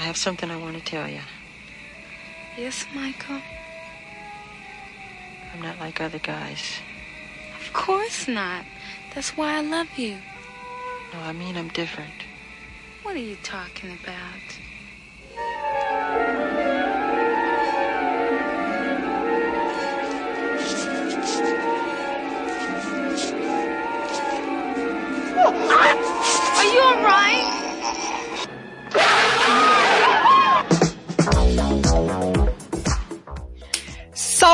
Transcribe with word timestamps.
I 0.00 0.04
have 0.04 0.16
something 0.16 0.50
I 0.50 0.56
want 0.56 0.78
to 0.78 0.82
tell 0.82 1.06
you. 1.06 1.20
Yes, 2.56 2.86
Michael. 2.94 3.42
I'm 5.52 5.60
not 5.60 5.78
like 5.78 6.00
other 6.00 6.18
guys. 6.18 6.80
Of 7.54 7.70
course 7.74 8.26
not. 8.26 8.64
That's 9.14 9.36
why 9.36 9.58
I 9.58 9.60
love 9.60 9.88
you. 9.98 10.16
No, 11.12 11.20
I 11.20 11.34
mean 11.34 11.54
I'm 11.54 11.68
different. 11.68 12.24
What 13.02 13.14
are 13.14 13.18
you 13.18 13.36
talking 13.42 13.90
about? 13.90 14.69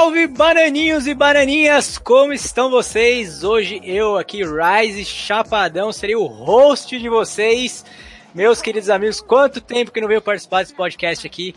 Salve 0.07 0.29
bananinhos 0.29 1.09
e 1.09 1.15
bananinhas, 1.15 1.99
como 1.99 2.33
estão 2.33 2.71
vocês? 2.71 3.43
Hoje 3.43 3.81
eu 3.83 4.17
aqui, 4.17 4.41
Rise 4.45 5.05
Chapadão, 5.05 5.93
serei 5.93 6.15
o 6.15 6.27
host 6.27 6.97
de 6.97 7.09
vocês. 7.09 7.85
Meus 8.33 8.63
queridos 8.63 8.89
amigos, 8.89 9.21
quanto 9.21 9.61
tempo 9.61 9.91
que 9.91 10.01
não 10.01 10.07
veio 10.07 10.23
participar 10.23 10.61
desse 10.61 10.77
podcast 10.77 11.27
aqui. 11.27 11.57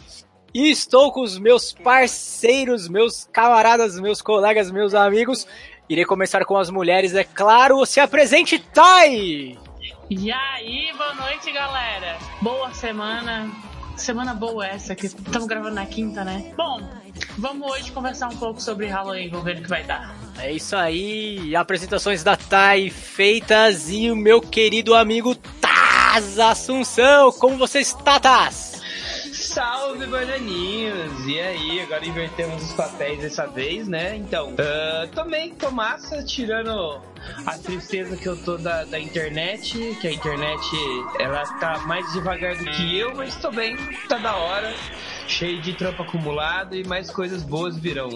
E 0.52 0.72
estou 0.72 1.12
com 1.12 1.22
os 1.22 1.38
meus 1.38 1.73
parceiros, 1.73 2.89
meus 2.89 3.30
camaradas, 3.31 3.99
meus 3.99 4.20
colegas, 4.20 4.72
meus 4.72 4.95
amigos. 4.95 5.45
Irei 5.88 6.03
começar 6.03 6.44
com 6.44 6.58
as 6.58 6.72
mulheres, 6.72 7.13
é 7.13 7.23
claro. 7.23 7.86
Se 7.86 8.00
apresente, 8.00 8.58
Tai! 8.58 9.59
E 10.09 10.31
aí, 10.31 10.91
boa 10.97 11.13
noite, 11.13 11.52
galera. 11.52 12.17
Boa 12.41 12.73
semana. 12.73 13.47
Semana 13.95 14.34
boa 14.34 14.66
essa, 14.66 14.95
que 14.95 15.06
estamos 15.06 15.45
gravando 15.45 15.75
na 15.75 15.86
quinta, 15.86 16.23
né? 16.23 16.52
Bom, 16.58 16.80
vamos 17.38 17.70
hoje 17.72 17.92
conversar 17.92 18.30
um 18.30 18.38
pouco 18.38 18.62
sobre 18.62 18.88
Halloween, 18.88 19.30
vamos 19.30 19.45
ver 19.45 19.58
o 19.58 19.62
que 19.62 19.70
vai 19.70 19.84
dar. 19.84 20.16
É 20.38 20.52
isso 20.52 20.75
aí, 20.75 21.56
apresentações 21.56 22.23
da 22.23 22.36
Tai 22.36 22.89
feitas 22.89 23.89
e 23.89 24.09
o 24.09 24.16
meu 24.16 24.42
querido 24.42 24.95
amigo 24.95 25.36
Taz 25.36 26.40
Assunção. 26.40 27.31
Como 27.31 27.58
você 27.58 27.80
está, 27.80 28.20
Taz? 28.20 28.69
Salve, 29.50 30.05
bananinhos! 30.05 31.25
E 31.25 31.39
aí, 31.39 31.81
agora 31.81 32.05
invertemos 32.05 32.61
os 32.61 32.73
papéis 32.73 33.19
dessa 33.19 33.47
vez, 33.47 33.88
né? 33.88 34.16
Então, 34.16 34.50
uh, 34.52 35.08
também 35.08 35.56
tô 35.56 35.72
massa, 35.72 36.23
tirando 36.23 37.02
a 37.47 37.58
tristeza 37.58 38.16
que 38.16 38.28
eu 38.28 38.38
tô 38.44 38.58
da, 38.58 38.86
da 38.86 39.00
internet, 39.00 39.97
que 40.00 40.08
a 40.08 40.11
internet, 40.11 40.64
ela 41.17 41.41
tá 41.59 41.80
mais 41.88 42.11
devagar 42.14 42.58
do 42.58 42.66
que 42.66 43.00
eu, 43.00 43.16
mas 43.16 43.36
tô 43.38 43.50
bem, 43.50 43.75
tá 44.08 44.19
da 44.19 44.36
hora. 44.36 44.72
Cheio 45.28 45.61
de 45.61 45.73
trampo 45.73 46.02
acumulado 46.02 46.75
e 46.75 46.84
mais 46.88 47.11
coisas 47.11 47.44
boas 47.44 47.78
virão. 47.78 48.09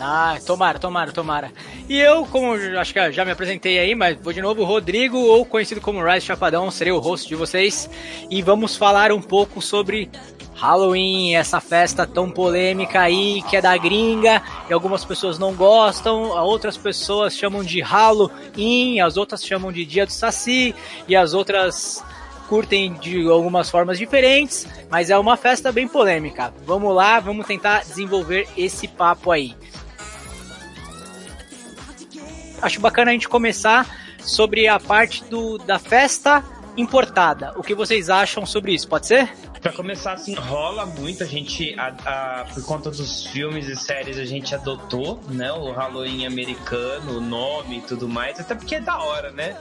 Ah, 0.00 0.38
tomara, 0.46 0.78
tomara, 0.78 1.12
tomara. 1.12 1.52
E 1.88 1.98
eu, 1.98 2.24
como 2.26 2.54
acho 2.54 2.92
que 2.92 3.12
já 3.12 3.24
me 3.24 3.32
apresentei 3.32 3.78
aí, 3.78 3.94
mas 3.94 4.16
vou 4.20 4.32
de 4.32 4.40
novo, 4.40 4.64
Rodrigo, 4.64 5.18
ou 5.18 5.44
conhecido 5.44 5.80
como 5.80 6.04
Rise 6.04 6.26
Chapadão, 6.26 6.70
serei 6.70 6.92
o 6.92 7.00
host 7.00 7.28
de 7.28 7.34
vocês. 7.34 7.90
E 8.30 8.42
vamos 8.42 8.76
falar 8.76 9.10
um 9.10 9.20
pouco 9.20 9.60
sobre 9.60 10.08
Halloween, 10.54 11.34
essa 11.34 11.60
festa 11.60 12.06
tão 12.06 12.30
polêmica 12.30 13.00
aí, 13.00 13.42
que 13.42 13.56
é 13.56 13.60
da 13.60 13.76
gringa, 13.76 14.42
e 14.68 14.72
algumas 14.72 15.04
pessoas 15.04 15.38
não 15.38 15.54
gostam, 15.54 16.30
outras 16.30 16.76
pessoas 16.76 17.36
chamam 17.36 17.64
de 17.64 17.80
Halloween, 17.80 19.00
as 19.00 19.16
outras 19.16 19.44
chamam 19.44 19.72
de 19.72 19.84
Dia 19.84 20.06
do 20.06 20.12
Saci, 20.12 20.74
e 21.08 21.16
as 21.16 21.34
outras 21.34 22.04
curtem 22.48 22.92
de 22.94 23.26
algumas 23.28 23.70
formas 23.70 23.98
diferentes, 23.98 24.66
mas 24.90 25.08
é 25.08 25.18
uma 25.18 25.36
festa 25.36 25.72
bem 25.72 25.88
polêmica. 25.88 26.52
Vamos 26.66 26.94
lá, 26.94 27.18
vamos 27.18 27.46
tentar 27.46 27.80
desenvolver 27.80 28.46
esse 28.56 28.86
papo 28.86 29.30
aí. 29.30 29.56
Acho 32.60 32.78
bacana 32.80 33.10
a 33.10 33.14
gente 33.14 33.28
começar 33.28 33.86
sobre 34.18 34.68
a 34.68 34.78
parte 34.78 35.24
do, 35.24 35.58
da 35.58 35.78
festa 35.78 36.44
importada. 36.76 37.52
O 37.56 37.62
que 37.62 37.74
vocês 37.74 38.08
acham 38.08 38.46
sobre 38.46 38.74
isso? 38.74 38.86
Pode 38.86 39.06
ser? 39.06 39.28
Pra 39.62 39.72
começar, 39.72 40.14
assim, 40.14 40.34
rola 40.34 40.84
muito. 40.84 41.22
A 41.22 41.26
gente, 41.26 41.72
a, 41.78 42.40
a, 42.40 42.44
por 42.46 42.64
conta 42.64 42.90
dos 42.90 43.24
filmes 43.26 43.68
e 43.68 43.76
séries, 43.76 44.18
a 44.18 44.24
gente 44.24 44.52
adotou, 44.52 45.20
né? 45.28 45.52
O 45.52 45.70
Halloween 45.70 46.26
americano, 46.26 47.18
o 47.18 47.20
nome 47.20 47.78
e 47.78 47.80
tudo 47.80 48.08
mais. 48.08 48.40
Até 48.40 48.56
porque 48.56 48.74
é 48.74 48.80
da 48.80 48.98
hora, 48.98 49.30
né? 49.30 49.56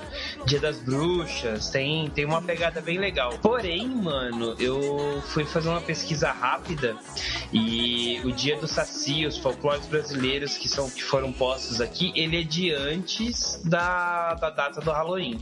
Dia 0.47 0.59
das 0.59 0.79
Bruxas, 0.79 1.69
tem, 1.69 2.09
tem 2.09 2.25
uma 2.25 2.41
pegada 2.41 2.81
bem 2.81 2.97
legal. 2.97 3.37
Porém, 3.43 3.87
mano, 3.87 4.55
eu 4.59 5.21
fui 5.27 5.45
fazer 5.45 5.69
uma 5.69 5.81
pesquisa 5.81 6.31
rápida 6.31 6.97
e 7.53 8.19
o 8.25 8.31
Dia 8.31 8.57
do 8.57 8.67
Saci, 8.67 9.27
os 9.27 9.37
folclores 9.37 9.85
brasileiros 9.85 10.57
que, 10.57 10.67
são, 10.67 10.89
que 10.89 11.03
foram 11.03 11.31
postos 11.31 11.79
aqui, 11.79 12.11
ele 12.15 12.41
é 12.41 12.43
de 12.43 12.73
antes 12.73 13.61
da, 13.63 14.33
da 14.33 14.49
data 14.49 14.81
do 14.81 14.89
Halloween. 14.89 15.39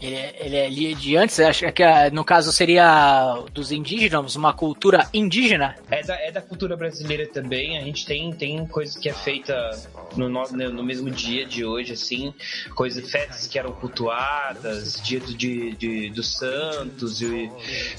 Ele 0.00 0.14
é, 0.14 0.36
ele 0.38 0.56
é 0.56 0.66
ali 0.66 0.94
de 0.94 1.16
antes, 1.16 1.40
acho 1.40 1.70
que 1.72 1.82
no 2.12 2.24
caso 2.24 2.52
seria 2.52 3.42
dos 3.52 3.72
indígenas, 3.72 4.36
uma 4.36 4.52
cultura 4.52 5.08
indígena? 5.12 5.74
É 5.90 6.02
da, 6.02 6.14
é 6.14 6.30
da 6.30 6.40
cultura 6.40 6.76
brasileira 6.76 7.26
também, 7.26 7.76
a 7.76 7.80
gente 7.80 8.06
tem, 8.06 8.32
tem 8.32 8.64
coisas 8.66 8.96
que 8.96 9.08
é 9.08 9.12
feita 9.12 9.70
no, 10.16 10.28
no, 10.28 10.44
no 10.72 10.84
mesmo 10.84 11.10
dia 11.10 11.44
de 11.44 11.64
hoje, 11.64 11.92
assim, 11.92 12.32
coisas, 12.74 13.10
festas 13.10 13.46
que 13.46 13.58
eram 13.58 13.72
cultuadas, 13.72 15.00
dia 15.02 15.18
do, 15.18 15.34
de, 15.34 15.72
de, 15.72 16.10
dos 16.10 16.36
santos, 16.36 17.20
e, 17.20 17.50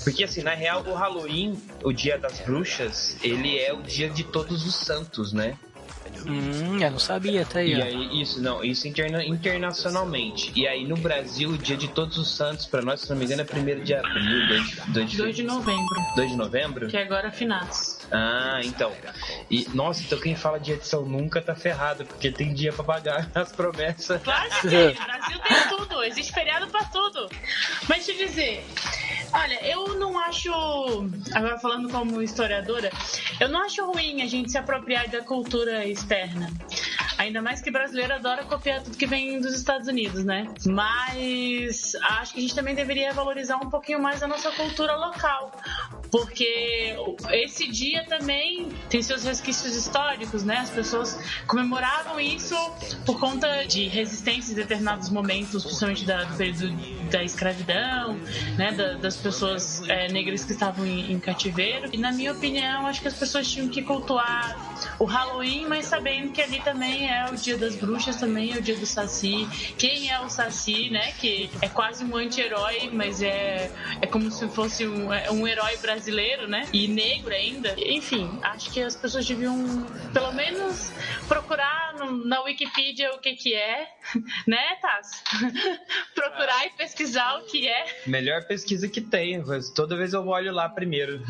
porque 0.04 0.24
assim, 0.24 0.42
na 0.42 0.54
real, 0.54 0.84
o 0.88 0.94
Halloween, 0.94 1.58
o 1.84 1.92
dia 1.92 2.18
das 2.18 2.40
bruxas, 2.40 3.18
ele 3.22 3.58
é 3.58 3.74
o 3.74 3.82
dia 3.82 4.10
de 4.10 4.24
todos 4.24 4.66
os 4.66 4.76
santos, 4.76 5.34
né? 5.34 5.58
Hum, 6.28 6.80
eu 6.82 6.92
não 6.92 7.00
sabia, 7.00 7.46
tá 7.46 7.60
aí. 7.60 7.74
E 7.74 7.82
aí, 7.82 8.22
isso, 8.22 8.42
não, 8.42 8.64
isso 8.64 8.88
interna, 8.88 9.24
internacionalmente. 9.24 10.52
E 10.56 10.68
aí 10.68 10.88
no 10.88 10.98
Brasil, 10.98 11.52
o 11.52 11.58
dia 11.58 11.78
de 11.78 11.88
todos 11.88 12.18
os 12.18 12.36
santos, 12.36 12.66
pra 12.66 12.82
nós, 12.82 13.02
se 13.02 13.10
não 13.10 13.18
me 13.18 13.26
engano, 13.26 13.42
é 13.42 13.46
1 13.46 13.84
de 13.84 13.94
abril, 13.94 14.48
2 14.94 15.10
de, 15.10 15.18
2 15.18 15.36
de 15.36 15.44
novembro, 15.44 15.96
2 16.16 16.32
de 16.32 16.38
novembro? 16.38 16.88
que 16.88 16.98
é 16.98 17.04
agora 17.04 17.32
finados. 17.32 17.99
Ah, 18.12 18.60
então. 18.64 18.96
E, 19.50 19.68
nossa, 19.74 20.04
então 20.04 20.20
quem 20.20 20.36
fala 20.36 20.60
de 20.60 20.74
edição 20.74 21.06
nunca 21.06 21.42
tá 21.42 21.56
ferrado, 21.56 22.06
porque 22.06 22.32
tem 22.32 22.54
dia 22.54 22.74
pra 22.74 22.84
pagar 22.84 23.30
as 23.36 23.52
promessas. 23.52 24.22
Claro 24.22 24.50
que 24.50 24.68
tem, 24.68 24.90
o 24.90 25.04
Brasil 25.04 25.40
tem 25.40 25.78
tudo, 25.78 26.04
existe 26.04 26.34
feriado 26.34 26.68
pra 26.68 26.86
tudo. 26.86 27.30
Mas 27.88 28.06
te 28.06 28.16
dizer, 28.16 28.66
olha, 29.34 29.66
eu 29.66 30.00
não 30.00 30.18
acho, 30.20 30.52
agora 31.34 31.58
falando 31.60 31.90
como 31.90 32.22
historiadora, 32.22 32.90
eu 33.40 33.50
não 33.50 33.64
acho 33.64 33.86
ruim 33.86 34.22
a 34.22 34.28
gente 34.28 34.52
se 34.52 34.58
apropriar 34.58 35.08
da 35.10 35.22
cultura 35.22 35.86
externa. 35.86 36.52
Ainda 37.20 37.42
mais 37.42 37.62
que 37.62 37.70
brasileiro 37.70 38.14
adora 38.14 38.46
copiar 38.46 38.82
tudo 38.82 38.96
que 38.96 39.06
vem 39.06 39.42
dos 39.42 39.54
Estados 39.54 39.90
Unidos, 39.90 40.24
né? 40.24 40.48
Mas 40.66 41.94
acho 41.96 42.34
que 42.34 42.40
a 42.40 42.42
gente 42.42 42.56
também 42.56 42.74
deveria 42.74 43.12
valorizar 43.12 43.58
um 43.58 43.70
pouquinho 43.70 44.02
mais 44.02 44.24
a 44.24 44.28
nossa 44.28 44.50
cultura 44.52 44.96
local. 44.96 45.52
Porque 46.12 46.96
esse 47.32 47.68
dia 47.68 48.04
também 48.06 48.70
tem 48.90 49.02
seus 49.02 49.24
resquícios 49.24 49.76
históricos, 49.76 50.44
né? 50.44 50.58
As 50.58 50.70
pessoas 50.70 51.20
comemoravam 51.48 52.20
isso 52.20 52.56
por 53.06 53.20
conta 53.20 53.64
de 53.68 53.88
resistência 53.88 54.52
em 54.52 54.56
determinados 54.56 55.10
momentos, 55.10 55.64
principalmente 55.64 56.06
da, 56.06 56.24
do 56.24 56.36
período 56.36 56.72
da 57.12 57.24
escravidão, 57.24 58.20
né? 58.58 58.72
Da- 58.72 58.94
das 58.96 59.18
pessoas 59.18 59.88
é, 59.88 60.08
negras 60.12 60.44
que 60.44 60.54
estavam 60.54 60.86
em, 60.86 61.12
em 61.14 61.20
cativeiro. 61.20 61.90
E 61.94 61.98
na 61.98 62.12
minha 62.12 62.32
opinião, 62.32 62.88
acho 62.88 63.02
que 63.02 63.08
as 63.08 63.14
pessoas 63.16 63.48
tinham 63.50 63.68
que 63.70 63.82
cultuar 63.84 64.69
o 65.00 65.06
Halloween, 65.06 65.66
mas 65.68 65.86
sabendo 65.86 66.32
que 66.34 66.42
ali 66.42 66.60
também 66.62 67.10
é 67.10 67.30
o 67.32 67.38
dia 67.38 67.58
das 67.58 67.76
bruxas, 67.76 68.18
também 68.18 68.54
é 68.54 68.58
o 68.58 68.62
dia 68.62 68.76
do 68.76 68.86
Saci. 68.86 69.48
Quem 69.78 70.10
é 70.12 70.20
o 70.20 70.30
Saci, 70.30 70.90
né? 70.90 71.14
Que 71.14 71.50
é 71.62 71.70
quase 71.70 72.04
um 72.04 72.16
anti-herói, 72.18 72.90
mas 72.92 73.22
é, 73.22 73.72
é 74.02 74.08
como 74.08 74.30
se 74.30 74.48
fosse 74.50 74.86
um, 74.86 75.14
é 75.14 75.32
um 75.32 75.48
herói 75.48 75.78
brasileiro, 75.78 76.48
né? 76.48 76.68
E 76.74 76.88
negro 76.88 77.34
ainda. 77.34 77.76
Enfim, 77.78 78.40
acho 78.44 78.70
que 78.72 78.82
as 78.82 78.96
pessoas 78.96 79.26
deviam, 79.26 79.86
pelo 80.14 80.34
menos, 80.34 80.92
procurar 81.28 81.94
no- 81.98 82.26
na 82.26 82.42
Wikipedia 82.42 83.14
o 83.14 83.20
que 83.20 83.34
que 83.36 83.54
é, 83.54 83.88
né, 84.46 84.76
Tassi? 84.82 85.24
procurar 86.14 86.66
e 86.66 86.72
pesquisar 86.72 87.38
o 87.40 87.46
que 87.46 87.68
é. 87.68 88.02
Melhor 88.06 88.44
pesquisa 88.46 88.88
que 88.90 89.00
tem, 89.00 89.42
toda 89.76 89.96
vez 89.96 90.14
eu 90.14 90.28
olho 90.28 90.52
lá 90.52 90.68
primeiro. 90.68 91.22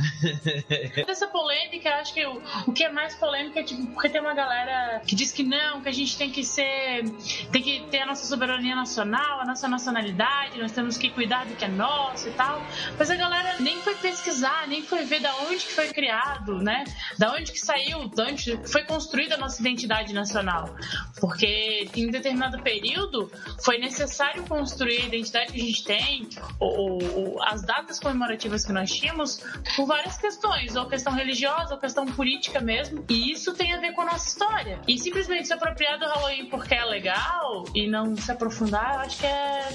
Essa 1.08 1.28
polêmica, 1.28 1.96
acho 1.96 2.14
que 2.14 2.26
o, 2.26 2.42
o 2.68 2.74
que 2.74 2.84
é 2.84 2.90
mais 2.90 3.16
polêmico 3.16 3.59
é 3.60 3.64
tipo, 3.64 3.86
porque 3.88 4.10
tem 4.10 4.22
uma 4.22 4.34
galera 4.34 5.02
que 5.06 5.16
diz 5.16 5.32
que 5.32 5.44
não, 5.44 5.82
que 5.82 5.90
a 5.90 5.92
gente 5.92 6.18
tem 6.18 6.30
que 6.30 6.44
ser. 6.44 7.04
tem 7.52 7.62
que 7.62 7.86
ter 7.90 8.02
a 8.02 8.06
nossa 8.06 8.26
soberania 8.26 8.76
nacional, 8.76 9.42
a 9.42 9.46
nossa 9.46 9.68
nacionalidade, 9.68 10.60
nós 10.60 10.72
temos 10.72 10.98
que 10.98 11.10
cuidar 11.10 11.46
do 11.46 11.56
que 11.56 11.66
é 11.66 11.68
nosso 11.68 12.28
e 12.28 12.32
tal. 12.32 12.62
Mas 12.98 13.10
a 13.10 13.16
galera 13.16 13.56
nem 13.60 13.78
foi 13.82 13.96
pesquisar, 13.96 14.68
nem 14.68 14.84
foi 14.84 15.06
ver 15.06 15.22
da 15.22 15.36
onde 15.38 15.66
que 15.66 15.74
foi 15.74 15.90
criado, 15.90 16.60
né? 16.60 16.84
Da 17.18 17.34
onde 17.34 17.52
que 17.52 17.60
saiu, 17.60 18.08
da 18.10 18.26
onde 18.26 18.60
foi 18.68 18.84
construída 18.84 19.36
a 19.36 19.38
nossa 19.38 19.62
identidade 19.62 20.14
nacional. 20.14 20.76
Porque 21.20 21.90
em 21.96 22.10
determinado 22.10 22.62
período 22.62 23.32
foi 23.64 23.78
necessário 23.78 24.44
construir 24.44 25.02
a 25.02 25.06
identidade 25.06 25.52
que 25.54 25.60
a 25.60 25.64
gente 25.64 25.84
tem, 25.84 26.30
ou, 26.60 27.02
ou, 27.02 27.44
as 27.44 27.62
datas 27.64 28.00
comemorativas 28.00 28.66
que 28.66 28.72
nós 28.72 28.92
tínhamos, 28.92 29.42
por 29.76 29.86
várias 29.86 30.18
questões, 30.18 30.76
ou 30.76 30.86
questão 30.88 31.14
religiosa, 31.14 31.74
ou 31.74 31.80
questão 31.80 32.06
política 32.06 32.60
mesmo. 32.60 33.04
E 33.10 33.32
isso 33.32 33.49
tem 33.54 33.74
a 33.74 33.80
ver 33.80 33.94
com 33.94 34.02
a 34.02 34.06
nossa 34.06 34.28
história. 34.28 34.80
E 34.88 34.98
simplesmente 34.98 35.48
se 35.48 35.54
apropriar 35.54 35.98
do 36.00 36.06
Halloween 36.06 36.46
porque 36.46 36.74
é 36.74 36.86
legal 36.86 37.66
e 37.74 37.88
não 37.88 38.16
se 38.16 38.32
aprofundar, 38.32 38.96
eu 38.96 39.00
acho 39.02 39.20
que 39.20 39.26
é. 39.26 39.68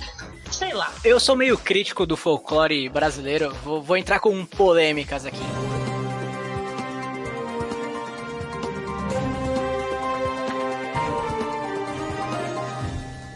sei 0.50 0.72
lá. 0.72 0.92
Eu 1.04 1.18
sou 1.20 1.36
meio 1.36 1.56
crítico 1.58 2.06
do 2.06 2.16
folclore 2.16 2.88
brasileiro, 2.88 3.52
vou, 3.62 3.82
vou 3.82 3.96
entrar 3.96 4.20
com 4.20 4.44
polêmicas 4.44 5.26
aqui. 5.26 5.44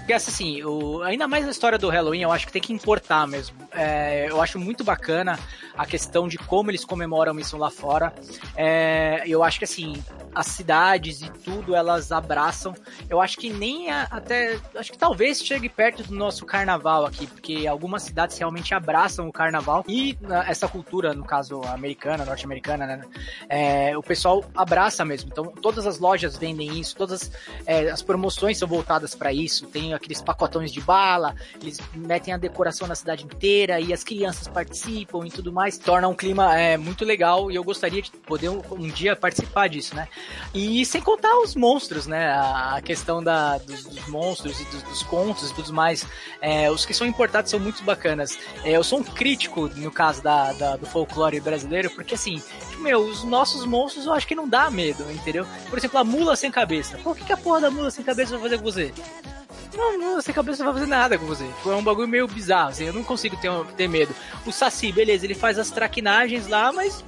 Porque 0.08 0.14
assim, 0.14 0.62
o, 0.64 1.02
ainda 1.02 1.28
mais 1.28 1.46
a 1.46 1.50
história 1.50 1.76
do 1.76 1.90
Halloween, 1.90 2.22
eu 2.22 2.32
acho 2.32 2.46
que 2.46 2.52
tem 2.52 2.62
que 2.62 2.72
importar 2.72 3.26
mesmo. 3.26 3.54
É, 3.70 4.26
eu 4.30 4.40
acho 4.40 4.58
muito 4.58 4.82
bacana 4.82 5.38
a 5.78 5.86
questão 5.86 6.26
de 6.26 6.36
como 6.36 6.70
eles 6.70 6.84
comemoram 6.84 7.38
isso 7.38 7.56
lá 7.56 7.70
fora. 7.70 8.12
É, 8.56 9.22
eu 9.26 9.44
acho 9.44 9.60
que 9.60 9.64
assim, 9.64 10.02
as 10.34 10.46
cidades 10.46 11.22
e 11.22 11.30
tudo 11.30 11.74
elas 11.74 12.12
abraçam. 12.12 12.74
Eu 13.08 13.20
acho 13.20 13.38
que 13.38 13.50
nem 13.50 13.90
a, 13.90 14.02
até. 14.10 14.58
Acho 14.74 14.92
que 14.92 14.98
talvez 14.98 15.42
chegue 15.42 15.68
perto 15.68 16.02
do 16.02 16.14
nosso 16.14 16.44
carnaval 16.44 17.06
aqui, 17.06 17.26
porque 17.26 17.66
algumas 17.66 18.02
cidades 18.02 18.38
realmente 18.38 18.74
abraçam 18.74 19.28
o 19.28 19.32
carnaval 19.32 19.84
e 19.88 20.16
essa 20.46 20.68
cultura, 20.68 21.14
no 21.14 21.24
caso 21.24 21.60
americana, 21.62 22.24
norte-americana, 22.24 22.86
né? 22.86 23.00
É, 23.48 23.96
o 23.96 24.02
pessoal 24.02 24.44
abraça 24.56 25.04
mesmo. 25.04 25.30
Então, 25.30 25.46
todas 25.46 25.86
as 25.86 25.98
lojas 25.98 26.36
vendem 26.36 26.78
isso, 26.78 26.96
todas 26.96 27.30
é, 27.66 27.90
as 27.90 28.02
promoções 28.02 28.58
são 28.58 28.68
voltadas 28.68 29.14
para 29.14 29.32
isso. 29.32 29.66
Tem 29.66 29.94
aqueles 29.94 30.22
pacotões 30.22 30.72
de 30.72 30.80
bala, 30.80 31.34
eles 31.60 31.80
metem 31.94 32.32
a 32.32 32.36
decoração 32.36 32.86
na 32.86 32.94
cidade 32.94 33.24
inteira 33.24 33.80
e 33.80 33.92
as 33.92 34.04
crianças 34.04 34.48
participam 34.48 35.26
e 35.26 35.30
tudo 35.30 35.52
mais, 35.52 35.67
torna 35.76 36.08
um 36.08 36.14
clima 36.14 36.56
é, 36.58 36.76
muito 36.76 37.04
legal 37.04 37.50
e 37.50 37.56
eu 37.56 37.64
gostaria 37.64 38.00
de 38.00 38.10
poder 38.10 38.48
um, 38.48 38.62
um 38.70 38.88
dia 38.88 39.16
participar 39.16 39.68
disso, 39.68 39.94
né? 39.94 40.08
E 40.54 40.84
sem 40.86 41.02
contar 41.02 41.36
os 41.40 41.54
monstros, 41.54 42.06
né? 42.06 42.30
A 42.32 42.80
questão 42.82 43.22
da, 43.22 43.58
dos, 43.58 43.84
dos 43.84 44.06
monstros 44.08 44.60
e 44.60 44.64
dos, 44.66 44.82
dos, 44.84 45.02
contos 45.02 45.50
e 45.50 45.54
tudo 45.54 45.72
mais, 45.72 46.06
é, 46.40 46.70
os 46.70 46.86
que 46.86 46.94
são 46.94 47.06
importados 47.06 47.50
são 47.50 47.58
muito 47.58 47.82
bacanas. 47.82 48.38
É, 48.64 48.72
eu 48.72 48.84
sou 48.84 49.00
um 49.00 49.04
crítico 49.04 49.68
no 49.76 49.90
caso 49.90 50.22
da, 50.22 50.52
da, 50.52 50.76
do 50.76 50.86
folclore 50.86 51.40
brasileiro, 51.40 51.90
porque 51.90 52.14
assim, 52.14 52.42
meu, 52.78 53.00
os 53.00 53.24
nossos 53.24 53.66
monstros 53.66 54.06
eu 54.06 54.12
acho 54.12 54.26
que 54.26 54.34
não 54.34 54.48
dá 54.48 54.70
medo, 54.70 55.04
entendeu? 55.10 55.46
Por 55.68 55.78
exemplo, 55.78 55.98
a 55.98 56.04
mula 56.04 56.36
sem 56.36 56.50
cabeça. 56.50 56.98
Pô, 57.02 57.10
o 57.10 57.14
que, 57.14 57.24
que 57.24 57.32
a 57.32 57.36
porra 57.36 57.62
da 57.62 57.70
mula 57.70 57.90
sem 57.90 58.04
cabeça 58.04 58.32
vai 58.32 58.42
fazer 58.42 58.58
com 58.58 58.64
você? 58.64 58.92
Não, 59.78 59.96
não, 59.96 60.20
sem 60.20 60.34
cabeça 60.34 60.64
não 60.64 60.72
vai 60.72 60.80
fazer 60.80 60.90
nada 60.90 61.16
com 61.16 61.24
você. 61.24 61.48
Foi 61.62 61.72
um 61.76 61.82
bagulho 61.84 62.08
meio 62.08 62.26
bizarro, 62.26 62.70
assim, 62.70 62.86
eu 62.86 62.92
não 62.92 63.04
consigo 63.04 63.36
ter, 63.36 63.48
ter 63.76 63.88
medo. 63.88 64.12
O 64.44 64.50
Saci, 64.50 64.90
beleza, 64.90 65.24
ele 65.24 65.36
faz 65.36 65.56
as 65.56 65.70
traquinagens 65.70 66.48
lá, 66.48 66.72
mas, 66.72 67.04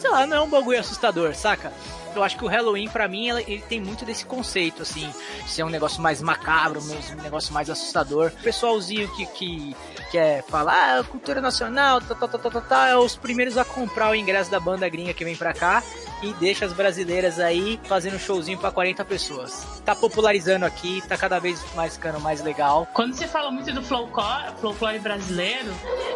sei 0.00 0.10
lá, 0.10 0.26
não 0.26 0.36
é 0.36 0.40
um 0.40 0.50
bagulho 0.50 0.78
assustador, 0.78 1.34
saca? 1.34 1.72
eu 2.14 2.22
acho 2.22 2.36
que 2.36 2.44
o 2.44 2.48
Halloween, 2.48 2.88
para 2.88 3.08
mim, 3.08 3.28
ele 3.28 3.62
tem 3.68 3.80
muito 3.80 4.04
desse 4.04 4.24
conceito, 4.24 4.82
assim, 4.82 5.08
de 5.44 5.50
ser 5.50 5.62
um 5.64 5.68
negócio 5.68 6.00
mais 6.02 6.20
macabro, 6.20 6.80
um 6.80 7.22
negócio 7.22 7.52
mais 7.52 7.70
assustador. 7.70 8.32
O 8.38 8.42
pessoalzinho 8.42 9.08
que, 9.14 9.26
que 9.26 9.76
quer 10.10 10.44
falar, 10.44 10.98
ah, 10.98 11.04
cultura 11.04 11.40
nacional, 11.40 12.00
tá, 12.00 12.14
tá, 12.14 12.28
tá, 12.28 12.38
tá, 12.38 12.50
tá, 12.50 12.60
tá, 12.60 12.88
é 12.88 12.96
os 12.96 13.16
primeiros 13.16 13.56
a 13.56 13.64
comprar 13.64 14.10
o 14.10 14.14
ingresso 14.14 14.50
da 14.50 14.60
banda 14.60 14.88
gringa 14.88 15.14
que 15.14 15.24
vem 15.24 15.36
pra 15.36 15.52
cá 15.52 15.82
e 16.22 16.32
deixa 16.34 16.64
as 16.64 16.72
brasileiras 16.72 17.38
aí 17.38 17.80
fazendo 17.84 18.18
showzinho 18.18 18.58
para 18.58 18.70
40 18.70 19.04
pessoas. 19.04 19.66
Tá 19.84 19.94
popularizando 19.94 20.64
aqui, 20.64 21.02
tá 21.08 21.16
cada 21.16 21.38
vez 21.38 21.60
mais 21.74 21.94
ficando 21.94 22.20
mais 22.20 22.42
legal. 22.42 22.86
Quando 22.92 23.14
se 23.14 23.26
fala 23.26 23.50
muito 23.50 23.72
do 23.72 23.82
folclore, 23.82 24.52
folclore 24.60 24.98
brasileiro, 24.98 25.72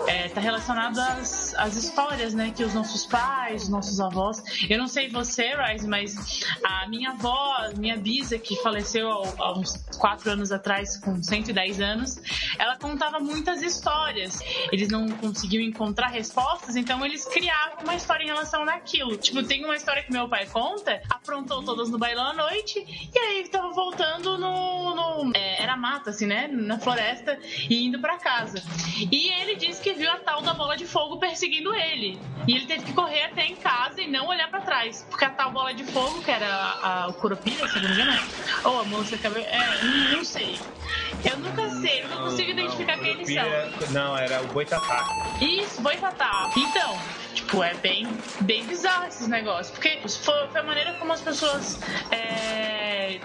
é, 0.07 0.29
tá 0.29 0.41
relacionado 0.41 0.99
às, 0.99 1.55
às 1.55 1.75
histórias, 1.75 2.35
né, 2.35 2.53
que 2.55 2.63
os 2.63 2.75
nossos 2.75 3.07
pais, 3.07 3.56
os 3.63 3.69
nossos 3.69 4.01
avós. 4.01 4.43
Eu 4.69 4.79
não 4.79 4.89
sei 4.89 5.09
você, 5.09 5.55
Rise, 5.55 5.89
mas 5.89 6.45
a 6.65 6.89
minha 6.89 7.11
avó, 7.11 7.71
minha 7.77 7.97
bisa, 7.97 8.39
que 8.39 8.57
faleceu 8.57 9.09
há 9.11 9.59
uns 9.59 9.77
4 9.99 10.31
anos 10.31 10.53
atrás, 10.53 10.97
com 10.99 11.23
110 11.23 11.81
anos, 11.81 12.21
ela 12.59 12.77
contava 12.77 13.19
muitas 13.19 13.63
histórias. 13.63 14.41
Eles 14.73 14.89
não 14.89 15.09
conseguiam 15.09 15.63
encontrar 15.63 16.09
respostas, 16.09 16.77
então 16.77 17.05
eles 17.05 17.25
criavam 17.25 17.85
uma 17.85 17.95
história 17.95 18.25
em 18.25 18.27
relação 18.27 18.65
naquilo. 18.65 19.17
Tipo, 19.17 19.43
tem 19.43 19.65
uma 19.65 19.77
história 19.77 20.03
que 20.03 20.13
meu 20.13 20.29
pai 20.29 20.47
conta, 20.47 21.03
aprontou 21.09 21.63
todas 21.63 21.91
no 21.91 21.99
bailão 21.99 22.27
à 22.27 22.35
noite 22.35 23.11
e 23.15 23.19
aí 23.19 23.49
tava 23.49 23.71
voltando 23.73 24.39
no. 24.39 24.95
no 24.95 25.33
é, 25.35 25.63
era 25.63 25.77
mata, 25.77 26.11
assim, 26.11 26.27
né? 26.27 26.49
Na 26.49 26.79
floresta 26.79 27.39
e 27.69 27.87
indo 27.87 28.01
para 28.01 28.19
casa. 28.19 28.63
E 29.11 29.29
ele 29.41 29.57
disse 29.57 29.83
que 29.83 29.93
viu 29.93 30.11
a 30.11 30.19
tal 30.19 30.43
da 30.43 30.55
bola 30.55 30.77
de 30.77 30.87
fogo 30.87 31.19
perseguindo 31.19 31.75
ele. 31.75 32.19
E 32.47 32.55
ele 32.55 32.67
teve 32.67 32.85
que 32.85 32.93
correr 32.93 33.25
até 33.25 33.46
em 33.47 33.57
casa 33.57 34.01
e 34.01 34.07
não 34.07 34.27
olhar 34.27 34.51
para 34.51 34.61
trás. 34.61 35.07
Porque 35.09 35.25
a 35.25 35.31
tal 35.31 35.51
bola 35.53 35.73
de 35.73 35.85
fogo, 35.85 36.23
que 36.23 36.31
era 36.31 36.47
a, 36.47 37.05
a, 37.05 37.09
o 37.09 37.15
Curupira, 37.15 37.69
se 37.69 37.81
não 37.81 37.89
me 37.89 37.95
engano, 37.95 38.29
ou 38.65 38.81
a 38.81 38.85
moça 38.85 39.17
que 39.17 39.27
é, 39.27 39.31
não, 39.83 40.17
não 40.19 40.25
sei. 40.25 40.59
Eu 41.25 41.39
nunca 41.39 41.69
sei, 41.81 42.03
eu 42.03 42.09
não 42.09 42.25
consigo 42.25 42.51
identificar 42.51 42.99
quem 42.99 43.11
eles 43.13 43.33
são. 43.33 43.91
Não, 43.91 44.17
era 44.17 44.43
o 44.43 44.47
Boitatá. 44.49 45.07
Isso, 45.41 45.81
Boitatá. 45.81 46.51
Então, 46.57 46.99
tipo, 47.35 47.63
é 47.63 47.75
bem, 47.75 48.07
bem 48.41 48.65
bizarro 48.67 49.07
esses 49.07 49.29
negócios. 49.29 49.71
Porque 49.71 50.01
foi, 50.07 50.49
foi 50.49 50.61
a 50.61 50.65
maneira 50.65 50.93
como 50.95 51.13
as 51.13 51.21
pessoas 51.21 51.81
é, 52.11 52.76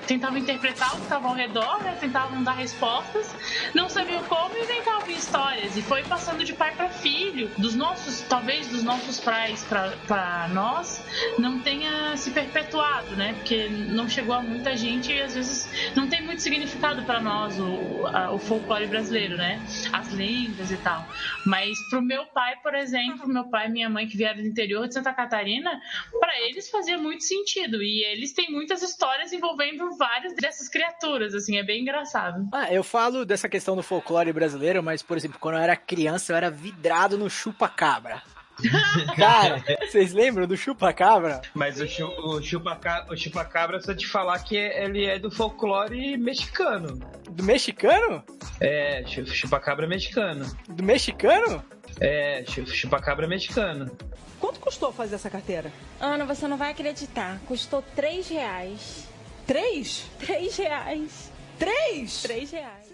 tentavam 0.08 0.38
interpretar 0.38 0.94
o 0.94 0.98
que 0.98 1.04
estava 1.04 1.28
ao 1.28 1.34
redor, 1.34 1.84
né? 1.84 1.98
Tentavam 2.00 2.44
dar 2.44 2.54
respostas, 2.54 3.36
não 3.74 3.90
sabiam 3.90 4.24
como 4.24 4.56
e 4.58 4.64
inventavam 4.64 5.10
histórias. 5.10 5.76
E 5.78 5.82
foi 5.82 6.04
passando 6.04 6.44
de 6.44 6.54
pai 6.54 6.74
para 6.76 6.90
filho. 6.90 7.50
Dos 7.58 7.76
nossos, 7.76 8.22
talvez 8.22 8.68
dos 8.68 8.84
nossos 8.84 9.20
pais 9.20 9.66
para 10.08 10.48
nós, 10.54 11.04
não 11.38 11.60
tenha 11.60 12.16
se 12.18 12.32
perpetuado, 12.32 13.16
né? 13.16 13.34
Porque 13.34 13.68
não 13.70 14.08
chegou 14.10 14.36
a 14.36 14.42
muita 14.42 14.76
gente 14.76 15.12
e 15.12 15.22
às 15.22 15.36
vezes 15.36 15.94
não 15.96 16.08
tem 16.08 16.22
muito 16.22 16.42
significado 16.42 17.04
para 17.04 17.20
nós 17.20 17.60
o, 17.60 18.08
a, 18.08 18.32
o 18.32 18.40
folclore 18.40 18.88
brasileiro, 18.88 19.38
né? 19.38 19.62
As 19.92 20.12
lendas 20.14 20.72
e 20.72 20.78
tal. 20.78 21.06
Mas 21.46 21.78
pro 21.90 22.02
meu 22.02 22.26
pai, 22.28 22.56
por 22.62 22.76
exemplo, 22.76 23.28
meu 23.28 23.46
pai 23.46 23.68
e 23.68 23.72
minha 23.72 23.90
mãe 23.90 24.08
que 24.08 24.18
vieram 24.18 24.42
do 24.42 24.48
interior 24.48 24.88
de 24.88 24.94
Santa 24.94 25.14
Catarina, 25.14 25.82
para 26.20 26.40
eles 26.42 26.70
fazia 26.70 26.98
muito 26.98 27.24
sentido. 27.24 27.82
E 27.82 28.04
eles 28.06 28.34
têm 28.34 28.52
muitas 28.52 28.82
histórias 28.82 29.34
envolvendo 29.34 29.71
várias 29.98 30.34
dessas 30.36 30.68
criaturas, 30.68 31.34
assim, 31.34 31.58
é 31.58 31.64
bem 31.64 31.82
engraçado. 31.82 32.48
Ah, 32.52 32.72
eu 32.72 32.84
falo 32.84 33.26
dessa 33.26 33.50
questão 33.50 33.76
do 33.76 33.84
folclore 33.84 34.32
brasileiro, 34.34 34.82
mas, 34.82 35.02
por 35.02 35.18
exemplo, 35.18 35.40
quando 35.40 35.56
eu 35.56 35.62
era 35.62 35.76
criança, 35.76 36.34
eu 36.34 36.38
era 36.38 36.50
vidrado 36.50 37.18
no 37.18 37.30
chupa-cabra. 37.30 38.22
Cara, 39.16 39.64
vocês 39.82 40.14
lembram 40.14 40.46
do 40.46 40.56
chupa-cabra? 40.56 41.42
Mas 41.54 41.80
o, 41.80 41.88
chu, 41.88 42.06
o 42.06 42.42
chupa-cabra, 42.42 43.14
o 43.14 43.18
chupa-cabra, 43.18 43.82
só 43.82 43.94
te 43.94 44.08
falar 44.08 44.40
que 44.40 44.56
ele 44.56 45.06
é 45.06 45.18
do 45.18 45.32
folclore 45.32 46.18
mexicano. 46.18 47.00
Do 47.30 47.44
mexicano? 47.44 48.24
É, 48.60 49.04
chupa-cabra 49.06 49.88
mexicano. 49.88 50.46
Do 50.68 50.84
mexicano? 50.84 51.64
É, 52.00 52.44
chupa-cabra 52.46 53.28
mexicano. 53.28 53.92
Quanto 54.40 54.60
custou 54.60 54.92
fazer 54.92 55.16
essa 55.16 55.30
carteira? 55.30 55.72
Ana, 56.00 56.26
você 56.26 56.48
não 56.48 56.58
vai 56.58 56.72
acreditar. 56.72 57.40
Custou 57.48 57.84
3 57.96 58.28
reais. 58.30 59.08
Três? 59.48 60.06
3 60.20 60.58
reais. 60.58 61.32
Três? 61.58 62.22
3 62.22 62.52
reais. 62.52 62.94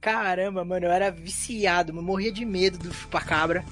Caramba, 0.00 0.64
mano, 0.64 0.86
eu 0.86 0.90
era 0.90 1.10
viciado, 1.12 1.96
eu 1.96 2.02
morria 2.02 2.32
de 2.32 2.44
medo 2.44 2.76
do 2.76 2.92
chupacabra, 2.92 3.64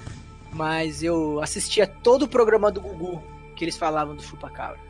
mas 0.53 1.03
eu 1.03 1.41
assistia 1.43 1.89
todo 1.89 2.23
o 2.23 2.29
programa 2.29 2.71
do 2.71 2.81
Gugu 2.81 3.21
que 3.61 3.65
eles 3.65 3.77
falavam 3.77 4.17
do 4.17 4.23
chupacabra. 4.23 4.81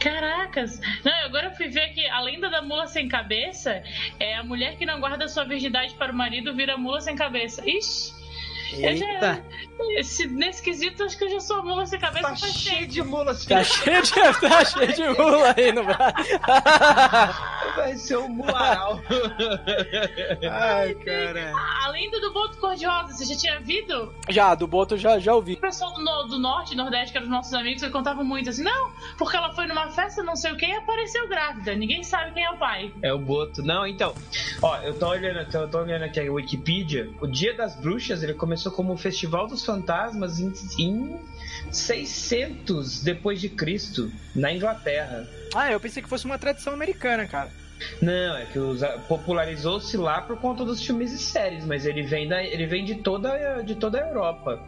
Caracas! 0.00 0.80
Não, 1.04 1.12
agora 1.26 1.48
eu 1.48 1.54
fui 1.54 1.68
ver 1.68 1.88
que 1.92 2.06
a 2.06 2.20
lenda 2.22 2.48
da 2.48 2.62
mula 2.62 2.86
sem 2.86 3.06
cabeça 3.06 3.82
é 4.18 4.34
a 4.34 4.42
mulher 4.42 4.78
que 4.78 4.86
não 4.86 4.98
guarda 4.98 5.28
sua 5.28 5.44
virgindade 5.44 5.92
para 5.94 6.10
o 6.10 6.16
marido 6.16 6.54
vira 6.54 6.78
mula 6.78 7.02
sem 7.02 7.14
cabeça. 7.14 7.62
Ixi! 7.68 8.15
Eita. 8.72 9.20
Já, 9.20 9.42
esse, 9.98 10.26
nesse 10.26 10.62
quesito, 10.62 11.04
acho 11.04 11.16
que 11.16 11.24
eu 11.24 11.30
já 11.30 11.40
sou 11.40 11.62
mula 11.62 11.86
sem 11.86 11.98
cabeça. 11.98 12.28
Tá 12.28 12.36
cheio 12.36 12.86
de 12.86 13.02
mula 13.02 13.34
Tá 13.34 13.62
cheio 13.62 14.02
de, 14.02 14.12
tá 14.40 14.64
cheio 14.64 14.92
de 14.92 15.02
mula 15.08 15.54
aí 15.56 15.72
no 15.72 15.84
braço. 15.84 16.30
Vai 17.76 17.96
ser 17.96 18.16
um 18.18 18.28
mularal. 18.28 19.00
Ai, 20.50 20.94
cara. 20.94 21.52
Além 21.84 22.10
do, 22.10 22.20
do 22.20 22.32
Boto 22.32 22.58
Cor-de-Rosa, 22.58 23.12
você 23.12 23.24
já 23.24 23.36
tinha 23.36 23.58
ouvido? 23.58 24.14
Já, 24.28 24.54
do 24.54 24.66
Boto 24.66 24.96
já, 24.96 25.18
já 25.18 25.34
ouvi. 25.34 25.54
O 25.54 25.60
pessoal 25.60 25.94
do, 25.94 26.02
no, 26.02 26.22
do 26.24 26.38
Norte 26.38 26.74
Nordeste, 26.74 27.12
que 27.12 27.18
eram 27.18 27.26
os 27.26 27.32
nossos 27.32 27.54
amigos, 27.54 27.82
eles 27.82 27.92
contavam 27.92 28.24
muito 28.24 28.50
assim: 28.50 28.62
não, 28.62 28.90
porque 29.16 29.36
ela 29.36 29.52
foi 29.54 29.66
numa 29.66 29.90
festa, 29.90 30.22
não 30.22 30.36
sei 30.36 30.52
o 30.52 30.56
que, 30.56 30.66
e 30.66 30.72
apareceu 30.72 31.28
grávida. 31.28 31.74
Ninguém 31.74 32.02
sabe 32.02 32.32
quem 32.32 32.44
é 32.44 32.50
o 32.50 32.58
pai. 32.58 32.92
É 33.02 33.12
o 33.12 33.18
Boto. 33.18 33.62
Não, 33.62 33.86
então, 33.86 34.14
ó, 34.62 34.76
eu 34.78 34.98
tô 34.98 35.08
olhando, 35.08 35.56
eu 35.56 35.68
tô 35.70 35.78
olhando 35.78 36.04
aqui 36.04 36.20
a 36.20 36.32
Wikipedia. 36.32 37.10
O 37.20 37.26
Dia 37.26 37.54
das 37.54 37.76
Bruxas, 37.76 38.22
ele 38.22 38.34
começou 38.34 38.55
como 38.64 38.92
o 38.92 38.96
Festival 38.96 39.46
dos 39.46 39.64
Fantasmas 39.64 40.38
em, 40.38 40.52
em 40.78 41.20
600 41.70 43.02
depois 43.02 43.40
de 43.40 43.48
Cristo, 43.48 44.10
na 44.34 44.52
Inglaterra. 44.52 45.28
Ah, 45.54 45.70
eu 45.70 45.80
pensei 45.80 46.02
que 46.02 46.08
fosse 46.08 46.24
uma 46.24 46.38
tradição 46.38 46.72
americana, 46.72 47.26
cara. 47.26 47.50
Não, 48.00 48.36
é 48.36 48.46
que 48.46 48.58
popularizou-se 49.08 49.96
lá 49.96 50.22
por 50.22 50.38
conta 50.38 50.64
dos 50.64 50.82
filmes 50.82 51.12
e 51.12 51.18
séries, 51.18 51.64
mas 51.64 51.86
ele 51.86 52.02
vem, 52.02 52.26
da, 52.28 52.42
ele 52.42 52.66
vem 52.66 52.84
de, 52.84 52.96
toda, 52.96 53.62
de 53.62 53.74
toda 53.74 53.98
a 53.98 54.08
Europa. 54.08 54.58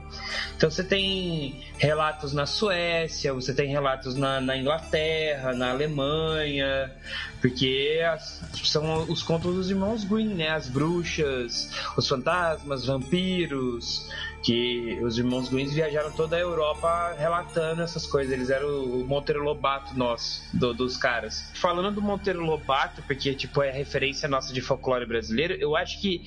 Então 0.56 0.70
você 0.70 0.84
tem 0.84 1.62
relatos 1.78 2.32
na 2.32 2.44
Suécia, 2.46 3.32
você 3.32 3.54
tem 3.54 3.68
relatos 3.70 4.14
na, 4.14 4.40
na 4.40 4.56
Inglaterra, 4.56 5.54
na 5.54 5.70
Alemanha, 5.70 6.92
porque 7.40 8.00
as- 8.12 8.44
são 8.64 9.08
os 9.08 9.22
contos 9.22 9.54
dos 9.54 9.70
irmãos 9.70 10.04
Green, 10.04 10.34
né? 10.34 10.50
As 10.50 10.68
bruxas, 10.68 11.70
os 11.96 12.06
fantasmas, 12.08 12.86
vampiros, 12.86 14.08
que 14.42 14.98
os 15.02 15.18
irmãos 15.18 15.48
Green 15.48 15.66
viajaram 15.66 16.10
toda 16.12 16.36
a 16.36 16.38
Europa 16.38 17.14
relatando 17.18 17.82
essas 17.82 18.06
coisas. 18.06 18.32
Eles 18.32 18.50
eram 18.50 18.68
o 18.84 19.04
Monteiro 19.06 19.42
Lobato 19.42 19.96
nosso, 19.98 20.42
do- 20.56 20.72
dos 20.72 20.96
caras. 20.96 21.50
Falando 21.54 21.90
do 21.94 22.00
Monteiro 22.00 22.40
Lobato, 22.44 23.02
porque 23.02 23.34
tipo 23.34 23.62
é 23.62 23.70
a 23.70 23.72
referência 23.72 24.28
nossa 24.28 24.52
de 24.52 24.60
folclore 24.60 25.06
brasileiro, 25.06 25.54
eu 25.54 25.76
acho 25.76 26.00
que 26.00 26.22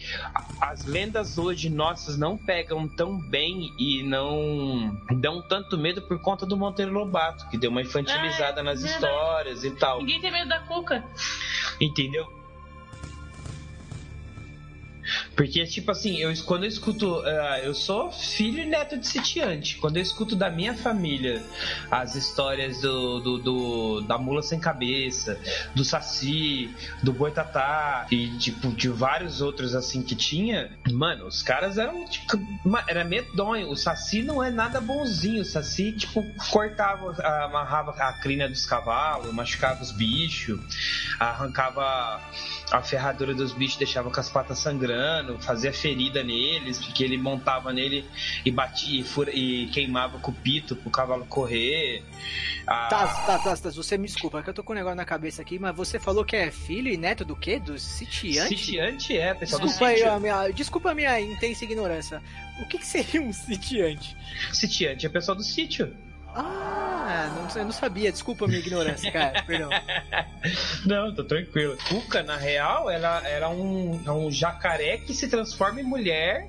as 0.60 0.86
lendas 0.86 1.38
hoje 1.38 1.70
nossas 1.70 2.18
não 2.18 2.38
pegam 2.38 2.88
tão 2.88 3.18
bem 3.18 3.72
e 3.80 4.04
não 4.04 4.98
dão 5.20 5.42
tanto 5.42 5.78
medo 5.78 6.02
por 6.02 6.20
conta 6.20 6.46
do 6.46 6.58
Monteiro 6.58 6.92
Lobato, 6.92 7.48
que 7.50 7.58
deu 7.58 7.72
uma 7.72 7.82
infantilizada 7.82 8.62
É, 8.62 8.64
nas 8.64 8.82
verdade. 8.82 9.06
histórias 9.06 9.64
e 9.64 9.72
tal. 9.72 10.00
Ninguém 10.00 10.20
tem 10.22 10.32
medo 10.32 10.50
da 10.50 10.60
cuca. 10.60 11.04
Entendeu? 11.80 12.28
Porque, 15.36 15.66
tipo 15.66 15.92
assim, 15.92 16.18
eu, 16.18 16.32
quando 16.46 16.64
eu 16.64 16.70
escuto. 16.70 17.22
ah, 17.26 17.60
eu 17.64 17.74
sou 17.74 18.12
filho 18.12 18.60
e 18.60 18.66
neto 18.66 18.98
de 18.98 19.08
sitiante. 19.08 19.78
Quando 19.78 19.98
eu 19.98 20.02
escuto 20.04 20.36
da 20.36 20.50
minha 20.50 20.74
família 20.76 21.42
as 21.90 22.16
histórias 22.16 22.82
do, 22.82 23.20
do, 23.20 23.38
do- 23.38 24.02
da 24.08 24.18
mula 24.18 24.42
sem 24.42 24.60
cabeça, 24.60 25.40
do 25.76 25.84
Saci, 25.84 26.74
do 27.04 27.12
Boitatá 27.14 28.08
e, 28.12 28.38
tipo, 28.38 28.70
de 28.74 28.90
vários 28.90 29.42
outros 29.42 29.76
assim 29.76 30.02
que 30.04 30.16
tinha, 30.16 30.70
mano, 30.92 31.26
os 31.26 31.42
caras 31.42 31.78
eram, 31.78 32.06
tipo, 32.06 32.40
era 32.88 33.04
medonho. 33.04 33.70
O 33.70 33.76
Saci 33.76 34.24
não 34.24 34.44
é 34.44 34.50
nada 34.52 34.80
bonzinho. 34.82 35.42
O 35.42 35.46
Saci, 35.46 35.92
tipo, 35.94 36.24
cortava, 36.52 37.12
amarrava 37.46 37.92
a 37.92 38.14
crina 38.14 38.48
dos 38.48 38.66
cavalos, 38.66 39.34
machucava 39.34 39.82
os 39.82 39.92
bichos, 39.92 40.60
arrancava 41.20 42.22
a 42.72 42.82
ferradura 42.82 43.34
dos 43.34 43.52
bichos 43.54 43.78
deixava 43.78 44.10
com 44.10 44.20
as 44.20 44.30
patas 44.30 44.60
sangrando, 44.60 45.38
fazia 45.40 45.74
ferida 45.74 46.24
neles, 46.24 46.78
porque 46.80 47.04
ele 47.04 47.18
montava 47.18 47.74
nele 47.74 48.06
e 48.46 48.50
batia 48.52 49.02
e, 49.02 49.04
fura- 49.04 49.32
e 49.34 49.68
queimava 49.68 50.20
com 50.20 50.32
o 50.32 50.34
pito 50.34 50.76
pro 50.76 50.90
cavalo 50.90 51.26
correr. 51.26 52.04
Ah, 52.66 52.88
Tá, 52.90 53.08
tá, 53.08 53.40
tá, 53.40 53.58
tá, 53.58 53.70
você 53.72 53.98
me 53.98 54.08
desculpa, 54.08 54.40
é 54.40 54.44
que 54.44 54.50
eu 54.50 54.54
tô 54.54 54.64
com 54.64 54.72
um 54.72 54.76
negócio 54.76 54.96
na 54.96 55.04
cabeça 55.06 55.42
aqui, 55.42 55.60
mas 55.60 55.76
você 55.76 56.00
falou 56.00 56.24
que 56.24 56.36
é 56.36 56.50
filho 56.50 56.88
e 56.90 56.96
neto 56.98 57.26
do 57.26 57.36
quê? 57.36 57.60
Do 57.60 57.78
sitiante? 57.78 58.58
Sitiante 58.58 59.18
é, 59.18 59.34
pessoal 59.34 59.62
Desculpa, 59.62 59.86
do 59.86 59.90
aí, 59.90 59.96
sítio. 59.98 60.12
a 60.14 60.20
minha, 60.20 60.48
desculpa 60.50 60.92
a 60.92 60.96
minha 60.96 61.20
intensa 61.20 61.64
ignorância. 61.66 62.22
O 62.62 62.68
que, 62.68 62.78
que 62.78 62.86
seria 62.88 63.22
um 63.22 63.34
sitiante? 63.34 64.16
Sitiante 64.54 65.06
é 65.06 65.10
pessoal 65.10 65.36
do 65.36 65.44
sítio. 65.44 65.94
Ah, 66.34 67.30
não, 67.36 67.62
eu 67.62 67.66
não 67.66 67.72
sabia, 67.72 68.12
desculpa 68.12 68.46
a 68.46 68.48
minha 68.48 68.60
ignorância, 68.60 69.12
cara, 69.12 69.44
perdão. 69.46 69.70
Não, 70.86 71.14
tô 71.14 71.24
tranquilo. 71.24 71.78
Cuca, 71.90 72.24
na 72.24 72.38
real, 72.38 72.90
ela 72.90 73.28
era 73.28 73.50
um, 73.50 74.02
é 74.06 74.12
um 74.12 74.32
jacaré 74.32 74.98
que 74.98 75.14
se 75.14 75.28
transforma 75.28 75.82
em 75.82 75.84
mulher, 75.84 76.48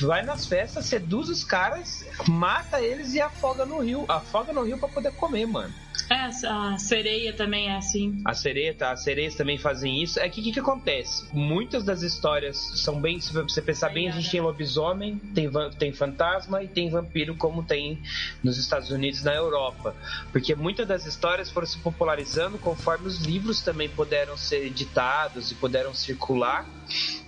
vai 0.00 0.22
nas 0.22 0.46
festas, 0.46 0.86
seduz 0.86 1.28
os 1.28 1.42
caras, 1.42 2.04
mata 2.28 2.80
eles 2.80 3.14
e 3.14 3.20
afoga 3.20 3.66
no 3.66 3.80
rio. 3.80 4.04
Afoga 4.08 4.52
no 4.52 4.62
rio 4.62 4.78
pra 4.78 4.88
poder 4.88 5.12
comer, 5.12 5.46
mano. 5.46 5.74
É, 6.12 6.46
a 6.46 6.76
sereia 6.76 7.32
também 7.32 7.68
é 7.68 7.76
assim. 7.76 8.20
A 8.26 8.34
sereia, 8.34 8.74
tá? 8.74 8.92
As 8.92 9.02
sereias 9.02 9.34
também 9.34 9.56
fazem 9.56 10.02
isso. 10.02 10.20
É 10.20 10.28
que 10.28 10.42
o 10.42 10.44
que, 10.44 10.52
que 10.52 10.60
acontece? 10.60 11.24
Muitas 11.32 11.84
das 11.84 12.02
histórias 12.02 12.58
são 12.74 13.00
bem. 13.00 13.18
Se 13.18 13.32
você 13.32 13.62
pensar 13.62 13.88
bem, 13.88 14.10
a 14.10 14.12
gente 14.12 14.30
tem 14.30 14.40
lobisomem, 14.42 15.16
tem, 15.34 15.50
tem 15.78 15.90
fantasma 15.90 16.62
e 16.62 16.68
tem 16.68 16.90
vampiro, 16.90 17.34
como 17.34 17.62
tem 17.62 17.98
nos 18.44 18.58
Estados 18.58 18.90
Unidos 18.90 19.22
na 19.22 19.34
Europa. 19.34 19.96
Porque 20.30 20.54
muitas 20.54 20.86
das 20.86 21.06
histórias 21.06 21.50
foram 21.50 21.66
se 21.66 21.78
popularizando 21.78 22.58
conforme 22.58 23.06
os 23.06 23.22
livros 23.22 23.62
também 23.62 23.88
puderam 23.88 24.36
ser 24.36 24.66
editados 24.66 25.50
e 25.50 25.54
puderam 25.54 25.94
circular. 25.94 26.66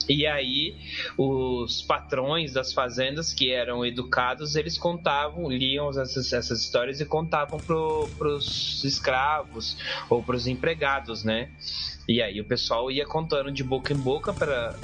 E 0.09 0.27
aí, 0.27 0.77
os 1.17 1.83
patrões 1.83 2.53
das 2.53 2.73
fazendas 2.73 3.33
que 3.33 3.51
eram 3.51 3.85
educados, 3.85 4.57
eles 4.57 4.77
contavam, 4.77 5.49
liam 5.51 5.89
essas, 5.91 6.33
essas 6.33 6.61
histórias 6.61 7.01
e 7.01 7.07
contavam 7.07 7.59
pro, 7.59 8.09
pros 8.19 8.85
escravos 8.85 9.77
ou 10.09 10.23
pros 10.23 10.47
empregados, 10.47 11.25
né? 11.25 11.51
E 12.09 12.21
aí 12.21 12.41
o 12.41 12.45
pessoal 12.45 12.91
ia 12.91 13.07
contando 13.07 13.51
de 13.51 13.65
boca 13.65 13.93
em 13.93 13.97
boca 13.97 14.33
pra, 14.33 14.75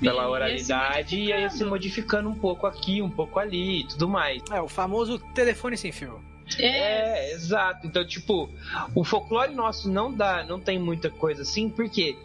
pela 0.00 0.22
se 0.22 0.28
oralidade 0.28 1.16
e 1.16 1.26
ia 1.26 1.50
se 1.50 1.64
modificando 1.64 2.28
um 2.28 2.34
pouco 2.34 2.66
aqui, 2.66 3.02
um 3.02 3.10
pouco 3.10 3.38
ali 3.38 3.80
e 3.80 3.84
tudo 3.88 4.08
mais. 4.08 4.42
É, 4.50 4.60
o 4.60 4.68
famoso 4.68 5.18
telefone 5.34 5.76
sem 5.76 5.90
fio. 5.90 6.27
É, 6.58 7.32
exato. 7.32 7.86
Então, 7.86 8.06
tipo, 8.06 8.48
o 8.94 9.04
folclore 9.04 9.54
nosso 9.54 9.90
não 9.90 10.12
dá, 10.12 10.44
não 10.44 10.58
tem 10.60 10.78
muita 10.78 11.10
coisa 11.10 11.42
assim, 11.42 11.68
porque 11.68 12.16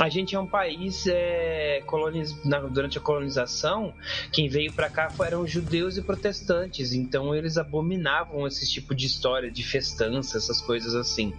a 0.00 0.08
gente 0.08 0.34
é 0.34 0.38
um 0.40 0.46
país 0.46 1.06
é, 1.06 1.82
coloniz... 1.86 2.32
durante 2.72 2.98
a 2.98 3.00
colonização, 3.00 3.94
quem 4.32 4.48
veio 4.48 4.72
pra 4.72 4.90
cá 4.90 5.10
foram 5.10 5.46
judeus 5.46 5.96
e 5.96 6.02
protestantes, 6.02 6.92
então 6.92 7.34
eles 7.34 7.56
abominavam 7.56 8.46
esse 8.46 8.68
tipo 8.70 8.94
de 8.94 9.06
história, 9.06 9.50
de 9.50 9.62
festança, 9.62 10.36
essas 10.38 10.60
coisas 10.60 10.94
assim. 10.94 11.32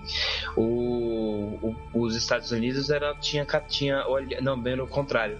O, 0.55 1.59
o- 1.61 1.75
os 1.93 2.15
Estados 2.15 2.51
Unidos 2.51 2.89
era, 2.89 3.13
tinha, 3.15 3.45
tinha 3.67 4.03
não, 4.41 4.59
bem 4.59 4.79
ao 4.79 4.87
contrário. 4.87 5.37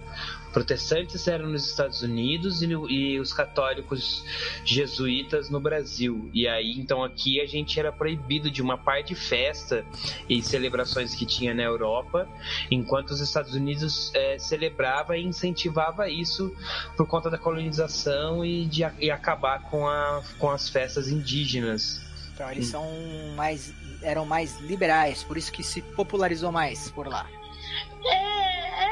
Protestantes 0.52 1.26
eram 1.26 1.48
nos 1.48 1.66
Estados 1.68 2.02
Unidos 2.02 2.62
e, 2.62 2.66
no- 2.66 2.88
e 2.90 3.18
os 3.18 3.32
católicos 3.32 4.24
jesuítas 4.64 5.48
no 5.50 5.58
Brasil. 5.60 6.30
E 6.32 6.46
aí, 6.46 6.72
então, 6.78 7.02
aqui 7.02 7.40
a 7.40 7.46
gente 7.46 7.78
era 7.80 7.90
proibido 7.92 8.50
de 8.50 8.60
uma 8.62 8.76
parte 8.76 9.08
de 9.08 9.14
festa 9.14 9.84
e 10.28 10.42
celebrações 10.42 11.14
que 11.14 11.24
tinha 11.26 11.52
na 11.54 11.62
Europa, 11.62 12.28
enquanto 12.70 13.10
os 13.10 13.20
Estados 13.20 13.54
Unidos 13.54 14.10
eh, 14.14 14.36
celebrava 14.38 15.16
e 15.16 15.24
incentivava 15.24 16.08
isso 16.08 16.54
por 16.96 17.06
conta 17.06 17.28
da 17.30 17.38
colonização 17.38 18.44
e 18.44 18.64
de 18.66 18.82
e 19.00 19.10
acabar 19.10 19.62
com, 19.70 19.86
a, 19.88 20.22
com 20.38 20.50
as 20.50 20.68
festas 20.68 21.08
indígenas. 21.08 22.00
Então 22.34 22.50
eles 22.50 22.66
são 22.66 22.86
mais. 23.36 23.72
eram 24.02 24.24
mais 24.26 24.58
liberais, 24.60 25.22
por 25.22 25.36
isso 25.36 25.50
que 25.52 25.62
se 25.62 25.80
popularizou 25.82 26.50
mais 26.52 26.90
por 26.90 27.06
lá. 27.08 27.26
É, 28.04 28.32
É, 28.84 28.91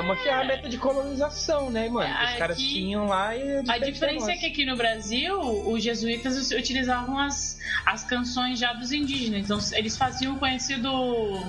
uma 0.00 0.16
ferramenta 0.16 0.68
de 0.68 0.78
colonização, 0.78 1.70
né, 1.70 1.88
mano? 1.88 2.06
Que 2.12 2.22
os 2.22 2.28
Aqui- 2.30 2.38
caras 2.38 2.58
tinham 2.58 3.06
lá 3.06 3.34
e. 3.36 3.62
A 3.68 3.78
diferença 3.78 4.30
é 4.32 4.36
que 4.36 4.46
aqui 4.46 4.64
no 4.64 4.76
Brasil, 4.76 5.38
os 5.40 5.82
jesuítas 5.82 6.50
utilizavam 6.50 7.18
as, 7.18 7.58
as 7.84 8.04
canções 8.04 8.58
já 8.58 8.72
dos 8.72 8.92
indígenas. 8.92 9.44
Então, 9.44 9.58
eles 9.78 9.96
faziam 9.96 10.34
o 10.34 10.38
conhecido. 10.38 10.88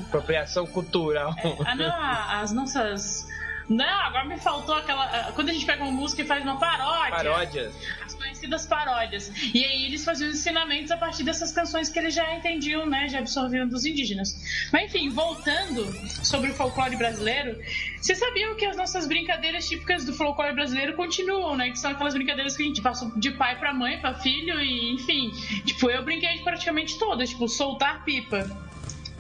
Apropriação 0.08 0.66
cultural. 0.66 1.36
Ah, 1.66 1.76
não, 1.76 1.94
as 2.42 2.52
nossas. 2.52 3.28
Não, 3.70 4.02
agora 4.02 4.26
me 4.26 4.38
faltou 4.38 4.76
aquela. 4.76 5.32
Quando 5.34 5.50
a 5.50 5.54
gente 5.54 5.66
pega 5.66 5.84
uma 5.84 5.92
música 5.92 6.22
e 6.22 6.26
faz 6.26 6.42
uma 6.44 6.58
paródia. 6.58 7.12
Paródias. 7.12 7.76
As 8.06 8.14
conhecidas 8.14 8.66
paródias. 8.66 9.32
E 9.54 9.64
aí 9.64 9.86
eles 9.86 10.06
faziam 10.06 10.30
os 10.30 10.38
ensinamentos 10.38 10.90
a 10.90 10.98
partir 10.98 11.24
dessas 11.24 11.52
canções 11.52 11.90
que 11.90 12.00
eles 12.00 12.14
já 12.14 12.34
entendiam, 12.34 12.86
né? 12.86 13.10
Já 13.10 13.20
absorviam 13.20 13.68
dos 13.68 13.86
indígenas. 13.86 14.70
Mas 14.72 14.84
enfim, 14.84 15.10
voltando 15.10 15.86
sobre 16.24 16.52
o 16.52 16.54
folclore 16.54 16.96
brasileiro, 16.96 17.62
vocês 18.00 18.18
sabiam 18.18 18.56
que 18.56 18.66
as 18.66 18.78
nossas 18.78 19.06
brincadeiras 19.06 19.68
típicas 19.68 20.06
do 20.06 20.14
folclore 20.14 20.54
brasileiro 20.54 20.94
continuam, 20.94 21.58
né? 21.58 21.70
Que 21.70 21.80
são 21.80 21.92
aquelas 21.92 22.14
brincadeiras 22.14 22.56
que 22.56 22.64
a 22.64 22.66
gente 22.66 22.82
passou 22.82 23.12
de 23.20 23.32
pai 23.32 23.60
pra 23.60 23.74
mãe, 23.74 24.00
pra 24.00 24.14
filho, 24.14 24.62
e 24.62 24.94
enfim. 24.94 25.30
Tipo, 25.66 25.90
eu 25.90 26.04
brinquei 26.04 26.38
de 26.38 26.44
praticamente 26.44 26.98
todas, 26.98 27.30
tipo, 27.30 27.50
soltar 27.50 28.06
pipa, 28.06 28.50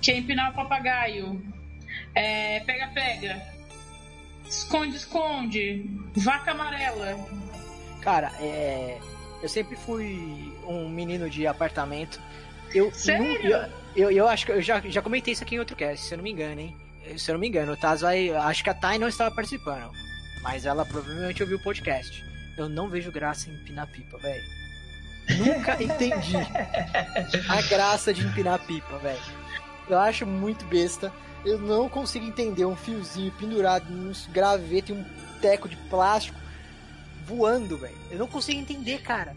que 0.01 0.11
é 0.11 0.17
empinar 0.17 0.51
o 0.51 0.53
papagaio, 0.53 1.41
é, 2.15 2.61
pega-pega. 2.61 3.56
Esconde-esconde, 4.49 5.89
vaca 6.15 6.51
amarela. 6.51 7.17
Cara, 8.01 8.31
é. 8.39 8.99
Eu 9.41 9.49
sempre 9.49 9.75
fui 9.75 10.53
um 10.65 10.89
menino 10.89 11.29
de 11.29 11.45
apartamento. 11.45 12.19
Eu, 12.73 12.91
Sério? 12.93 13.25
nu- 13.27 13.49
Eu, 13.49 13.69
eu, 13.95 14.11
eu 14.11 14.27
acho 14.27 14.45
que 14.45 14.51
eu 14.51 14.61
já, 14.61 14.79
já 14.81 15.01
comentei 15.01 15.33
isso 15.33 15.43
aqui 15.43 15.55
em 15.55 15.59
outro 15.59 15.75
cast, 15.75 16.05
se 16.05 16.13
eu 16.13 16.17
não 16.17 16.23
me 16.23 16.31
engano, 16.31 16.59
hein? 16.59 16.75
Se 17.17 17.29
eu 17.29 17.33
não 17.33 17.39
me 17.39 17.47
engano, 17.47 17.71
o 17.73 17.77
Taz 17.77 18.01
vai. 18.01 18.29
Acho 18.31 18.63
que 18.63 18.69
a 18.69 18.73
Thay 18.73 18.97
não 18.99 19.07
estava 19.07 19.33
participando. 19.33 19.91
Mas 20.41 20.65
ela 20.65 20.85
provavelmente 20.85 21.41
ouviu 21.41 21.57
o 21.57 21.63
podcast. 21.63 22.23
Eu 22.57 22.67
não 22.67 22.89
vejo 22.89 23.11
graça 23.11 23.49
em 23.49 23.53
empinar 23.53 23.87
pipa, 23.87 24.17
velho. 24.17 24.43
Nunca 25.37 25.81
entendi 25.81 26.35
a 27.49 27.61
graça 27.63 28.13
de 28.13 28.25
empinar 28.25 28.59
pipa, 28.59 28.97
velho. 28.97 29.19
Eu 29.89 29.99
acho 29.99 30.25
muito 30.25 30.65
besta. 30.65 31.11
Eu 31.45 31.59
não 31.59 31.87
consigo 31.87 32.25
entender 32.25 32.65
um 32.65 32.75
fiozinho 32.75 33.31
pendurado 33.33 33.89
num 33.89 34.11
graveto 34.31 34.91
e 34.91 34.95
um 34.95 35.05
teco 35.41 35.69
de 35.69 35.77
plástico 35.89 36.37
voando, 37.25 37.77
velho. 37.77 37.95
Eu 38.09 38.19
não 38.19 38.27
consigo 38.27 38.59
entender, 38.59 39.01
cara. 39.01 39.35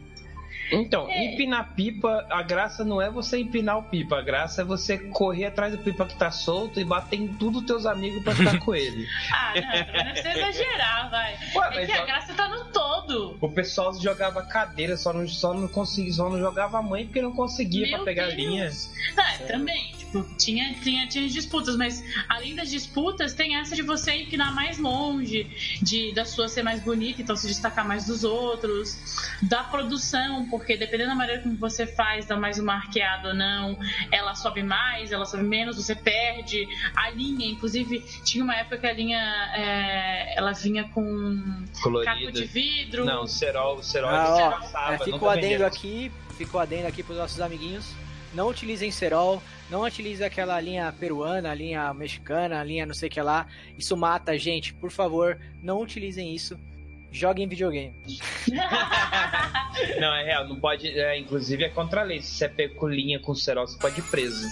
Então, 0.72 1.08
É. 1.08 1.24
empinar 1.32 1.74
pipa, 1.74 2.26
a 2.30 2.42
graça 2.42 2.84
não 2.84 3.00
é 3.00 3.10
você 3.10 3.38
empinar 3.38 3.78
o 3.78 3.82
pipa, 3.84 4.18
a 4.18 4.22
graça 4.22 4.62
é 4.62 4.64
você 4.64 4.98
correr 4.98 5.46
atrás 5.46 5.72
do 5.72 5.78
pipa 5.78 6.04
que 6.06 6.14
tá 6.16 6.30
solto 6.30 6.80
e 6.80 6.84
bater 6.84 7.16
em 7.18 7.28
tudo 7.28 7.62
teus 7.62 7.86
amigos 7.86 8.22
pra 8.22 8.34
ficar 8.34 8.58
com 8.60 8.74
ele. 8.74 9.06
Ah, 9.32 9.52
não, 9.54 10.04
não 10.04 10.12
precisa 10.12 10.38
exagerar, 10.38 11.10
vai. 11.10 11.34
Ué, 11.54 11.82
É 11.82 11.86
que 11.86 11.92
a 11.92 12.02
ó, 12.02 12.06
graça 12.06 12.34
tá 12.34 12.48
no 12.48 12.64
todo. 12.66 13.36
o 13.40 13.48
pessoal 13.48 13.92
jogava 14.00 14.42
cadeira, 14.42 14.96
só 14.96 15.12
não, 15.12 15.26
só 15.26 15.52
não 15.54 15.66
conseguia, 15.68 16.12
só 16.12 16.28
não 16.28 16.38
jogava 16.38 16.78
a 16.78 16.82
mãe 16.82 17.04
porque 17.06 17.20
não 17.22 17.32
conseguia 17.32 17.86
Meu 17.86 17.96
pra 17.98 18.04
pegar 18.04 18.26
Deus. 18.26 18.36
linha. 18.36 18.70
Ah, 19.16 19.38
também, 19.46 19.92
tipo, 19.96 20.22
tinha, 20.36 20.72
tinha, 20.74 21.06
tinha 21.08 21.28
disputas, 21.28 21.76
mas 21.76 22.02
além 22.28 22.54
das 22.54 22.70
disputas, 22.70 23.34
tem 23.34 23.56
essa 23.56 23.74
de 23.74 23.82
você 23.82 24.12
empinar 24.14 24.54
mais 24.54 24.78
longe, 24.78 25.46
de 25.82 26.12
da 26.14 26.24
sua 26.24 26.48
ser 26.48 26.62
mais 26.62 26.80
bonita, 26.80 27.22
então 27.22 27.34
se 27.36 27.46
destacar 27.46 27.86
mais 27.86 28.06
dos 28.06 28.22
outros, 28.24 28.96
da 29.42 29.62
produção, 29.64 30.46
porque 30.60 30.76
dependendo 30.76 31.10
da 31.10 31.16
maneira 31.16 31.42
como 31.42 31.56
você 31.56 31.86
faz, 31.86 32.26
dá 32.26 32.36
mais 32.36 32.58
uma 32.58 32.74
arqueada 32.74 33.28
ou 33.28 33.34
não, 33.34 33.78
ela 34.12 34.34
sobe 34.34 34.62
mais, 34.62 35.10
ela 35.10 35.24
sobe 35.24 35.42
menos, 35.42 35.76
você 35.76 35.94
perde. 35.94 36.68
A 36.94 37.08
linha, 37.10 37.46
inclusive, 37.46 38.00
tinha 38.22 38.44
uma 38.44 38.54
época 38.54 38.76
que 38.76 38.86
a 38.86 38.92
linha 38.92 39.18
é, 39.56 40.36
ela 40.36 40.52
vinha 40.52 40.84
com 40.84 41.64
caco 41.72 41.82
Colorida. 41.82 42.32
de 42.32 42.44
vidro. 42.44 43.06
Não, 43.06 43.22
o 43.22 43.26
cerol, 43.26 43.76
o 43.76 43.82
cerol 43.82 44.10
Ah, 44.10 44.34
ele 44.34 44.42
ó, 44.42 44.50
passava, 44.50 44.94
é, 44.94 44.98
fica 44.98 45.10
nunca 45.12 45.24
o 45.24 45.30
adendo 45.30 45.64
aqui, 45.64 46.12
fica 46.36 46.56
o 46.56 46.60
adendo 46.60 46.86
aqui 46.86 47.02
pros 47.02 47.16
nossos 47.16 47.40
amiguinhos. 47.40 47.94
Não 48.34 48.48
utilizem 48.48 48.90
cerol, 48.90 49.42
não 49.70 49.82
utilizem 49.82 50.26
aquela 50.26 50.60
linha 50.60 50.92
peruana, 50.92 51.50
a 51.50 51.54
linha 51.54 51.92
mexicana, 51.94 52.60
a 52.60 52.64
linha 52.64 52.84
não 52.84 52.94
sei 52.94 53.08
o 53.08 53.10
que 53.10 53.20
lá. 53.20 53.46
Isso 53.78 53.96
mata 53.96 54.32
a 54.32 54.36
gente, 54.36 54.74
por 54.74 54.90
favor, 54.90 55.40
não 55.62 55.80
utilizem 55.80 56.34
isso. 56.34 56.56
Joguem 57.12 57.48
videogame. 57.48 57.94
Não, 59.98 60.14
é 60.14 60.24
real, 60.24 60.46
não 60.46 60.60
pode. 60.60 60.88
É, 60.88 61.18
inclusive 61.18 61.64
é 61.64 61.68
contra 61.68 62.02
a 62.02 62.04
lei. 62.04 62.20
Se 62.20 62.34
você 62.34 62.44
é 62.44 62.48
pego 62.48 62.74
com 63.22 63.34
cerol, 63.34 63.66
você 63.66 63.78
pode 63.78 63.98
ir 63.98 64.02
preso. 64.04 64.46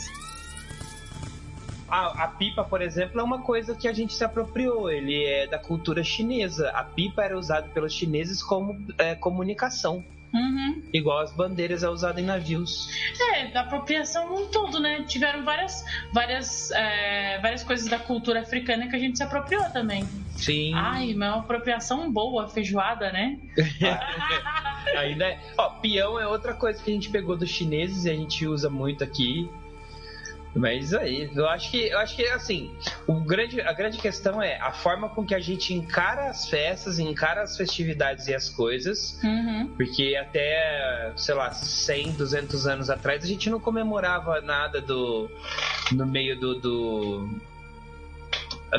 A, 1.88 2.24
a 2.24 2.28
pipa, 2.28 2.64
por 2.64 2.82
exemplo, 2.82 3.20
é 3.20 3.22
uma 3.22 3.42
coisa 3.42 3.74
que 3.74 3.86
a 3.86 3.92
gente 3.92 4.14
se 4.14 4.24
apropriou. 4.24 4.90
Ele 4.90 5.24
é 5.24 5.46
da 5.46 5.58
cultura 5.58 6.02
chinesa. 6.02 6.70
A 6.70 6.82
pipa 6.84 7.22
era 7.22 7.38
usada 7.38 7.68
pelos 7.68 7.92
chineses 7.92 8.42
como 8.42 8.78
é, 8.96 9.14
comunicação. 9.14 10.04
Uhum. 10.32 10.82
Igual 10.92 11.20
as 11.20 11.32
bandeiras 11.32 11.82
é 11.82 11.88
usada 11.88 12.20
em 12.20 12.24
navios. 12.24 12.88
É, 13.34 13.46
da 13.46 13.62
apropriação 13.62 14.28
num 14.28 14.46
todo, 14.46 14.80
né? 14.80 15.04
Tiveram 15.06 15.44
várias, 15.44 15.84
várias, 16.12 16.70
é, 16.72 17.38
várias 17.40 17.62
coisas 17.62 17.88
da 17.88 17.98
cultura 17.98 18.40
africana 18.40 18.88
que 18.88 18.96
a 18.96 18.98
gente 18.98 19.16
se 19.16 19.22
apropriou 19.22 19.64
também. 19.70 20.06
Sim. 20.36 20.72
Ai, 20.74 21.14
mas 21.14 21.28
é 21.28 21.32
uma 21.32 21.40
apropriação 21.40 22.10
boa, 22.12 22.48
feijoada, 22.48 23.10
né? 23.10 23.38
Ainda 24.96 25.26
é. 25.26 25.40
Ó, 25.56 25.70
peão 25.80 26.18
é 26.20 26.26
outra 26.26 26.54
coisa 26.54 26.82
que 26.82 26.90
a 26.90 26.94
gente 26.94 27.10
pegou 27.10 27.36
dos 27.36 27.48
chineses 27.48 28.04
e 28.04 28.10
a 28.10 28.14
gente 28.14 28.46
usa 28.46 28.70
muito 28.70 29.02
aqui. 29.02 29.48
Mas 30.54 30.92
aí, 30.94 31.30
eu 31.34 31.46
acho 31.48 31.70
que, 31.70 31.88
eu 31.88 31.98
acho 31.98 32.16
que 32.16 32.24
assim, 32.26 32.72
o 33.06 33.14
grande, 33.20 33.60
a 33.60 33.72
grande 33.72 33.98
questão 33.98 34.42
é 34.42 34.58
a 34.60 34.72
forma 34.72 35.08
com 35.08 35.24
que 35.24 35.34
a 35.34 35.38
gente 35.38 35.72
encara 35.74 36.28
as 36.30 36.48
festas, 36.48 36.98
encara 36.98 37.42
as 37.42 37.56
festividades 37.56 38.26
e 38.28 38.34
as 38.34 38.48
coisas, 38.48 39.20
Uhum. 39.22 39.68
porque 39.76 40.16
até, 40.20 41.12
sei 41.16 41.34
lá, 41.34 41.50
100, 41.52 42.12
200 42.12 42.66
anos 42.66 42.90
atrás 42.90 43.22
a 43.22 43.26
gente 43.26 43.48
não 43.50 43.60
comemorava 43.60 44.40
nada 44.40 44.80
do 44.80 45.30
no 45.92 46.06
meio 46.06 46.38
do, 46.38 46.54
do 46.54 47.28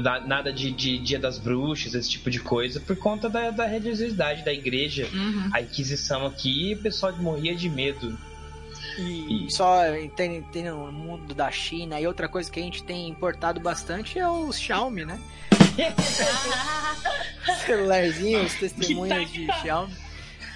da- 0.01 0.19
nada 0.21 0.51
de, 0.53 0.71
de 0.71 0.97
Dia 0.99 1.19
das 1.19 1.37
Bruxas, 1.39 1.93
esse 1.95 2.09
tipo 2.09 2.29
de 2.29 2.39
coisa, 2.39 2.79
por 2.79 2.95
conta 2.95 3.29
da, 3.29 3.51
da 3.51 3.65
religiosidade 3.65 4.43
da 4.43 4.53
igreja. 4.53 5.07
Uhum. 5.13 5.49
A 5.53 5.61
Inquisição 5.61 6.25
aqui, 6.25 6.75
o 6.77 6.81
pessoal 6.83 7.15
morria 7.17 7.55
de 7.55 7.69
medo. 7.69 8.17
E 8.99 9.49
só 9.49 9.81
tem, 10.15 10.41
tem 10.43 10.63
no 10.65 10.91
mundo 10.91 11.33
da 11.33 11.49
China 11.49 11.99
e 11.99 12.05
outra 12.05 12.27
coisa 12.27 12.51
que 12.51 12.59
a 12.59 12.63
gente 12.63 12.83
tem 12.83 13.07
importado 13.07 13.59
bastante 13.59 14.19
é 14.19 14.27
o 14.27 14.51
Xiaomi, 14.51 15.05
né? 15.05 15.19
Celularzinho, 17.65 18.43
os 18.43 18.53
testemunhos 18.55 19.31
de 19.31 19.47
Xiaomi. 19.61 19.95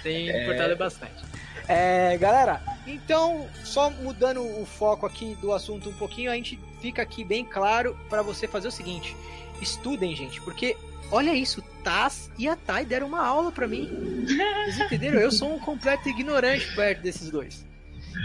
Tem 0.02 0.28
importado 0.28 0.76
bastante. 0.76 1.24
É, 1.66 2.18
galera, 2.18 2.62
então, 2.86 3.48
só 3.64 3.88
mudando 3.90 4.42
o 4.42 4.66
foco 4.66 5.06
aqui 5.06 5.34
do 5.40 5.52
assunto 5.52 5.88
um 5.88 5.94
pouquinho, 5.94 6.30
a 6.30 6.34
gente 6.34 6.60
fica 6.80 7.00
aqui 7.00 7.24
bem 7.24 7.44
claro 7.44 7.98
para 8.10 8.20
você 8.20 8.46
fazer 8.46 8.68
o 8.68 8.70
seguinte: 8.70 9.16
estudem, 9.62 10.14
gente, 10.14 10.42
porque 10.42 10.76
olha 11.10 11.34
isso, 11.34 11.62
Taz 11.82 12.30
e 12.38 12.46
a 12.46 12.54
Thay 12.54 12.84
deram 12.84 13.06
uma 13.06 13.26
aula 13.26 13.50
para 13.50 13.66
mim. 13.66 14.26
Vocês 14.26 14.80
entenderam? 14.80 15.20
Eu 15.20 15.32
sou 15.32 15.54
um 15.54 15.58
completo 15.58 16.08
ignorante 16.08 16.74
perto 16.74 17.00
desses 17.00 17.30
dois. 17.30 17.64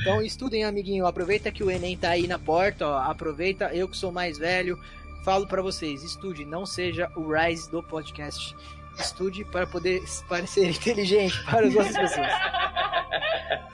Então 0.01 0.21
estudem, 0.21 0.63
amiguinho. 0.63 1.05
Aproveita 1.05 1.51
que 1.51 1.63
o 1.63 1.71
Enem 1.71 1.97
tá 1.97 2.09
aí 2.09 2.27
na 2.27 2.39
porta, 2.39 2.87
ó. 2.87 2.97
Aproveita, 2.99 3.73
eu 3.73 3.87
que 3.87 3.97
sou 3.97 4.11
mais 4.11 4.37
velho, 4.37 4.79
falo 5.23 5.47
para 5.47 5.61
vocês, 5.61 6.03
estude, 6.03 6.45
não 6.45 6.65
seja 6.65 7.11
o 7.15 7.31
Rise 7.33 7.69
do 7.69 7.83
podcast. 7.83 8.55
Estude 8.97 9.45
para 9.45 9.65
poder 9.65 10.01
parecer 10.27 10.69
inteligente 10.71 11.41
para 11.43 11.67
as 11.67 11.75
outras 11.75 11.97
pessoas. 11.97 12.27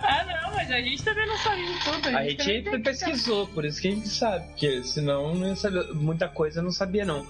Ah, 0.07 0.23
não, 0.23 0.53
mas 0.53 0.71
a 0.71 0.79
gente 0.79 1.03
também 1.03 1.25
não 1.25 1.37
sabe 1.39 1.65
de 1.65 1.79
tudo. 1.83 1.97
A 1.97 2.01
também 2.01 2.29
gente 2.29 2.79
pesquisou, 2.83 3.47
por 3.47 3.65
isso 3.65 3.81
que 3.81 3.87
a 3.87 3.91
gente 3.91 4.07
sabe, 4.07 4.45
porque 4.49 4.83
senão 4.83 5.33
não 5.33 5.47
ia 5.47 5.55
saber, 5.55 5.93
muita 5.93 6.27
coisa 6.29 6.59
eu 6.59 6.63
não 6.63 6.71
sabia 6.71 7.03
não. 7.03 7.25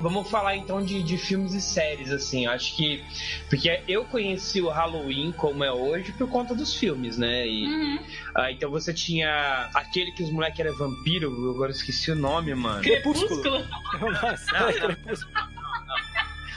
Vamos 0.00 0.28
falar 0.30 0.56
então 0.56 0.82
de, 0.84 1.02
de 1.02 1.16
filmes 1.16 1.54
e 1.54 1.60
séries, 1.62 2.10
assim, 2.10 2.44
eu 2.44 2.50
acho 2.50 2.76
que. 2.76 3.02
Porque 3.48 3.80
eu 3.88 4.04
conheci 4.04 4.60
o 4.60 4.68
Halloween 4.68 5.32
como 5.32 5.64
é 5.64 5.72
hoje 5.72 6.12
por 6.12 6.28
conta 6.28 6.54
dos 6.54 6.74
filmes, 6.74 7.16
né? 7.16 7.46
E, 7.46 7.64
Uhum. 7.66 7.98
ah, 8.36 8.50
então 8.52 8.70
você 8.70 8.92
tinha 8.92 9.70
aquele 9.72 10.12
que 10.12 10.22
os 10.22 10.30
moleques 10.30 10.60
eram 10.60 10.76
vampiro, 10.76 11.32
eu 11.44 11.50
agora 11.52 11.70
esqueci 11.70 12.10
o 12.10 12.16
nome, 12.16 12.54
mano. 12.54 12.82
Crepúsculo. 12.82 13.64
Nossa, 14.22 14.72
Crepúsculo. 14.72 15.32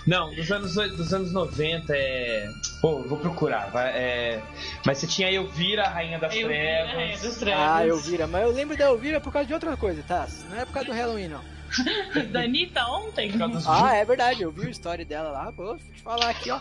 Não, 0.06 0.34
dos 0.34 0.50
anos, 0.52 0.74
dos 0.74 1.14
anos 1.14 1.34
90 1.34 1.94
é. 1.94 2.50
Pô, 2.82 3.00
eu 3.00 3.10
vou 3.10 3.18
procurar. 3.18 3.70
é... 3.94 4.42
Mas 4.86 5.00
você 5.00 5.08
tinha 5.08 5.28
a 5.28 5.32
Elvira, 5.34 5.84
a 5.84 5.90
Rainha 5.90 6.18
das 6.18 6.34
Eu 6.34 6.48
vi, 6.48 6.54
Trevas. 6.54 6.94
né, 6.96 7.18
dos 7.18 7.38
trevas. 7.38 7.64
Ah, 7.66 7.86
Elvira, 7.88 8.26
mas 8.28 8.44
eu 8.44 8.52
lembro 8.52 8.78
da 8.78 8.86
Elvira 8.86 9.20
por 9.20 9.34
causa 9.34 9.46
de 9.48 9.54
outra 9.54 9.76
coisa, 9.76 10.02
tá? 10.04 10.26
Não 10.50 10.58
é 10.58 10.66
por 10.66 10.72
causa 10.72 10.88
do 10.90 10.96
Halloween, 10.96 11.28
não. 11.28 11.57
Da 12.32 12.42
Anitta 12.42 12.86
ontem, 12.88 13.32
Ah, 13.68 13.96
é 13.96 14.06
verdade, 14.06 14.42
eu 14.42 14.52
vi 14.52 14.68
a 14.68 14.70
história 14.70 15.06
dela 15.06 15.30
lá, 15.30 15.52
pô, 15.52 15.66
vou 15.66 15.78
te 15.78 16.02
falar 16.02 16.30
aqui, 16.30 16.50
ó. 16.52 16.60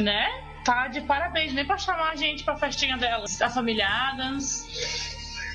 né? 0.00 0.26
Tá 0.64 0.88
de 0.88 1.00
parabéns, 1.00 1.52
nem 1.54 1.64
pra 1.66 1.78
chamar 1.78 2.10
a 2.10 2.16
gente 2.16 2.44
pra 2.44 2.56
festinha 2.56 2.96
dela. 2.96 3.24
A 3.40 3.50
família 3.50 3.86
Adams. 3.88 4.66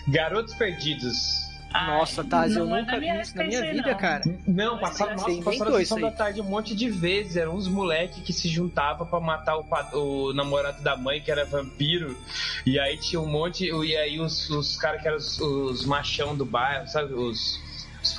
Garotos 0.07 0.53
Perdidos. 0.55 1.43
Ai, 1.73 1.87
Nossa, 1.97 2.23
Taz, 2.23 2.55
eu 2.55 2.65
é 2.75 2.81
nunca 2.81 2.99
vi 2.99 3.07
isso 3.19 3.35
na 3.35 3.43
minha 3.45 3.71
vida, 3.71 3.91
não. 3.91 3.97
cara. 3.97 4.23
Não, 4.47 4.77
passaram, 4.77 5.17
Você 5.17 5.31
nossa, 5.31 5.43
passaram 5.43 5.75
a 5.75 5.79
sessão 5.79 5.99
da 6.01 6.11
tarde 6.11 6.39
um 6.39 6.43
monte 6.43 6.75
de 6.75 6.87
vezes. 6.89 7.35
Eram 7.35 7.55
uns 7.55 7.67
moleques 7.67 8.21
que 8.23 8.31
se 8.31 8.47
juntavam 8.47 9.07
pra 9.07 9.19
matar 9.19 9.57
o, 9.57 9.65
o 9.93 10.33
namorado 10.33 10.83
da 10.83 10.95
mãe, 10.95 11.19
que 11.19 11.31
era 11.31 11.45
vampiro. 11.45 12.15
E 12.63 12.79
aí 12.79 12.97
tinha 12.97 13.19
um 13.19 13.25
monte. 13.27 13.65
E 13.65 13.97
aí 13.97 14.19
os, 14.19 14.49
os 14.51 14.77
caras 14.77 15.01
que 15.01 15.07
eram 15.07 15.17
os, 15.17 15.39
os 15.39 15.83
machão 15.85 16.35
do 16.35 16.45
bairro, 16.45 16.87
sabe? 16.87 17.11
Os 17.13 17.59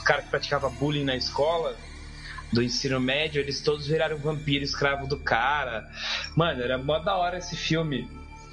caras 0.05 0.25
que 0.25 0.31
praticavam 0.31 0.71
bullying 0.71 1.05
na 1.05 1.17
escola. 1.17 1.77
Do 2.53 2.63
ensino 2.63 3.01
médio, 3.01 3.41
eles 3.41 3.61
todos 3.61 3.87
viraram 3.87 4.17
vampiro 4.17 4.63
escravo 4.63 5.09
do 5.09 5.19
cara. 5.19 5.91
Mano, 6.37 6.63
era 6.63 6.79
mó 6.79 6.99
da 7.01 7.17
hora 7.17 7.39
esse 7.39 7.57
filme. 7.57 8.09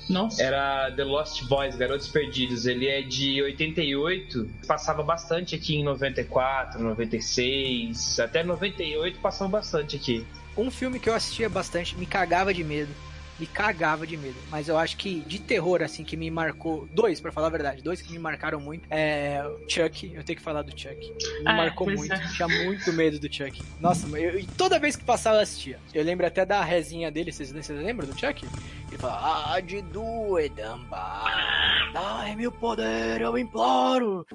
Nossa. 0.09 0.41
Era 0.41 0.91
The 0.91 1.03
Lost 1.03 1.43
Boys, 1.43 1.75
Garotos 1.75 2.07
Perdidos. 2.07 2.65
Ele 2.65 2.87
é 2.87 3.01
de 3.01 3.41
88, 3.43 4.49
passava 4.67 5.03
bastante 5.03 5.55
aqui 5.55 5.75
em 5.75 5.83
94, 5.83 6.81
96, 6.81 8.19
até 8.19 8.43
98 8.43 9.19
passava 9.19 9.51
bastante 9.51 9.95
aqui. 9.95 10.25
Um 10.57 10.71
filme 10.71 10.99
que 10.99 11.09
eu 11.09 11.13
assistia 11.13 11.47
bastante, 11.47 11.95
me 11.95 12.05
cagava 12.05 12.53
de 12.53 12.63
medo. 12.63 12.91
Me 13.39 13.47
cagava 13.47 14.05
de 14.05 14.15
medo. 14.17 14.35
Mas 14.51 14.67
eu 14.67 14.77
acho 14.77 14.95
que 14.97 15.21
de 15.21 15.39
terror, 15.39 15.81
assim, 15.81 16.03
que 16.03 16.15
me 16.15 16.29
marcou. 16.29 16.87
Dois, 16.91 17.19
pra 17.19 17.31
falar 17.31 17.47
a 17.47 17.49
verdade. 17.49 17.81
Dois 17.81 17.99
que 18.01 18.11
me 18.11 18.19
marcaram 18.19 18.59
muito. 18.59 18.85
É. 18.91 19.41
o 19.43 19.67
Chuck. 19.69 20.11
Eu 20.13 20.23
tenho 20.23 20.37
que 20.37 20.43
falar 20.43 20.61
do 20.61 20.71
Chuck. 20.79 20.95
Me 21.39 21.47
Ah, 21.47 21.53
marcou 21.53 21.87
pois 21.87 21.97
muito. 21.99 22.13
é. 22.13 22.27
Tinha 22.35 22.47
muito 22.47 22.93
medo 22.93 23.17
do 23.19 23.33
Chuck. 23.33 23.63
Nossa, 23.79 24.07
eu, 24.19 24.39
e 24.39 24.45
toda 24.45 24.77
vez 24.77 24.95
que 24.95 25.03
passava 25.03 25.37
eu 25.37 25.41
assistia. 25.41 25.79
Eu 25.93 26.03
lembro 26.03 26.25
até 26.27 26.45
da 26.45 26.61
rezinha 26.63 27.09
dele. 27.09 27.31
Vocês, 27.31 27.51
vocês 27.51 27.79
lembram 27.83 28.07
do 28.07 28.13
Chuck? 28.19 28.45
Ele 28.89 28.97
fala: 28.99 29.53
Ah, 29.55 29.59
de 29.59 29.81
duedamba. 29.81 31.23
Dai-me 31.93 32.45
o 32.47 32.51
poder, 32.51 33.21
eu 33.21 33.37
imploro. 33.37 34.25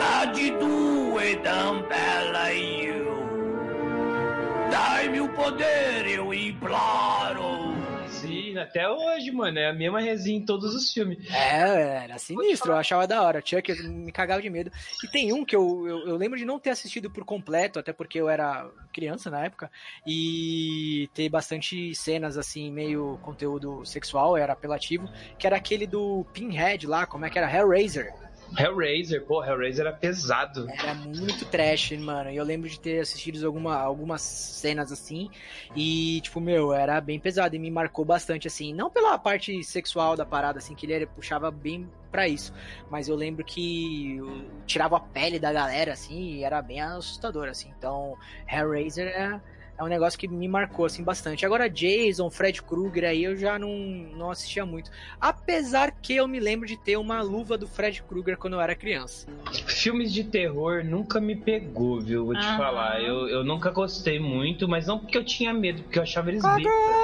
Ah, 0.00 0.24
de 0.26 0.50
duedamba, 0.52 1.94
you. 2.52 3.04
Dai-me 4.70 5.20
o 5.20 5.28
poder, 5.28 6.06
eu 6.08 6.32
imploro. 6.34 7.75
Sim, 8.26 8.40
rindo 8.40 8.60
até 8.60 8.88
hoje, 8.88 9.30
mano. 9.30 9.58
É 9.58 9.68
a 9.68 9.72
mesma 9.72 10.00
resinha 10.00 10.38
em 10.38 10.44
todos 10.44 10.74
os 10.74 10.92
filmes. 10.92 11.18
É, 11.30 12.04
era 12.04 12.18
sinistro, 12.18 12.72
eu 12.72 12.76
achava 12.76 13.06
da 13.06 13.22
hora. 13.22 13.42
Chuck 13.44 13.70
eu 13.70 13.90
me 13.90 14.12
cagava 14.12 14.42
de 14.42 14.50
medo. 14.50 14.70
E 15.02 15.08
tem 15.08 15.32
um 15.32 15.44
que 15.44 15.54
eu, 15.54 15.86
eu, 15.86 16.08
eu 16.08 16.16
lembro 16.16 16.38
de 16.38 16.44
não 16.44 16.58
ter 16.58 16.70
assistido 16.70 17.10
por 17.10 17.24
completo, 17.24 17.78
até 17.78 17.92
porque 17.92 18.20
eu 18.20 18.28
era 18.28 18.68
criança 18.92 19.30
na 19.30 19.44
época, 19.44 19.70
e 20.06 21.08
ter 21.14 21.28
bastante 21.28 21.94
cenas 21.94 22.38
assim, 22.38 22.70
meio 22.70 23.18
conteúdo 23.22 23.84
sexual, 23.84 24.36
era 24.36 24.54
apelativo, 24.54 25.08
que 25.38 25.46
era 25.46 25.56
aquele 25.56 25.86
do 25.86 26.24
Pinhead 26.32 26.86
lá, 26.86 27.06
como 27.06 27.26
é 27.26 27.30
que 27.30 27.38
era? 27.38 27.50
Hellraiser. 27.50 28.25
Hellraiser, 28.58 29.24
pô, 29.24 29.44
Hellraiser 29.44 29.86
era 29.86 29.96
pesado. 29.96 30.66
Era 30.70 30.94
muito 30.94 31.44
trash, 31.46 31.92
mano. 31.92 32.30
E 32.30 32.36
eu 32.36 32.44
lembro 32.44 32.68
de 32.68 32.78
ter 32.78 33.00
assistido 33.00 33.44
alguma, 33.46 33.76
algumas 33.76 34.20
cenas 34.22 34.92
assim. 34.92 35.28
E, 35.74 36.20
tipo, 36.20 36.40
meu, 36.40 36.72
era 36.72 37.00
bem 37.00 37.18
pesado 37.18 37.56
e 37.56 37.58
me 37.58 37.70
marcou 37.70 38.04
bastante, 38.04 38.46
assim. 38.46 38.72
Não 38.72 38.90
pela 38.90 39.18
parte 39.18 39.62
sexual 39.64 40.16
da 40.16 40.24
parada, 40.24 40.58
assim, 40.58 40.74
que 40.74 40.86
ele 40.86 41.06
puxava 41.06 41.50
bem 41.50 41.88
para 42.10 42.28
isso. 42.28 42.52
Mas 42.90 43.08
eu 43.08 43.16
lembro 43.16 43.44
que 43.44 44.16
eu 44.16 44.44
tirava 44.66 44.96
a 44.96 45.00
pele 45.00 45.38
da 45.38 45.52
galera, 45.52 45.92
assim, 45.92 46.36
e 46.36 46.44
era 46.44 46.62
bem 46.62 46.80
assustador, 46.80 47.48
assim. 47.48 47.72
Então, 47.76 48.16
Hellraiser 48.48 49.08
é 49.08 49.40
é 49.78 49.84
um 49.84 49.88
negócio 49.88 50.18
que 50.18 50.26
me 50.26 50.48
marcou 50.48 50.86
assim 50.86 51.02
bastante. 51.04 51.44
Agora 51.44 51.68
Jason, 51.68 52.30
Fred 52.30 52.62
Krueger 52.62 53.04
aí 53.04 53.24
eu 53.24 53.36
já 53.36 53.58
não, 53.58 53.68
não 54.16 54.30
assistia 54.30 54.64
muito. 54.64 54.90
Apesar 55.20 55.92
que 55.92 56.16
eu 56.16 56.26
me 56.26 56.40
lembro 56.40 56.66
de 56.66 56.76
ter 56.76 56.96
uma 56.96 57.20
luva 57.22 57.58
do 57.58 57.66
Fred 57.66 58.02
Krueger 58.02 58.36
quando 58.38 58.54
eu 58.54 58.60
era 58.60 58.74
criança. 58.74 59.26
Filmes 59.66 60.12
de 60.12 60.24
terror 60.24 60.82
nunca 60.84 61.20
me 61.20 61.36
pegou, 61.36 62.00
viu? 62.00 62.24
Vou 62.26 62.34
te 62.34 62.46
Aham. 62.46 62.56
falar. 62.56 63.02
Eu, 63.02 63.28
eu 63.28 63.44
nunca 63.44 63.70
gostei 63.70 64.18
muito, 64.18 64.66
mas 64.66 64.86
não 64.86 64.98
porque 64.98 65.18
eu 65.18 65.24
tinha 65.24 65.52
medo, 65.52 65.82
porque 65.82 65.98
eu 65.98 66.02
achava 66.02 66.30
eles 66.30 66.42
bestas. 66.42 66.96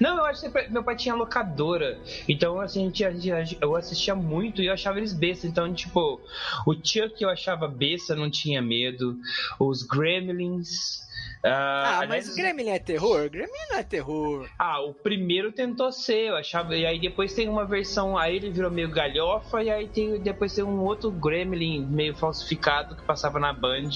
Não, 0.00 0.18
eu 0.18 0.24
acho 0.24 0.50
que 0.50 0.68
meu 0.70 0.82
pai 0.82 0.96
tinha 0.96 1.14
locadora. 1.14 1.98
Então, 2.28 2.60
assim, 2.60 2.82
a 2.82 3.10
gente, 3.10 3.32
a 3.32 3.44
gente- 3.44 3.58
eu 3.60 3.76
assistia 3.76 4.14
muito 4.14 4.60
e 4.62 4.66
eu 4.66 4.72
achava 4.72 4.98
eles 4.98 5.12
bestas. 5.12 5.50
Então, 5.50 5.72
tipo, 5.72 6.20
o 6.66 6.74
Chuck 6.74 7.14
eu 7.22 7.28
achava 7.28 7.68
besta, 7.68 8.14
não 8.14 8.30
tinha 8.30 8.60
medo. 8.62 9.16
Os 9.60 9.82
Gremlins. 9.82 11.02
Ah, 11.44 12.00
aliás, 12.00 12.26
mas 12.26 12.34
Gremlin 12.34 12.70
é 12.70 12.78
terror? 12.78 13.28
Gremlin 13.28 13.52
não 13.70 13.78
é 13.78 13.82
terror. 13.82 14.48
Ah, 14.58 14.80
o 14.80 14.94
primeiro 14.94 15.52
tentou 15.52 15.92
ser, 15.92 16.28
eu 16.28 16.36
achava. 16.36 16.74
E 16.74 16.86
aí 16.86 16.98
depois 16.98 17.34
tem 17.34 17.48
uma 17.48 17.66
versão, 17.66 18.16
aí 18.16 18.36
ele 18.36 18.50
virou 18.50 18.70
meio 18.70 18.88
galhofa, 18.88 19.62
e 19.62 19.70
aí 19.70 19.86
tem, 19.86 20.18
depois 20.20 20.54
tem 20.54 20.64
um 20.64 20.80
outro 20.80 21.10
Gremlin 21.10 21.84
meio 21.84 22.16
falsificado 22.16 22.96
que 22.96 23.02
passava 23.02 23.38
na 23.38 23.52
Band, 23.52 23.90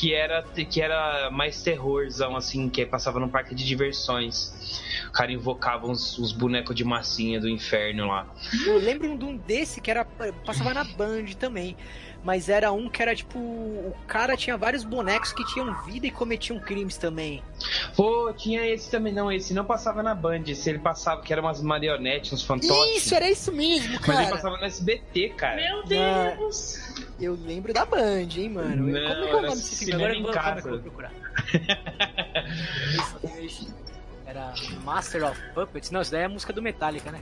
que 0.00 0.12
era, 0.12 0.42
que 0.42 0.80
era 0.80 1.30
mais 1.30 1.62
terrorzão, 1.62 2.36
assim, 2.36 2.68
que 2.68 2.84
passava 2.84 3.20
no 3.20 3.28
parque 3.28 3.54
de 3.54 3.64
diversões. 3.64 4.52
O 5.08 5.12
cara 5.12 5.30
invocava 5.30 5.86
uns, 5.86 6.18
uns 6.18 6.32
bonecos 6.32 6.74
de 6.74 6.82
massinha 6.82 7.40
do 7.40 7.48
inferno 7.48 8.08
lá. 8.08 8.26
Eu 8.66 8.78
lembro 8.78 9.16
de 9.16 9.24
um 9.24 9.36
desse 9.36 9.80
que 9.80 9.90
era 9.92 10.04
passava 10.04 10.74
na 10.74 10.82
Band 10.82 11.26
também. 11.38 11.76
Mas 12.24 12.48
era 12.48 12.72
um 12.72 12.88
que 12.88 13.02
era 13.02 13.14
tipo. 13.14 13.38
O 13.38 13.94
cara 14.06 14.34
tinha 14.34 14.56
vários 14.56 14.82
bonecos 14.82 15.30
que 15.30 15.44
tinham 15.44 15.74
vida 15.84 16.06
e 16.06 16.10
cometiam 16.10 16.58
crimes 16.64 16.96
também. 16.96 17.42
Pô, 17.96 18.32
tinha 18.32 18.66
esse 18.66 18.90
também, 18.90 19.12
não, 19.12 19.30
esse 19.30 19.52
não 19.54 19.64
passava 19.64 20.02
na 20.02 20.14
Band, 20.14 20.42
esse 20.48 20.68
ele 20.68 20.78
passava, 20.78 21.22
que 21.22 21.32
era 21.32 21.40
umas 21.40 21.60
marionetes, 21.62 22.32
uns 22.32 22.42
fantoches. 22.42 22.96
Isso, 22.96 23.14
era 23.14 23.30
isso 23.30 23.52
mesmo, 23.52 23.92
Mas 24.00 24.08
ele 24.08 24.16
cara. 24.16 24.30
passava 24.30 24.56
no 24.56 24.64
SBT, 24.64 25.28
cara. 25.36 25.56
Meu 25.56 25.84
Deus! 25.84 26.78
Eu 27.20 27.38
lembro 27.46 27.72
da 27.72 27.84
Band, 27.84 28.28
hein, 28.36 28.48
mano. 28.48 28.76
Não, 28.76 28.84
Como 28.86 28.96
é 28.96 29.00
que 29.00 29.06
é 29.06 29.10
o 29.10 29.24
era 29.38 29.42
nome 29.42 29.48
desse 29.48 29.84
filme? 29.84 29.94
Agora 29.94 30.14
em 30.16 30.22
que 30.22 30.28
eu 30.28 30.32
Casa. 30.32 30.70
vou 30.70 30.78
procurar. 30.80 31.12
Era 34.26 34.52
Master 34.82 35.24
of 35.30 35.40
Puppets? 35.54 35.90
Não, 35.90 36.00
isso 36.00 36.10
daí 36.10 36.22
é 36.22 36.24
a 36.24 36.28
música 36.28 36.52
do 36.52 36.62
Metallica, 36.62 37.12
né? 37.12 37.20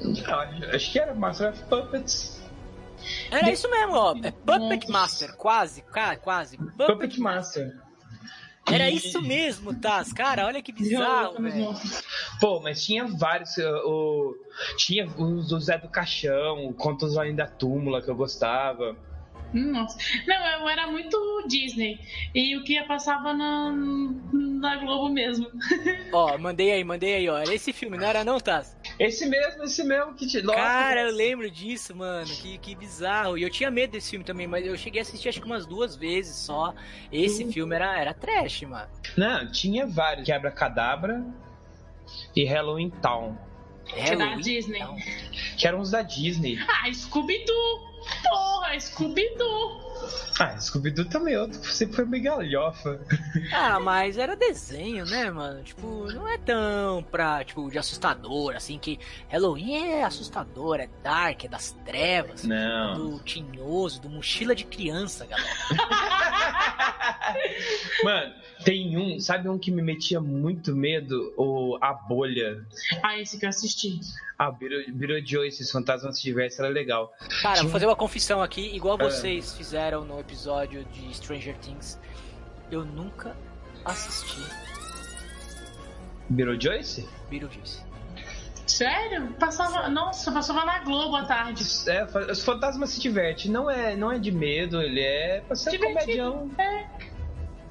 Não, 0.00 0.74
acho 0.74 0.92
que 0.92 0.98
era 0.98 1.14
Master 1.14 1.50
of 1.50 1.62
Puppets. 1.64 2.37
Era 3.30 3.50
isso 3.50 3.70
mesmo, 3.70 3.94
ó. 3.94 4.14
É 4.22 4.30
Puppet 4.30 4.88
Nossa. 4.88 4.92
Master, 4.92 5.36
quase, 5.36 5.82
cara, 5.82 6.16
quase. 6.16 6.56
Puppet, 6.56 6.86
Puppet 6.86 7.20
Master. 7.20 7.88
Era 8.70 8.90
isso 8.90 9.20
mesmo, 9.22 9.74
Taz. 9.74 10.12
Cara, 10.12 10.46
olha 10.46 10.62
que 10.62 10.72
bizarro. 10.72 11.36
Pô, 12.40 12.60
mas 12.60 12.84
tinha 12.84 13.06
vários. 13.06 13.56
O, 13.58 14.34
tinha 14.76 15.06
os 15.06 15.48
do 15.48 15.60
Zé 15.60 15.78
do 15.78 15.88
Caixão, 15.88 16.72
Contos 16.74 17.16
Além 17.16 17.34
da 17.34 17.46
Túmula, 17.46 18.02
que 18.02 18.10
eu 18.10 18.16
gostava. 18.16 18.96
Nossa. 19.52 19.98
Não, 20.26 20.46
eu 20.60 20.68
era 20.68 20.86
muito 20.86 21.44
Disney. 21.46 21.98
E 22.34 22.56
o 22.56 22.64
que 22.64 22.74
ia 22.74 22.84
passava 22.86 23.32
na, 23.32 23.72
na 24.32 24.76
Globo 24.76 25.08
mesmo. 25.08 25.50
Ó, 26.12 26.36
mandei 26.38 26.72
aí, 26.72 26.84
mandei 26.84 27.14
aí, 27.14 27.28
ó. 27.28 27.38
Era 27.38 27.54
esse 27.54 27.72
filme, 27.72 27.96
não 27.96 28.06
era 28.06 28.24
não, 28.24 28.38
Taz? 28.38 28.76
Esse 28.98 29.26
mesmo, 29.26 29.62
esse 29.64 29.82
mesmo 29.84 30.14
que 30.14 30.26
te. 30.26 30.42
Nossa, 30.42 30.58
Cara, 30.58 31.02
eu 31.02 31.14
lembro 31.14 31.50
disso, 31.50 31.94
mano. 31.96 32.26
Que, 32.26 32.58
que 32.58 32.74
bizarro. 32.74 33.38
E 33.38 33.42
eu 33.42 33.50
tinha 33.50 33.70
medo 33.70 33.92
desse 33.92 34.10
filme 34.10 34.24
também, 34.24 34.46
mas 34.46 34.66
eu 34.66 34.76
cheguei 34.76 35.00
a 35.00 35.02
assistir 35.02 35.28
acho 35.28 35.40
que 35.40 35.46
umas 35.46 35.66
duas 35.66 35.96
vezes 35.96 36.36
só. 36.36 36.74
Esse 37.10 37.50
filme 37.52 37.74
era, 37.74 37.98
era 37.98 38.14
trash, 38.14 38.62
mano. 38.62 38.88
Não, 39.16 39.50
tinha 39.50 39.86
vários. 39.86 40.26
Quebra-Cadabra 40.26 41.24
e 42.34 42.44
Halloween 42.44 42.90
Town. 42.90 43.36
É 43.96 44.14
da 44.16 44.34
Disney. 44.36 44.78
então. 44.78 44.96
Que 45.56 45.66
eram 45.66 45.80
os 45.80 45.90
da 45.90 46.02
Disney. 46.02 46.58
Ah, 46.68 46.92
Scooby-Doo! 46.92 47.80
Porra, 48.30 48.78
Scooby-Doo! 48.78 49.87
Ah, 50.40 50.56
Scooby-Doo 50.58 51.04
também 51.06 51.36
outro. 51.36 51.58
Sempre 51.64 51.96
foi 51.96 52.04
meio 52.04 52.22
galhofa. 52.24 53.00
Ah, 53.52 53.80
mas 53.80 54.16
era 54.18 54.36
desenho, 54.36 55.04
né, 55.06 55.30
mano? 55.30 55.62
Tipo, 55.64 56.10
não 56.12 56.28
é 56.28 56.38
tão 56.38 57.02
pra, 57.10 57.44
tipo, 57.44 57.68
de 57.70 57.78
assustador, 57.78 58.54
assim, 58.54 58.78
que 58.78 58.98
Halloween 59.28 59.92
é 59.94 60.04
assustador, 60.04 60.76
é 60.80 60.88
dark, 61.02 61.44
é 61.44 61.48
das 61.48 61.72
trevas, 61.84 62.44
Não. 62.44 63.10
do 63.10 63.18
tinhoso, 63.20 64.00
do 64.00 64.08
mochila 64.08 64.54
de 64.54 64.64
criança, 64.64 65.26
galera. 65.26 65.48
Mano, 68.04 68.34
tem 68.64 68.96
um. 68.96 69.20
Sabe 69.20 69.48
um 69.48 69.58
que 69.58 69.70
me 69.70 69.82
metia 69.82 70.20
muito 70.20 70.74
medo? 70.74 71.32
O 71.36 71.78
A 71.80 71.92
Bolha. 71.92 72.64
Ah, 73.02 73.18
esse 73.18 73.38
que 73.38 73.44
eu 73.44 73.48
assisti. 73.48 74.00
Ah, 74.38 74.52
Beetlejuice, 74.52 75.62
esses 75.62 75.70
fantasmas 75.70 76.16
se 76.16 76.22
tivesse, 76.22 76.60
era 76.60 76.68
legal. 76.68 77.12
Cara, 77.42 77.62
vou 77.62 77.72
fazer 77.72 77.86
uma 77.86 77.96
confissão 77.96 78.40
aqui, 78.40 78.74
igual 78.74 78.96
É. 79.00 79.04
vocês 79.04 79.52
fizeram 79.54 79.87
no 79.96 80.20
episódio 80.20 80.84
de 80.86 81.14
Stranger 81.14 81.56
Things. 81.58 81.98
Eu 82.70 82.84
nunca 82.84 83.34
assisti 83.84 84.42
Beetlejuice? 86.28 87.08
Beetlejuice. 87.30 87.82
Sério? 88.66 89.32
Passava. 89.40 89.88
Nossa, 89.88 90.30
passava 90.30 90.64
na 90.64 90.80
Globo 90.80 91.16
à 91.16 91.24
tarde. 91.24 91.64
É, 91.88 92.04
os 92.30 92.44
fantasmas 92.44 92.90
se 92.90 93.00
divertem. 93.00 93.50
Não 93.50 93.70
é, 93.70 93.96
não 93.96 94.12
é 94.12 94.18
de 94.18 94.30
medo, 94.30 94.82
ele 94.82 95.00
é 95.00 95.40
pra 95.40 95.56
ser 95.56 95.70
Divertido. 95.70 96.02
comedião. 96.04 96.50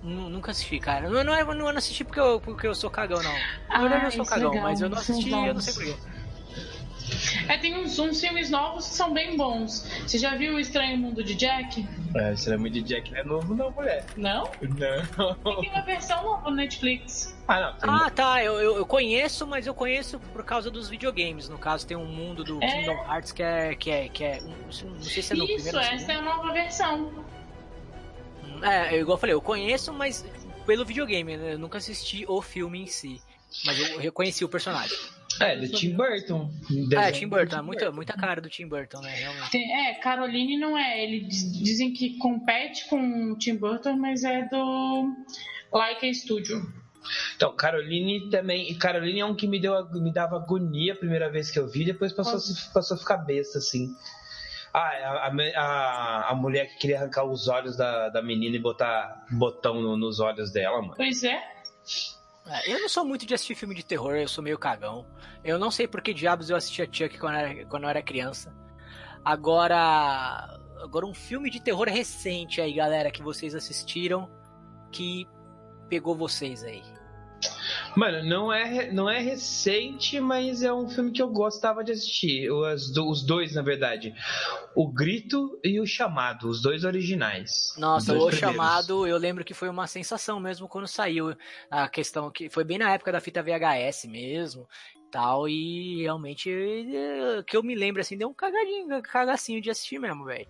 Nu- 0.01 0.29
Nunca 0.29 0.51
assisti, 0.51 0.79
cara. 0.79 1.07
Não, 1.09 1.23
não, 1.23 1.33
é, 1.35 1.43
não 1.43 1.67
assisti 1.69 2.03
porque 2.03 2.19
eu, 2.19 2.39
porque 2.41 2.65
eu 2.67 2.73
sou 2.73 2.89
cagão, 2.89 3.21
não. 3.21 3.33
Na 3.69 3.79
verdade, 3.81 4.03
eu 4.03 4.07
Ah, 4.07 4.11
sou 4.11 4.21
isso 4.23 4.31
é 4.33 4.35
cagão, 4.35 4.49
legal, 4.51 4.63
mas 4.63 4.81
eu 4.81 4.89
não 4.89 4.97
é 4.97 4.99
assisti 5.01 5.31
eu 5.31 5.53
não 5.53 5.61
sei 5.61 5.73
porquê. 5.73 6.16
É, 7.47 7.57
tem 7.57 7.75
uns, 7.75 7.97
uns 7.99 8.19
filmes 8.19 8.49
novos 8.49 8.87
que 8.87 8.93
são 8.95 9.13
bem 9.13 9.37
bons. 9.37 9.87
Você 10.05 10.17
já 10.17 10.35
viu 10.35 10.55
O 10.55 10.59
Estranho 10.59 10.97
Mundo 10.97 11.23
de 11.23 11.35
Jack? 11.35 11.87
É, 12.15 12.33
esse 12.33 12.47
era 12.49 12.57
muito 12.57 12.73
de 12.73 12.81
Jack 12.81 13.11
não 13.11 13.17
é 13.19 13.23
novo, 13.23 13.55
não, 13.55 13.71
mulher. 13.71 14.05
Não? 14.15 14.49
Não. 14.61 15.61
Tem 15.61 15.69
uma 15.69 15.81
versão 15.81 16.23
nova 16.23 16.49
no 16.49 16.55
Netflix. 16.55 17.35
Ah, 17.47 17.75
não. 17.81 17.95
Ah, 17.95 18.09
tá. 18.09 18.43
Eu, 18.43 18.59
eu, 18.59 18.77
eu 18.77 18.85
conheço, 18.85 19.45
mas 19.47 19.65
eu 19.67 19.73
conheço 19.73 20.19
por 20.33 20.43
causa 20.43 20.69
dos 20.69 20.89
videogames. 20.89 21.47
No 21.49 21.57
caso, 21.57 21.85
tem 21.87 21.95
um 21.95 22.05
mundo 22.05 22.43
do 22.43 22.61
É. 22.63 22.67
Kingdom 22.67 23.05
Hearts 23.05 23.31
que 23.31 23.43
é. 23.43 23.75
Que 23.75 23.91
é, 23.91 24.09
que 24.09 24.23
é 24.23 24.39
não 24.41 24.71
sei 24.71 24.89
não 24.89 25.01
sei 25.01 25.23
se 25.23 25.33
é 25.33 25.35
no 25.37 25.43
Isso, 25.45 25.53
primeiro 25.53 25.79
essa 25.79 26.11
é 26.11 26.15
a 26.15 26.21
nova 26.21 26.51
versão. 26.51 27.05
segundo. 28.41 28.65
É, 28.65 28.97
igual 28.99 29.15
eu 29.15 29.19
falei, 29.19 29.35
eu 29.35 29.41
conheço, 29.41 29.93
mas 29.93 30.25
pelo 30.65 30.83
videogame. 30.83 31.37
né? 31.37 31.53
Eu 31.53 31.59
nunca 31.59 31.77
assisti 31.77 32.25
o 32.27 32.41
filme 32.41 32.81
em 32.81 32.87
si. 32.87 33.21
Mas 33.65 33.79
eu 33.79 33.97
reconheci 33.99 34.43
o 34.43 34.49
personagem. 34.49 34.97
É, 35.39 35.55
do 35.57 35.67
Tim 35.69 35.95
Burton. 35.95 36.51
É, 36.97 37.11
Tim 37.11 37.27
Burton. 37.27 37.63
Muita, 37.63 37.91
muita 37.91 38.13
cara 38.13 38.41
do 38.41 38.49
Tim 38.49 38.67
Burton, 38.67 38.99
né? 39.01 39.13
Realmente. 39.15 39.51
Tem- 39.51 39.87
é, 39.87 39.93
Caroline 39.95 40.57
não 40.57 40.77
é. 40.77 41.03
Eles 41.03 41.51
dizem 41.63 41.93
que 41.93 42.17
compete 42.17 42.87
com 42.89 43.31
o 43.33 43.37
Tim 43.37 43.55
Burton, 43.57 43.95
mas 43.97 44.23
é 44.23 44.47
do 44.49 45.13
Laika 45.73 46.11
Studio. 46.13 46.61
Então, 47.35 47.55
Caroline 47.55 48.29
também. 48.29 48.69
e 48.69 48.75
Caroline 48.75 49.19
é 49.21 49.25
um 49.25 49.35
que 49.35 49.47
me, 49.47 49.59
deu, 49.61 49.73
me 49.91 50.11
dava 50.11 50.35
agonia 50.37 50.93
a 50.93 50.95
primeira 50.97 51.29
vez 51.31 51.49
que 51.49 51.57
eu 51.59 51.67
vi, 51.67 51.85
depois 51.85 52.11
passou, 52.11 52.35
a, 52.35 52.39
se- 52.39 52.73
passou 52.73 52.95
a 52.97 52.99
ficar 52.99 53.17
besta, 53.17 53.59
assim. 53.59 53.87
Ah, 54.73 54.79
a, 54.89 55.27
a, 55.27 55.61
a, 55.61 56.31
a 56.31 56.35
mulher 56.35 56.67
que 56.67 56.77
queria 56.79 56.97
arrancar 56.97 57.23
os 57.23 57.47
olhos 57.47 57.77
da, 57.77 58.09
da 58.09 58.21
menina 58.21 58.55
e 58.57 58.59
botar 58.59 59.25
botão 59.31 59.81
no- 59.81 59.95
nos 59.95 60.19
olhos 60.19 60.51
dela, 60.51 60.81
mano. 60.81 60.95
Pois 60.97 61.23
é. 61.23 61.41
É, 62.49 62.73
eu 62.73 62.79
não 62.79 62.89
sou 62.89 63.03
muito 63.03 63.25
de 63.25 63.33
assistir 63.33 63.55
filme 63.55 63.75
de 63.75 63.85
terror, 63.85 64.15
eu 64.15 64.27
sou 64.27 64.43
meio 64.43 64.57
cagão. 64.57 65.05
Eu 65.43 65.59
não 65.59 65.69
sei 65.69 65.87
por 65.87 66.01
que 66.01 66.13
diabos 66.13 66.49
eu 66.49 66.55
assistia 66.55 66.87
Chuck 66.91 67.17
quando 67.17 67.35
era, 67.35 67.65
quando 67.65 67.83
eu 67.83 67.89
era 67.89 68.01
criança. 68.01 68.53
Agora. 69.23 70.59
Agora 70.79 71.07
um 71.07 71.13
filme 71.13 71.49
de 71.49 71.59
terror 71.59 71.87
recente 71.87 72.61
aí, 72.61 72.73
galera, 72.73 73.09
que 73.09 73.23
vocês 73.23 73.55
assistiram, 73.55 74.29
que 74.91 75.27
pegou 75.89 76.15
vocês 76.15 76.63
aí. 76.63 76.83
Mano, 77.97 78.23
não 78.23 78.53
é, 78.53 78.91
não 78.91 79.09
é 79.09 79.19
recente, 79.19 80.19
mas 80.19 80.61
é 80.61 80.71
um 80.71 80.87
filme 80.87 81.11
que 81.11 81.19
eu 81.19 81.29
gostava 81.29 81.83
de 81.83 81.91
assistir. 81.91 82.47
Os, 82.51 82.95
os 82.95 83.25
dois, 83.25 83.55
na 83.55 83.63
verdade. 83.63 84.13
O 84.75 84.87
Grito 84.87 85.59
e 85.63 85.81
o 85.81 85.85
Chamado, 85.87 86.47
os 86.47 86.61
dois 86.61 86.83
originais. 86.83 87.73
Nossa, 87.75 88.13
dois 88.13 88.23
o 88.23 88.27
primeiros. 88.27 88.55
chamado, 88.55 89.07
eu 89.07 89.17
lembro 89.17 89.43
que 89.43 89.55
foi 89.55 89.67
uma 89.67 89.87
sensação 89.87 90.39
mesmo 90.39 90.67
quando 90.67 90.87
saiu 90.87 91.35
a 91.71 91.89
questão 91.89 92.29
que 92.29 92.51
foi 92.51 92.63
bem 92.63 92.77
na 92.77 92.93
época 92.93 93.11
da 93.11 93.19
fita 93.19 93.41
VHS 93.41 94.05
mesmo, 94.05 94.67
tal 95.11 95.49
e 95.49 96.03
realmente 96.03 96.51
eh, 96.51 97.41
que 97.47 97.57
eu 97.57 97.63
me 97.63 97.73
lembro 97.73 97.99
assim, 97.99 98.15
deu 98.15 98.29
um 98.29 98.33
cagadinho, 98.33 99.01
cagacinho 99.01 99.59
de 99.59 99.71
assistir 99.71 99.97
mesmo, 99.97 100.23
velho. 100.23 100.47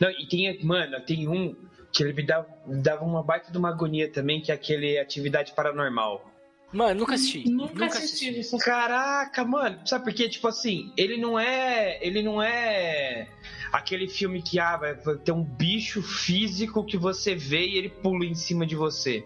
Não, 0.00 0.08
e 0.08 0.26
tem, 0.26 0.64
mano, 0.64 0.98
tem 1.04 1.28
um 1.28 1.54
que 1.92 2.02
ele 2.02 2.14
me 2.14 2.22
dava, 2.24 2.48
me 2.66 2.82
dava 2.82 3.04
uma 3.04 3.22
baita 3.22 3.52
de 3.52 3.58
uma 3.58 3.68
agonia 3.68 4.10
também, 4.10 4.40
que 4.40 4.50
é 4.50 4.54
aquele 4.54 4.98
Atividade 4.98 5.52
Paranormal. 5.52 6.39
Mano, 6.72 7.00
nunca 7.00 7.14
assisti. 7.14 7.48
Nunca, 7.50 7.86
assisti. 7.86 8.38
isso. 8.38 8.56
Caraca, 8.58 9.44
mano, 9.44 9.80
sabe 9.84 10.04
por 10.04 10.14
quê? 10.14 10.28
Tipo 10.28 10.48
assim, 10.48 10.92
ele 10.96 11.16
não 11.16 11.38
é. 11.38 11.98
Ele 12.00 12.22
não 12.22 12.40
é 12.40 13.28
aquele 13.72 14.08
filme 14.08 14.40
que 14.42 14.58
ah, 14.58 14.76
vai 14.76 14.94
ter 15.18 15.32
um 15.32 15.42
bicho 15.42 16.02
físico 16.02 16.84
que 16.84 16.96
você 16.96 17.34
vê 17.34 17.66
e 17.66 17.76
ele 17.76 17.88
pula 17.88 18.24
em 18.24 18.34
cima 18.34 18.64
de 18.66 18.76
você. 18.76 19.24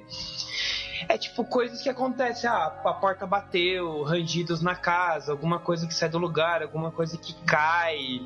É 1.09 1.19
tipo 1.19 1.45
coisas 1.45 1.83
que 1.83 1.89
acontecem, 1.89 2.49
ah, 2.49 2.67
a 2.85 2.93
porta 2.95 3.27
bateu, 3.27 4.03
rangidos 4.03 4.61
na 4.61 4.75
casa, 4.75 5.33
alguma 5.33 5.59
coisa 5.59 5.87
que 5.87 5.95
sai 5.95 6.09
do 6.09 6.19
lugar, 6.19 6.63
alguma 6.63 6.91
coisa 6.91 7.19
que 7.19 7.35
cai. 7.45 8.21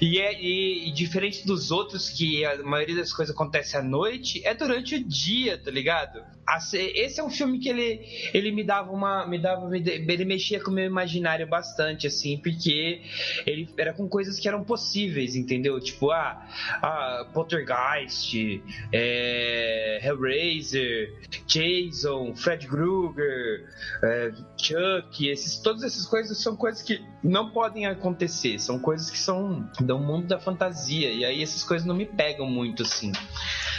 E, 0.00 0.18
é, 0.18 0.40
e, 0.40 0.88
e 0.88 0.92
diferente 0.92 1.46
dos 1.46 1.70
outros, 1.70 2.10
que 2.10 2.44
a 2.44 2.62
maioria 2.62 2.96
das 2.96 3.12
coisas 3.12 3.34
acontece 3.34 3.76
à 3.76 3.82
noite, 3.82 4.44
é 4.44 4.54
durante 4.54 4.96
o 4.96 5.04
dia, 5.04 5.58
tá 5.58 5.70
ligado? 5.70 6.22
Esse 6.74 7.20
é 7.20 7.24
um 7.24 7.30
filme 7.30 7.58
que 7.58 7.68
ele, 7.68 8.00
ele 8.32 8.52
me 8.52 8.62
dava 8.62 8.92
uma. 8.92 9.26
Me 9.26 9.38
dava, 9.38 9.74
ele 9.74 10.24
mexia 10.24 10.62
com 10.62 10.70
o 10.70 10.74
meu 10.74 10.84
imaginário 10.84 11.46
bastante, 11.46 12.06
assim, 12.06 12.36
porque 12.38 13.00
ele 13.46 13.68
era 13.78 13.94
com 13.94 14.06
coisas 14.08 14.38
que 14.38 14.46
eram 14.46 14.62
possíveis, 14.62 15.34
entendeu? 15.36 15.80
Tipo, 15.80 16.10
ah, 16.10 16.46
ah 16.82 17.30
Poltergeist, 17.32 18.62
é, 18.92 20.00
Hellraiser, 20.02 21.14
Jason, 21.46 22.13
Fred 22.36 22.66
Krueger, 22.66 23.68
é, 24.02 24.32
Chuck, 24.56 25.28
esses, 25.28 25.58
todas 25.58 25.82
essas 25.82 26.06
coisas 26.06 26.40
são 26.42 26.56
coisas 26.56 26.82
que 26.82 27.04
não 27.22 27.50
podem 27.50 27.86
acontecer, 27.86 28.58
são 28.58 28.78
coisas 28.78 29.10
que 29.10 29.18
são 29.18 29.68
do 29.80 29.98
mundo 29.98 30.26
da 30.26 30.38
fantasia, 30.38 31.12
e 31.12 31.24
aí 31.24 31.42
essas 31.42 31.64
coisas 31.64 31.86
não 31.86 31.94
me 31.94 32.06
pegam 32.06 32.46
muito, 32.46 32.82
assim. 32.82 33.12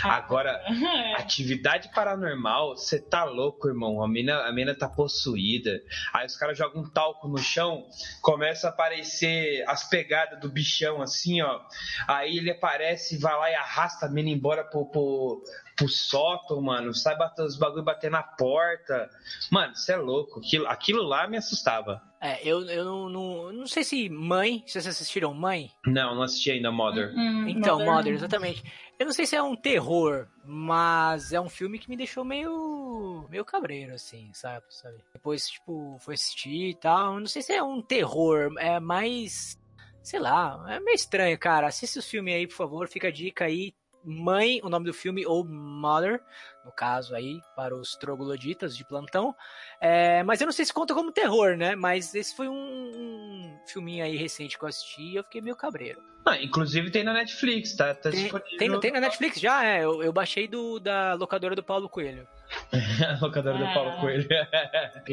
Agora, 0.04 0.62
atividade 1.18 1.90
paranormal, 1.94 2.76
você 2.76 3.00
tá 3.00 3.24
louco, 3.24 3.68
irmão. 3.68 4.04
A 4.04 4.08
mina, 4.08 4.44
a 4.44 4.52
mina 4.52 4.76
tá 4.76 4.88
possuída. 4.88 5.82
Aí 6.14 6.26
os 6.26 6.36
caras 6.36 6.58
jogam 6.58 6.84
um 6.84 6.90
talco 6.90 7.28
no 7.28 7.38
chão, 7.38 7.86
começa 8.22 8.68
a 8.68 8.70
aparecer 8.70 9.64
as 9.68 9.88
pegadas 9.88 10.40
do 10.40 10.50
bichão, 10.50 11.02
assim, 11.02 11.42
ó. 11.42 11.60
Aí 12.08 12.38
ele 12.38 12.52
aparece, 12.52 13.18
vai 13.18 13.36
lá 13.36 13.50
e 13.50 13.56
arrasta 13.56 14.06
a 14.06 14.10
mina 14.10 14.30
embora 14.30 14.64
pro, 14.64 14.86
pro, 14.86 15.44
pro 15.76 15.88
sótão, 15.90 16.62
mano. 16.62 16.94
Sai 16.94 17.18
bater 17.18 17.44
os 17.44 17.58
bagulho 17.58 17.84
bater 17.84 18.10
na 18.10 18.24
porta. 18.24 19.10
Mano, 19.52 19.76
você 19.76 19.94
é 19.94 19.98
louco. 19.98 20.40
Aquilo, 20.40 20.68
aquilo 20.68 21.04
lá 21.04 21.28
me 21.28 21.38
assustava. 21.38 22.02
É, 22.22 22.40
eu, 22.48 22.62
eu 22.70 22.84
não, 22.86 23.10
não, 23.10 23.52
não 23.54 23.68
sei 23.68 23.84
se 23.84 24.10
Mãe, 24.10 24.64
se 24.66 24.74
vocês 24.74 24.88
assistiram 24.88 25.34
Mãe. 25.34 25.70
Não, 25.86 26.16
não 26.16 26.24
assisti 26.24 26.52
ainda 26.52 26.72
Mother. 26.72 27.14
Hum, 27.16 27.48
Então, 27.48 27.78
Modern- 27.80 27.96
Mother, 27.96 28.14
exatamente. 28.14 28.64
Eu 28.98 29.06
não 29.06 29.14
sei 29.14 29.26
se 29.26 29.36
é 29.36 29.44
um 29.44 29.56
terror, 29.58 30.26
mas 30.46 31.34
é 31.34 31.42
um 31.42 31.50
filme 31.50 31.78
que 31.78 31.90
me 31.90 31.98
deixou 31.98 32.24
meio 32.24 33.28
meio 33.30 33.44
cabreiro, 33.44 33.94
assim, 33.94 34.32
sabe? 34.34 34.66
sabe? 34.70 34.98
Depois, 35.14 35.48
tipo, 35.50 35.98
foi 36.00 36.14
assistir 36.14 36.70
e 36.70 36.76
tal. 36.76 37.16
Eu 37.16 37.20
Não 37.20 37.28
sei 37.28 37.42
se 37.42 37.52
é 37.54 37.62
um 37.62 37.82
terror, 37.82 38.54
é 38.58 38.80
mais. 38.80 39.60
Sei 40.02 40.20
lá, 40.20 40.64
é 40.70 40.80
meio 40.80 40.96
estranho, 40.96 41.38
cara. 41.38 41.68
Assista 41.68 42.00
o 42.00 42.04
filme 42.04 42.34
aí, 42.34 42.48
por 42.48 42.56
favor, 42.56 42.88
fica 42.88 43.08
a 43.10 43.12
dica 43.12 43.46
aí. 43.46 43.74
Mãe, 44.06 44.60
o 44.64 44.70
nome 44.70 44.86
do 44.86 44.94
filme, 44.94 45.26
ou 45.26 45.44
Mother, 45.44 46.22
no 46.64 46.72
caso 46.72 47.16
aí, 47.16 47.42
para 47.56 47.76
os 47.76 47.96
trogloditas 47.96 48.76
de 48.76 48.86
plantão. 48.86 49.36
É, 49.80 50.24
mas 50.24 50.40
eu 50.40 50.46
não 50.46 50.52
sei 50.52 50.66
se 50.66 50.74
conta 50.74 50.94
como 50.94 51.12
terror, 51.12 51.58
né? 51.58 51.76
Mas 51.76 52.14
esse 52.14 52.36
foi 52.36 52.48
um, 52.48 52.54
um 52.54 53.60
filminho 53.68 54.04
aí 54.04 54.16
recente 54.16 54.58
que 54.58 54.64
eu 54.64 54.70
assisti 54.70 55.02
e 55.02 55.16
eu 55.16 55.24
fiquei 55.24 55.42
meio 55.42 55.56
cabreiro. 55.56 56.02
Ah, 56.26 56.42
inclusive 56.42 56.90
tem 56.90 57.04
na 57.04 57.14
Netflix, 57.14 57.76
tá? 57.76 57.94
tá 57.94 58.10
Tem, 58.10 58.30
tem, 58.58 58.80
tem 58.80 58.92
na 58.92 59.00
Netflix 59.00 59.40
já? 59.40 59.64
É, 59.64 59.84
eu, 59.84 60.02
eu 60.02 60.12
baixei 60.12 60.48
do, 60.48 60.80
da 60.80 61.14
locadora 61.14 61.56
do 61.56 61.64
Paulo 61.64 61.88
Coelho. 61.88 62.28
A 63.20 63.20
locadora 63.26 63.58
do 63.58 63.66
Ah. 63.66 63.74
Paulo 63.74 63.92
Coelho. 64.00 64.28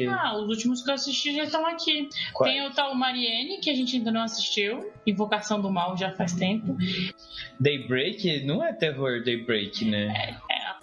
Ah, 0.09 0.35
os 0.37 0.47
últimos 0.49 0.81
que 0.81 0.89
eu 0.89 0.93
assisti 0.95 1.35
já 1.35 1.43
estão 1.43 1.65
aqui. 1.65 2.09
Qual? 2.33 2.49
Tem 2.49 2.65
o 2.65 2.71
tal 2.71 2.95
Mariene, 2.95 3.59
que 3.59 3.69
a 3.69 3.73
gente 3.73 3.95
ainda 3.97 4.11
não 4.11 4.21
assistiu. 4.23 4.91
Invocação 5.05 5.61
do 5.61 5.71
Mal 5.71 5.95
já 5.97 6.11
faz 6.11 6.33
tempo. 6.33 6.75
Daybreak 7.59 8.43
não 8.45 8.63
é 8.63 8.73
terror 8.73 9.23
Daybreak, 9.23 9.85
né? 9.85 10.37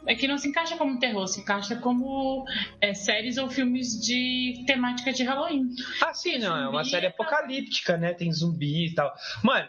É 0.07 0.15
que 0.15 0.27
não 0.27 0.39
se 0.39 0.49
encaixa 0.49 0.77
como 0.77 0.99
terror, 0.99 1.27
se 1.29 1.41
encaixa 1.41 1.77
como 1.77 2.45
é, 2.81 2.95
séries 2.95 3.37
ou 3.37 3.49
filmes 3.51 4.01
de 4.01 4.65
temática 4.67 5.13
de 5.13 5.23
Halloween. 5.25 5.69
Ah, 6.03 6.15
sim, 6.15 6.39
não. 6.39 6.57
É 6.57 6.69
uma 6.69 6.83
Zumbi 6.83 6.91
série 6.91 7.11
tal. 7.11 7.27
apocalíptica, 7.27 7.97
né? 7.97 8.15
Tem 8.15 8.33
zumbi 8.33 8.87
e 8.87 8.95
tal. 8.95 9.13
Mano, 9.43 9.69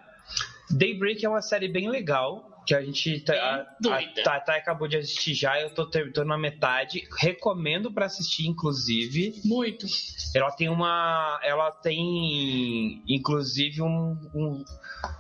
Daybreak 0.70 1.26
é 1.26 1.30
uma 1.30 1.42
série 1.42 1.68
bem 1.68 1.90
legal. 1.90 2.51
Que 2.66 2.76
a 2.76 2.82
gente. 2.82 3.20
tá- 3.22 3.66
a, 3.90 4.22
Tata 4.24 4.54
acabou 4.54 4.88
de 4.88 4.98
assistir 4.98 5.34
já, 5.34 5.60
eu 5.60 5.70
tô, 5.74 5.90
tô 5.90 6.24
na 6.24 6.38
metade. 6.38 7.08
Recomendo 7.20 7.92
pra 7.92 8.06
assistir, 8.06 8.48
inclusive. 8.48 9.42
Muito. 9.44 9.86
Ela 10.36 10.52
tem 10.52 10.70
uma. 10.70 11.40
Ela 11.44 11.72
tem, 11.72 13.04
inclusive, 13.08 13.82
um, 13.82 14.18
um- 14.34 14.64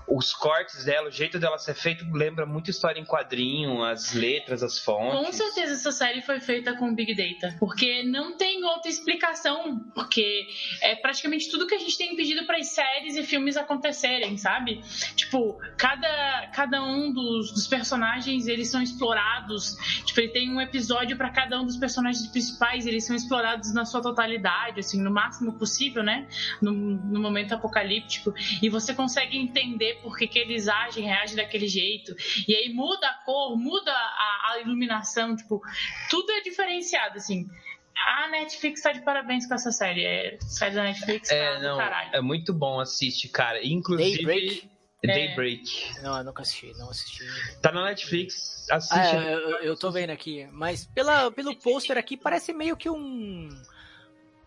os 0.07 0.33
cortes 0.33 0.83
dela, 0.83 1.07
o 1.07 1.11
jeito 1.11 1.39
dela 1.39 1.57
ser 1.57 1.73
feito 1.73 2.05
lembra 2.13 2.45
muito 2.45 2.69
história 2.69 2.99
em 2.99 3.05
quadrinho, 3.05 3.81
as 3.81 4.13
letras, 4.13 4.61
as 4.61 4.77
fontes. 4.77 5.17
Com 5.25 5.31
certeza 5.31 5.73
essa 5.73 5.91
série 5.91 6.21
foi 6.21 6.39
feita 6.41 6.75
com 6.75 6.93
Big 6.93 7.15
Data, 7.15 7.55
porque 7.57 8.03
não 8.03 8.35
tem 8.37 8.61
outra 8.63 8.89
explicação, 8.91 9.79
porque 9.95 10.45
é 10.81 10.95
praticamente 10.95 11.49
tudo 11.49 11.65
que 11.65 11.75
a 11.75 11.79
gente 11.79 11.97
tem 11.97 12.13
pedido 12.15 12.45
para 12.45 12.57
as 12.57 12.67
séries 12.67 13.15
e 13.15 13.23
filmes 13.23 13.55
acontecerem, 13.55 14.37
sabe? 14.37 14.81
Tipo, 15.15 15.57
cada, 15.77 16.47
cada 16.53 16.83
um 16.83 17.13
dos, 17.13 17.30
dos 17.39 17.67
personagens, 17.67 18.47
eles 18.47 18.69
são 18.69 18.81
explorados, 18.81 19.75
tipo, 20.05 20.19
ele 20.19 20.29
tem 20.29 20.49
um 20.53 20.59
episódio 20.61 21.17
para 21.17 21.29
cada 21.29 21.59
um 21.59 21.65
dos 21.65 21.77
personagens 21.77 22.27
principais, 22.27 22.85
eles 22.85 23.05
são 23.05 23.15
explorados 23.15 23.73
na 23.73 23.85
sua 23.85 24.01
totalidade, 24.01 24.79
assim, 24.79 25.01
no 25.01 25.11
máximo 25.11 25.53
possível, 25.53 26.03
né? 26.03 26.27
No, 26.61 26.71
no 26.71 27.19
momento 27.19 27.53
apocalíptico, 27.53 28.33
e 28.61 28.69
você 28.69 28.93
consegue 28.93 29.37
entender 29.37 29.99
por 30.01 30.17
que, 30.17 30.27
que 30.27 30.39
eles 30.39 30.67
agem, 30.67 31.03
reagem 31.05 31.35
daquele 31.35 31.67
jeito, 31.67 32.15
e 32.47 32.55
aí 32.55 32.73
muda 32.73 33.07
a 33.07 33.13
cor, 33.25 33.57
muda 33.57 33.91
a, 33.91 34.51
a 34.53 34.61
iluminação, 34.61 35.35
tipo, 35.35 35.61
tudo 36.09 36.31
é 36.31 36.41
diferenciado, 36.41 37.17
assim. 37.17 37.47
A 37.93 38.29
Netflix 38.29 38.81
tá 38.81 38.91
de 38.93 39.01
parabéns 39.01 39.45
com 39.45 39.53
essa 39.53 39.71
série. 39.71 40.03
É, 40.03 40.37
série 40.41 40.73
da 40.73 40.83
Netflix 40.83 41.29
tá 41.29 41.35
É, 41.35 41.57
do 41.57 41.63
não, 41.63 41.77
caralho. 41.77 42.09
é 42.13 42.21
muito 42.21 42.51
bom, 42.53 42.79
assiste, 42.79 43.27
cara. 43.29 43.63
Inclusive. 43.63 44.25
Daybreak? 44.25 44.70
Daybreak. 45.03 45.99
Não, 46.01 46.17
eu 46.17 46.23
nunca 46.23 46.41
assisti, 46.43 46.71
não 46.77 46.89
assisti. 46.89 47.23
Tá 47.61 47.71
na 47.71 47.85
Netflix, 47.85 48.67
assiste. 48.69 48.93
Ah, 48.97 49.15
eu, 49.23 49.39
eu- 49.39 49.57
eu 49.63 49.75
tô 49.77 49.89
vendo 49.91 50.11
aqui, 50.11 50.47
mas 50.51 50.85
pela, 50.85 51.31
pelo 51.31 51.55
pôster 51.55 51.97
aqui 51.97 52.15
parece 52.15 52.53
meio 52.53 52.77
que 52.77 52.89
um. 52.89 53.49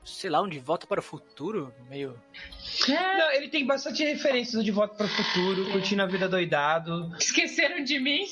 Sei 0.05 0.29
lá, 0.29 0.43
um 0.43 0.49
de 0.49 0.59
volta 0.59 0.87
para 0.87 1.01
o 1.01 1.03
futuro, 1.03 1.73
meio. 1.89 2.15
É, 2.89 3.19
Não, 3.19 3.33
ele 3.33 3.49
tem 3.49 3.67
bastante 3.67 4.05
referências 4.05 4.53
do 4.55 4.63
De 4.63 4.71
Volta 4.71 4.95
para 4.95 5.07
o 5.07 5.09
Futuro, 5.09 5.71
curtindo 5.73 6.03
a 6.03 6.07
vida 6.07 6.29
doidado, 6.29 7.11
esqueceram 7.19 7.83
de 7.83 7.99
mim. 7.99 8.27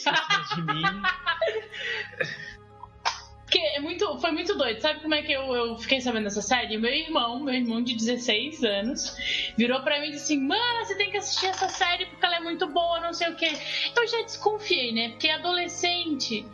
de 0.55 0.63
mim. 0.63 0.83
Porque 3.53 3.67
é 3.77 3.81
muito, 3.81 4.19
foi 4.19 4.31
muito 4.33 4.57
doido. 4.57 4.81
Sabe 4.81 5.01
como 5.01 5.15
é 5.15 5.21
que 5.21 5.31
eu, 5.31 5.55
eu 5.55 5.77
fiquei 5.77 6.01
sabendo 6.01 6.25
dessa 6.25 6.41
série? 6.41 6.79
Meu 6.79 6.91
irmão, 6.91 7.39
meu 7.39 7.53
irmão 7.53 7.83
de 7.83 7.95
16 7.95 8.65
anos, 8.65 9.15
virou 9.59 9.83
pra 9.83 10.01
mim 10.01 10.07
e 10.07 10.13
disse 10.13 10.33
assim: 10.33 10.41
Mano, 10.41 10.87
você 10.87 10.97
tem 10.97 11.11
que 11.11 11.19
assistir 11.19 11.49
essa 11.49 11.69
série 11.69 12.07
porque 12.07 12.25
ela 12.25 12.37
é 12.37 12.41
muito 12.41 12.67
boa, 12.69 13.01
não 13.01 13.13
sei 13.13 13.29
o 13.29 13.37
quê. 13.37 13.53
Eu 13.95 14.09
já 14.09 14.23
desconfiei, 14.23 14.93
né? 14.93 15.11
Porque 15.11 15.29
adolescente. 15.29 16.47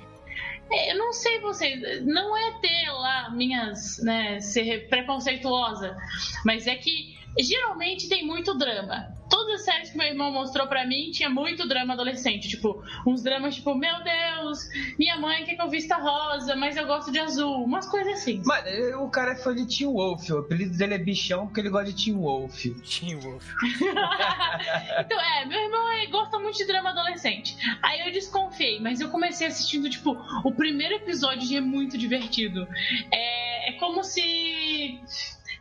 é, 0.72 0.92
Eu 0.92 0.98
não 0.98 1.12
sei 1.12 1.38
vocês, 1.38 2.04
não 2.04 2.36
é 2.36 2.58
ter 2.60 2.90
lá 2.90 3.30
minhas, 3.30 3.98
né, 4.02 4.40
ser 4.40 4.88
preconceituosa, 4.88 5.96
mas 6.44 6.66
é 6.66 6.74
que 6.74 7.16
geralmente 7.38 8.08
tem 8.08 8.26
muito 8.26 8.56
drama. 8.56 9.14
Todas 9.28 9.60
as 9.60 9.64
séries 9.64 9.90
que 9.90 9.98
meu 9.98 10.06
irmão 10.06 10.32
mostrou 10.32 10.66
pra 10.66 10.86
mim 10.86 11.10
tinha 11.10 11.28
muito 11.28 11.68
drama 11.68 11.92
adolescente, 11.92 12.48
tipo, 12.48 12.82
uns 13.06 13.22
dramas 13.22 13.54
tipo, 13.54 13.74
meu 13.74 13.94
Deus, 14.02 14.58
minha 14.98 15.18
mãe 15.18 15.44
quer 15.44 15.54
que 15.54 15.62
eu 15.62 15.68
vista 15.68 15.96
rosa, 15.96 16.56
mas 16.56 16.76
eu 16.76 16.86
gosto 16.86 17.12
de 17.12 17.18
azul, 17.18 17.64
umas 17.64 17.86
coisas 17.86 18.14
assim. 18.14 18.42
Mano, 18.44 19.04
o 19.04 19.10
cara 19.10 19.32
é 19.32 19.36
fã 19.36 19.54
de 19.54 19.66
Teen 19.66 19.92
Wolf, 19.92 20.28
o 20.30 20.38
apelido 20.38 20.76
dele 20.76 20.94
é 20.94 20.98
bichão 20.98 21.46
porque 21.46 21.60
ele 21.60 21.70
gosta 21.70 21.92
de 21.92 22.04
Teen 22.04 22.16
Wolf. 22.16 22.62
Teen 22.62 23.16
Wolf. 23.20 23.44
então, 25.00 25.20
é, 25.20 25.44
meu 25.44 25.60
irmão 25.60 25.92
é, 25.92 26.06
gosta 26.06 26.38
muito 26.38 26.56
de 26.56 26.66
drama 26.66 26.90
adolescente. 26.90 27.56
Aí 27.82 28.06
eu 28.06 28.12
desconfiei, 28.12 28.80
mas 28.80 29.00
eu 29.00 29.10
comecei 29.10 29.46
assistindo, 29.46 29.90
tipo, 29.90 30.16
o 30.42 30.52
primeiro 30.52 30.94
episódio 30.94 31.46
já 31.46 31.58
é 31.58 31.60
muito 31.60 31.98
divertido. 31.98 32.66
É, 33.12 33.70
é 33.70 33.72
como 33.72 34.02
se 34.02 34.98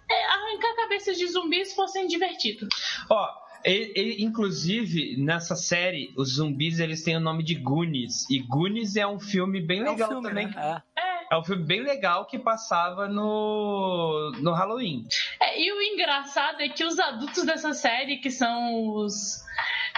é, 0.10 0.26
arrancar 0.26 0.76
cabeças 0.76 1.18
de 1.18 1.28
zumbis 1.28 1.74
fossem 1.74 2.08
divertido. 2.08 2.68
Ó, 3.10 3.28
e- 3.66 3.92
e, 3.96 4.24
inclusive, 4.24 5.18
nessa 5.18 5.56
série, 5.56 6.14
os 6.16 6.36
zumbis 6.36 6.80
eles 6.80 7.04
têm 7.04 7.18
o 7.18 7.20
nome 7.20 7.44
de 7.44 7.56
Goonies. 7.56 8.30
E 8.30 8.40
Goonies 8.40 8.96
é 8.96 9.06
um 9.06 9.20
filme 9.20 9.60
bem 9.60 9.80
É 9.80 9.84
um 9.84 9.92
legal 9.92 10.10
filme, 10.10 10.28
também. 10.28 10.48
né? 10.48 10.82
É 11.30 11.38
um 11.38 11.44
filme 11.44 11.64
bem 11.66 11.82
legal 11.82 12.26
que 12.26 12.40
passava 12.40 13.10
no, 13.10 14.32
no 14.40 14.54
Halloween. 14.54 15.04
É, 15.42 15.62
e 15.62 15.70
o 15.74 15.82
engraçado 15.82 16.62
é 16.62 16.70
que 16.70 16.86
os 16.86 16.98
adultos 16.98 17.44
dessa 17.44 17.74
série, 17.74 18.18
que 18.18 18.32
são 18.32 18.94
os. 18.96 19.44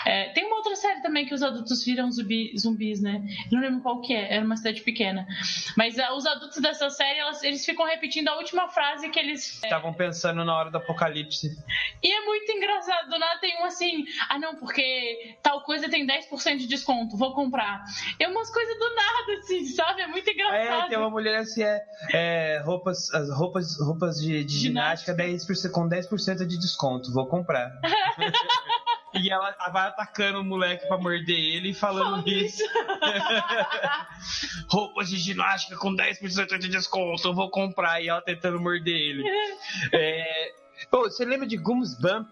É, 0.09 0.29
tem 0.29 0.45
uma 0.45 0.57
outra 0.57 0.75
série 0.75 1.01
também 1.01 1.25
que 1.25 1.33
os 1.33 1.43
adultos 1.43 1.83
viram 1.85 2.11
zumbi- 2.11 2.51
zumbis, 2.57 3.01
né? 3.01 3.21
Eu 3.51 3.57
não 3.57 3.61
lembro 3.61 3.81
qual 3.81 4.01
que 4.01 4.13
é, 4.13 4.33
era 4.35 4.45
uma 4.45 4.57
cidade 4.57 4.81
pequena. 4.81 5.25
Mas 5.77 5.97
é, 5.97 6.11
os 6.11 6.25
adultos 6.25 6.57
dessa 6.61 6.89
série, 6.89 7.19
elas- 7.19 7.43
eles 7.43 7.65
ficam 7.65 7.85
repetindo 7.85 8.27
a 8.29 8.37
última 8.37 8.67
frase 8.69 9.09
que 9.09 9.19
eles. 9.19 9.61
Estavam 9.63 9.93
pensando 9.93 10.43
na 10.43 10.55
hora 10.55 10.71
do 10.71 10.77
apocalipse. 10.77 11.47
E 12.03 12.11
é 12.11 12.25
muito 12.25 12.51
engraçado. 12.51 13.09
Do 13.09 13.19
nada 13.19 13.39
tem 13.39 13.61
um 13.61 13.65
assim, 13.65 14.03
ah 14.29 14.39
não, 14.39 14.55
porque 14.55 15.37
tal 15.43 15.61
coisa 15.63 15.89
tem 15.89 16.05
10% 16.05 16.57
de 16.57 16.67
desconto, 16.67 17.15
vou 17.17 17.33
comprar. 17.33 17.83
É 18.19 18.27
umas 18.27 18.51
coisas 18.51 18.77
do 18.77 18.95
nada, 18.95 19.39
assim, 19.39 19.65
sabe? 19.65 20.01
É 20.01 20.07
muito 20.07 20.29
engraçado. 20.29 20.85
É, 20.85 20.89
tem 20.89 20.97
uma 20.97 21.09
mulher 21.09 21.37
assim, 21.39 21.63
é, 21.63 21.81
é, 22.13 22.61
roupas, 22.65 23.13
as 23.13 23.29
roupas, 23.35 23.77
roupas 23.79 24.15
de, 24.19 24.43
de 24.43 24.57
ginástica 24.57 25.13
10%, 25.13 25.71
com 25.71 25.87
10% 25.87 26.45
de 26.47 26.57
desconto, 26.59 27.11
vou 27.13 27.27
comprar. 27.27 27.71
e 29.13 29.31
ela 29.31 29.55
vai 29.71 29.87
atacando 29.87 30.39
o 30.39 30.43
moleque 30.43 30.87
pra 30.87 30.97
morder 30.97 31.37
ele 31.37 31.69
e 31.69 31.73
falando 31.73 32.27
isso. 32.27 32.63
roupas 34.69 35.09
de 35.09 35.17
ginástica 35.17 35.77
com 35.77 35.95
10% 35.95 36.57
de 36.57 36.69
desconto, 36.69 37.27
eu 37.27 37.33
vou 37.33 37.49
comprar. 37.49 38.01
E 38.01 38.09
ela 38.09 38.21
tentando 38.21 38.59
morder 38.59 38.95
ele. 38.95 39.23
É, 39.93 40.51
Pô, 40.89 41.03
você 41.03 41.25
lembra 41.25 41.45
de 41.45 41.57
Goosebump? 41.57 42.29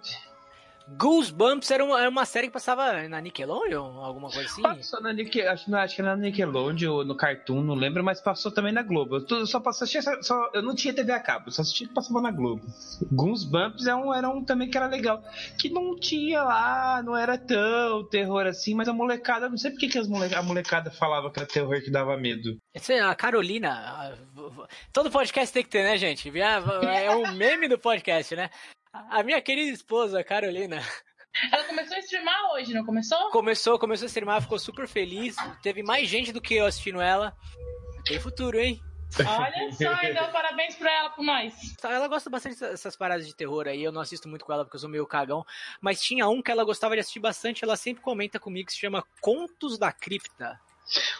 Goosebumps 0.95 1.69
era 1.69 1.83
uma, 1.83 1.99
era 1.99 2.09
uma 2.09 2.25
série 2.25 2.47
que 2.47 2.53
passava 2.53 3.07
na 3.09 3.19
Nickelodeon, 3.19 3.99
alguma 3.99 4.29
coisa 4.29 4.47
assim? 4.49 4.61
Passou 4.61 5.01
na 5.01 5.11
Nicke, 5.11 5.41
acho, 5.41 5.69
não, 5.69 5.79
acho 5.79 5.95
que 5.95 6.01
era 6.01 6.15
na 6.15 6.21
Nickelodeon 6.23 6.91
ou 6.93 7.05
no 7.05 7.15
Cartoon, 7.15 7.61
não 7.61 7.75
lembro, 7.75 8.03
mas 8.03 8.21
passou 8.21 8.51
também 8.51 8.71
na 8.71 8.81
Globo. 8.83 9.17
Eu 9.29 9.45
só 9.45 9.59
passou, 9.59 9.85
só, 10.21 10.49
eu 10.53 10.61
não 10.61 10.73
tinha 10.73 10.93
TV 10.93 11.11
a 11.11 11.19
cabo, 11.19 11.51
só 11.51 11.61
assistia 11.61 11.87
que 11.87 11.93
passava 11.93 12.21
na 12.21 12.31
Globo. 12.31 12.61
Goosebumps 13.11 13.85
é 13.85 13.95
um, 13.95 14.13
era 14.13 14.29
um 14.29 14.43
também 14.43 14.69
que 14.69 14.77
era 14.77 14.87
legal. 14.87 15.21
Que 15.59 15.69
não 15.69 15.95
tinha 15.99 16.41
lá, 16.43 17.01
não 17.03 17.15
era 17.17 17.37
tão 17.37 18.07
terror 18.07 18.45
assim, 18.47 18.73
mas 18.73 18.87
a 18.87 18.93
molecada, 18.93 19.49
não 19.49 19.57
sei 19.57 19.71
por 19.71 19.79
que, 19.79 19.89
que 19.89 19.97
as 19.97 20.07
mole, 20.07 20.33
a 20.33 20.41
molecada 20.41 20.89
falava 20.89 21.29
que 21.31 21.39
era 21.39 21.47
terror 21.47 21.81
que 21.81 21.91
dava 21.91 22.15
medo. 22.17 22.57
Essa 22.73 22.93
é 22.93 23.01
a 23.01 23.13
Carolina. 23.15 23.71
a- 23.71 24.13
Todo 24.93 25.11
podcast 25.11 25.53
tem 25.53 25.63
que 25.63 25.69
ter, 25.69 25.83
né, 25.83 25.97
gente? 25.97 26.31
É 26.39 27.11
um 27.15 27.31
meme 27.33 27.67
do 27.67 27.77
podcast, 27.77 28.35
né? 28.35 28.49
A 29.09 29.23
minha 29.23 29.41
querida 29.41 29.71
esposa, 29.71 30.23
Carolina, 30.23 30.81
Ela 31.51 31.63
começou 31.65 31.95
a 31.95 31.99
streamar 31.99 32.51
hoje, 32.53 32.73
não 32.73 32.85
começou? 32.85 33.29
começou, 33.29 33.77
começou 33.79 34.05
a 34.05 34.07
streamar, 34.07 34.41
ficou 34.41 34.57
super 34.57 34.87
feliz. 34.87 35.35
Teve 35.61 35.83
mais 35.83 36.07
gente 36.07 36.31
do 36.31 36.41
que 36.41 36.55
eu 36.55 36.65
assistindo 36.65 36.99
ela. 36.99 37.35
Tem 38.05 38.19
futuro, 38.19 38.59
hein? 38.59 38.81
Olha 39.19 39.71
só, 39.71 40.03
então 40.03 40.31
parabéns 40.31 40.75
pra 40.75 40.91
ela, 40.91 41.09
por 41.11 41.23
nós. 41.23 41.53
Ela 41.81 42.07
gosta 42.07 42.29
bastante 42.29 42.59
dessas 42.59 42.95
paradas 42.95 43.25
de 43.25 43.35
terror 43.35 43.67
aí. 43.67 43.81
Eu 43.81 43.91
não 43.91 44.01
assisto 44.01 44.27
muito 44.27 44.43
com 44.43 44.51
ela 44.51 44.65
porque 44.65 44.75
eu 44.75 44.81
sou 44.81 44.89
meio 44.89 45.07
cagão. 45.07 45.45
Mas 45.79 46.01
tinha 46.01 46.27
um 46.27 46.41
que 46.41 46.51
ela 46.51 46.65
gostava 46.65 46.93
de 46.93 46.99
assistir 46.99 47.19
bastante. 47.19 47.63
Ela 47.63 47.77
sempre 47.77 48.03
comenta 48.03 48.39
comigo 48.39 48.67
que 48.67 48.73
se 48.73 48.79
chama 48.79 49.05
Contos 49.21 49.77
da 49.77 49.91
Cripta. 49.93 50.59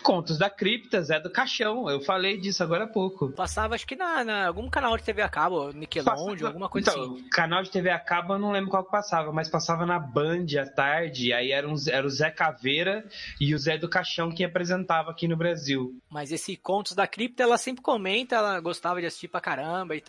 Contos 0.02 0.38
da 0.38 0.50
Cripta, 0.50 1.02
Zé 1.04 1.20
do 1.20 1.30
Caixão, 1.30 1.90
eu 1.90 2.00
falei 2.02 2.38
disso 2.40 2.64
agora 2.64 2.86
há 2.86 2.88
pouco. 2.88 3.32
Passava, 3.34 3.76
acho 3.76 3.86
que 3.86 3.96
na, 3.98 4.24
na- 4.24 4.48
algum 4.48 4.70
canal 4.70 4.96
de 4.98 5.04
TV 5.04 5.22
a 5.22 5.28
cabo, 5.28 5.72
Nickelodeon, 5.74 6.26
Passava- 6.26 6.48
alguma 6.48 6.70
coisa 6.70 6.90
então, 6.90 7.04
assim. 7.16 7.30
Canal 7.30 7.64
de 7.64 7.70
TV 7.70 7.90
a 7.90 8.00
cabo 8.00 8.34
eu 8.36 8.40
não 8.40 8.52
lembro 8.52 8.70
qual 8.70 8.86
que 8.86 8.92
passava, 8.92 9.32
mas 9.34 9.50
passava 9.50 9.86
na 9.86 10.00
Band 10.00 10.46
à 10.62 10.66
tarde, 10.66 11.34
aí 11.34 11.52
era, 11.52 11.68
um, 11.68 11.76
era 11.90 12.08
o 12.08 12.10
Zé 12.10 12.32
Caveira 12.32 13.06
e 13.42 13.54
o 13.54 13.60
Zé 13.60 13.78
do 13.78 13.90
Caixão 13.90 14.32
que 14.32 14.44
apresentava 14.44 15.12
aqui 15.12 15.28
no 15.28 15.36
Brasil. 15.36 16.00
Mas 16.10 16.32
esse 16.32 16.56
Contos 16.56 16.94
da 16.94 17.06
Cripta, 17.06 17.44
ela 17.44 17.58
sempre 17.58 17.82
comenta, 17.84 18.36
ela 18.38 18.60
gostava 18.62 19.02
de 19.02 19.08
assistir 19.08 19.28
pra 19.28 19.42
caramba 19.42 19.96
e. 19.98 20.04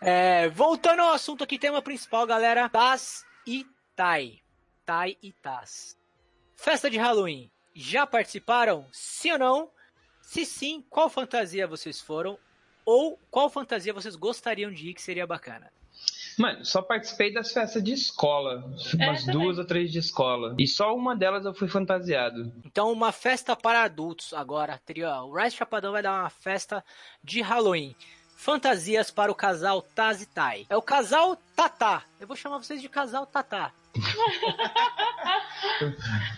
É, 0.00 0.48
voltando 0.50 1.00
ao 1.02 1.12
assunto 1.12 1.44
aqui, 1.44 1.58
tema 1.58 1.82
principal, 1.82 2.26
galera. 2.26 2.68
Taz 2.68 3.24
e 3.46 3.66
Tai. 3.96 4.38
Tai 4.86 5.16
e 5.22 5.32
Taz. 5.32 5.98
Festa 6.62 6.90
de 6.90 6.98
Halloween. 6.98 7.50
Já 7.74 8.06
participaram? 8.06 8.84
Sim 8.92 9.32
ou 9.32 9.38
não? 9.38 9.70
Se 10.20 10.44
sim, 10.44 10.84
qual 10.90 11.08
fantasia 11.08 11.66
vocês 11.66 12.02
foram? 12.02 12.38
Ou 12.84 13.18
qual 13.30 13.48
fantasia 13.48 13.94
vocês 13.94 14.14
gostariam 14.14 14.70
de 14.70 14.90
ir 14.90 14.92
que 14.94 15.00
seria 15.00 15.26
bacana? 15.26 15.72
Mano, 16.38 16.62
só 16.62 16.82
participei 16.82 17.32
das 17.32 17.50
festas 17.50 17.82
de 17.82 17.92
escola, 17.92 18.62
umas 18.94 19.24
também. 19.24 19.32
duas 19.32 19.58
ou 19.58 19.64
três 19.64 19.90
de 19.90 20.00
escola. 20.00 20.54
E 20.58 20.66
só 20.66 20.94
uma 20.94 21.16
delas 21.16 21.46
eu 21.46 21.54
fui 21.54 21.66
fantasiado. 21.66 22.52
Então, 22.62 22.92
uma 22.92 23.10
festa 23.10 23.56
para 23.56 23.82
adultos 23.82 24.34
agora. 24.34 24.78
Teria, 24.84 25.22
o 25.22 25.34
Rice 25.34 25.56
Chapadão 25.56 25.92
vai 25.92 26.02
dar 26.02 26.20
uma 26.20 26.30
festa 26.30 26.84
de 27.24 27.40
Halloween. 27.40 27.96
Fantasias 28.40 29.10
para 29.10 29.30
o 29.30 29.34
casal 29.34 29.82
Taz 29.82 30.22
e 30.22 30.26
Tai. 30.26 30.64
É 30.70 30.74
o 30.74 30.80
casal 30.80 31.36
Tatá. 31.54 32.04
Eu 32.18 32.26
vou 32.26 32.34
chamar 32.34 32.56
vocês 32.56 32.80
de 32.80 32.88
casal 32.88 33.26
Tatá. 33.26 33.70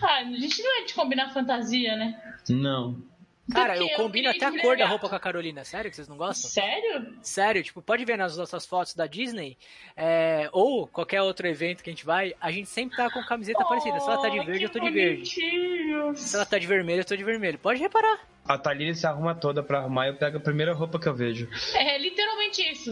Ah, 0.01 0.17
a 0.17 0.23
gente 0.23 0.61
não 0.61 0.81
é 0.81 0.85
de 0.85 0.93
combinar 0.93 1.29
fantasia, 1.33 1.95
né? 1.95 2.21
Não. 2.49 3.01
Cara, 3.51 3.75
eu 3.75 3.87
eu 3.87 3.95
combino 3.97 4.31
queria 4.31 4.47
até 4.47 4.57
a 4.57 4.61
cor 4.61 4.77
da 4.77 4.85
roupa 4.87 5.09
com 5.09 5.15
a 5.15 5.19
Carolina. 5.19 5.63
Sério 5.65 5.89
que 5.89 5.95
vocês 5.95 6.07
não 6.07 6.15
gostam? 6.17 6.49
Sério? 6.49 7.13
Sério, 7.21 7.61
tipo, 7.63 7.81
pode 7.81 8.05
ver 8.05 8.17
nas 8.17 8.37
nossas 8.37 8.65
fotos 8.65 8.95
da 8.95 9.05
Disney, 9.05 9.57
é, 9.97 10.49
ou 10.53 10.87
qualquer 10.87 11.21
outro 11.21 11.45
evento 11.47 11.83
que 11.83 11.89
a 11.89 11.93
gente 11.93 12.05
vai, 12.05 12.33
a 12.39 12.51
gente 12.51 12.69
sempre 12.69 12.95
tá 12.95 13.09
com 13.11 13.21
camiseta 13.25 13.63
parecida. 13.65 13.99
Se 13.99 14.07
ela 14.07 14.21
tá 14.21 14.29
de 14.29 14.39
Oh, 14.39 14.45
verde, 14.45 14.63
eu 14.63 14.69
tô 14.69 14.79
de 14.79 14.89
verde. 14.91 15.15
bonitinho. 15.15 16.15
Se 16.15 16.35
ela 16.35 16.45
tá 16.45 16.57
de 16.57 16.65
vermelho, 16.67 17.01
eu 17.01 17.05
tô 17.05 17.15
de 17.17 17.23
vermelho. 17.23 17.59
Pode 17.59 17.79
reparar. 17.81 18.19
A 18.45 18.57
Thaline 18.57 18.93
se 18.93 19.07
arruma 19.07 19.33
toda 19.33 19.63
pra 19.63 19.79
arrumar 19.79 20.05
e 20.05 20.09
eu 20.09 20.17
pego 20.17 20.37
a 20.37 20.39
primeira 20.39 20.73
roupa 20.73 20.99
que 20.99 21.07
eu 21.07 21.13
vejo. 21.15 21.47
É 21.75 21.97
literalmente 21.97 22.61
isso. 22.71 22.91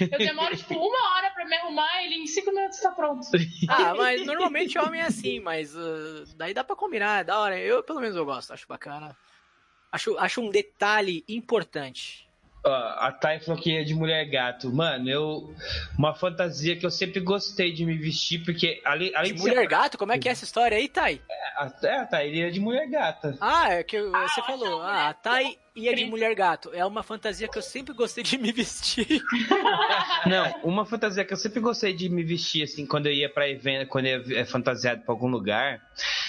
Eu 0.00 0.18
demoro, 0.18 0.56
tipo, 0.56 0.74
uma 0.74 1.14
hora 1.16 1.30
pra 1.30 1.44
me 1.44 1.54
arrumar 1.56 2.02
e 2.02 2.06
ele 2.06 2.14
em 2.22 2.26
cinco 2.26 2.52
minutos 2.52 2.80
tá 2.80 2.90
pronto. 2.90 3.26
Ah, 3.68 3.94
mas 3.94 4.24
normalmente 4.26 4.76
homem 4.78 5.00
é 5.00 5.04
assim, 5.04 5.38
mas 5.40 5.74
uh, 5.76 6.24
daí 6.36 6.52
dá 6.54 6.64
pra 6.64 6.74
combinar, 6.74 7.20
é 7.20 7.24
da 7.24 7.38
hora. 7.38 7.58
Eu, 7.58 7.82
pelo 7.82 8.00
menos, 8.00 8.16
eu 8.16 8.24
gosto, 8.24 8.52
acho 8.52 8.66
bacana. 8.66 9.16
Acho, 9.90 10.18
acho 10.18 10.40
um 10.40 10.50
detalhe 10.50 11.24
importante. 11.28 12.26
Ó, 12.64 12.70
a 12.70 13.12
Thay 13.12 13.38
falou 13.40 13.60
que 13.60 13.74
é 13.76 13.84
de 13.84 13.94
mulher 13.94 14.24
gato. 14.28 14.70
Mano, 14.72 15.08
eu. 15.08 15.54
Uma 15.96 16.12
fantasia 16.14 16.76
que 16.76 16.84
eu 16.84 16.90
sempre 16.90 17.20
gostei 17.20 17.72
de 17.72 17.84
me 17.86 17.96
vestir, 17.96 18.44
porque 18.44 18.82
além, 18.84 19.14
além 19.14 19.30
De 19.32 19.36
de 19.38 19.42
ser- 19.42 19.48
mulher 19.48 19.66
gato, 19.66 19.96
como 19.96 20.12
é 20.12 20.18
que 20.18 20.28
é 20.28 20.32
essa 20.32 20.44
história 20.44 20.76
aí, 20.76 20.88
Thay? 20.88 21.22
A, 21.56 21.72
é, 21.84 21.96
a 22.00 22.06
Thay 22.06 22.40
é 22.42 22.50
de 22.50 22.58
mulher 22.60 22.88
gata. 22.88 23.36
Ah, 23.40 23.72
é 23.74 23.82
que 23.84 24.00
você 24.02 24.40
eu 24.40 24.44
falou. 24.44 24.82
Ah, 24.82 25.08
a 25.10 25.14
Thay 25.14 25.56
ia 25.78 25.90
de 25.90 25.96
Cris. 25.96 26.10
mulher 26.10 26.34
gato. 26.34 26.70
É 26.72 26.84
uma 26.84 27.02
fantasia 27.02 27.48
que 27.48 27.58
eu 27.58 27.62
sempre 27.62 27.94
gostei 27.94 28.24
de 28.24 28.36
me 28.36 28.52
vestir. 28.52 29.22
Não, 30.26 30.60
uma 30.62 30.84
fantasia 30.84 31.24
que 31.24 31.32
eu 31.32 31.36
sempre 31.36 31.60
gostei 31.60 31.92
de 31.92 32.08
me 32.08 32.22
vestir, 32.22 32.62
assim, 32.62 32.86
quando 32.86 33.06
eu 33.06 33.12
ia 33.12 33.32
pra 33.32 33.48
evento, 33.48 33.88
quando 33.88 34.06
eu 34.06 34.26
ia 34.28 34.40
é, 34.40 34.44
fantasiado 34.44 35.02
pra 35.02 35.14
algum 35.14 35.28
lugar. 35.28 35.80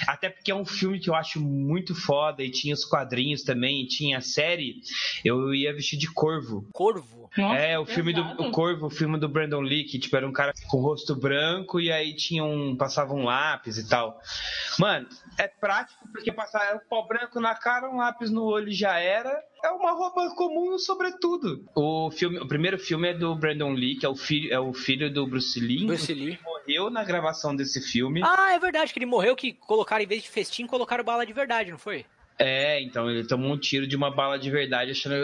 Até 0.08 0.30
porque 0.30 0.52
é 0.52 0.56
um 0.56 0.66
filme 0.66 1.00
que 1.00 1.10
eu 1.10 1.16
acho 1.16 1.42
muito 1.42 1.94
foda 1.94 2.44
e 2.44 2.50
tinha 2.50 2.74
os 2.74 2.86
quadrinhos 2.86 3.44
também, 3.44 3.84
e 3.84 3.88
tinha 3.88 4.20
a 4.20 4.22
série. 4.22 4.82
Eu 5.26 5.54
ia 5.54 5.74
vestir 5.74 5.98
de 5.98 6.12
corvo. 6.14 6.68
Corvo. 6.72 7.20
Nossa, 7.38 7.60
é, 7.60 7.78
o 7.78 7.86
filme 7.86 8.12
do 8.12 8.24
pesado. 8.24 8.44
o 8.44 8.52
Corvo, 8.52 8.88
o 8.88 8.90
filme 8.90 9.20
do 9.20 9.30
Brandon 9.30 9.62
Lee, 9.62 9.84
que 9.84 10.00
tipo, 10.00 10.16
era 10.16 10.28
um 10.28 10.34
cara 10.34 10.54
com 10.68 10.78
o 10.78 10.82
rosto 10.82 11.16
branco 11.16 11.80
e 11.80 11.92
aí 11.92 12.16
tinha 12.16 12.44
um. 12.44 12.76
passava 12.76 13.14
um 13.14 13.24
lápis 13.24 13.78
e 13.78 13.88
tal. 13.88 14.20
Mano, 14.80 15.08
é 15.38 15.48
prático 15.48 16.08
porque 16.12 16.32
passar 16.32 16.76
um 16.76 16.80
pó 16.90 17.04
branco 17.04 17.40
na 17.40 17.54
cara, 17.54 17.90
um 17.90 17.98
lápis 17.98 18.32
no 18.32 18.44
olho 18.44 18.70
e 18.70 18.74
já 18.74 18.98
era. 19.00 19.39
É 19.64 19.70
uma 19.72 19.92
roupa 19.92 20.34
comum, 20.36 20.78
sobretudo. 20.78 21.66
O 21.76 22.10
filme, 22.12 22.40
o 22.40 22.48
primeiro 22.48 22.80
filme 22.80 23.10
é 23.10 23.14
do 23.14 23.36
Brandon 23.36 23.72
Lee, 23.72 23.96
que 23.96 24.06
é 24.06 24.10
o 24.10 24.16
filho, 24.16 24.54
é 24.54 24.60
o 24.60 24.74
filho 24.74 25.12
do 25.14 25.28
Bruce 25.28 25.60
Lee. 25.60 25.86
Bruce 25.86 26.14
Lee. 26.14 26.40
Morreu 26.44 26.90
na 26.90 27.04
gravação 27.04 27.56
desse 27.56 27.82
filme. 27.82 28.22
Ah, 28.24 28.54
é 28.54 28.60
verdade 28.60 28.94
que 28.94 29.00
ele 29.00 29.06
morreu, 29.06 29.36
que 29.36 29.54
colocaram, 29.54 30.04
em 30.04 30.08
vez 30.08 30.24
de 30.24 30.30
festim, 30.30 30.66
colocaram 30.66 31.04
bala 31.04 31.26
de 31.26 31.34
verdade, 31.34 31.72
não 31.72 31.78
foi? 31.78 32.06
É, 32.42 32.82
então 32.82 33.12
ele 33.12 33.28
tomou 33.28 33.52
um 33.52 33.58
tiro 33.58 33.86
de 33.86 33.98
uma 33.98 34.16
bala 34.16 34.40
de 34.40 34.50
verdade, 34.50 34.92
achando 34.92 35.16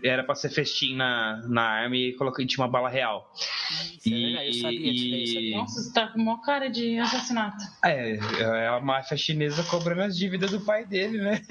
que 0.00 0.08
era 0.08 0.24
pra 0.24 0.34
ser 0.34 0.48
festim 0.48 0.96
na, 0.96 1.42
na 1.46 1.62
arma 1.62 1.94
e 1.94 2.14
colocou, 2.14 2.42
e 2.42 2.46
tinha 2.46 2.64
uma 2.64 2.70
bala 2.70 2.88
real. 2.88 3.30
Isso, 3.34 4.08
é 4.08 4.18
verdade, 4.18 4.46
eu 4.46 4.54
sabia 4.54 4.90
E-. 4.90 5.50
Nossa, 5.54 5.82
você 5.82 5.92
tá 5.92 6.06
com 6.06 6.18
uma 6.18 6.40
cara 6.40 6.68
de 6.68 6.98
assassinato. 6.98 7.62
É, 7.84 8.14
é 8.40 8.68
a 8.68 8.80
máfia 8.80 9.18
chinesa 9.18 9.62
cobrando 9.64 10.00
as 10.00 10.16
dívidas 10.16 10.50
do 10.50 10.62
pai 10.62 10.86
dele, 10.86 11.18
né? 11.18 11.42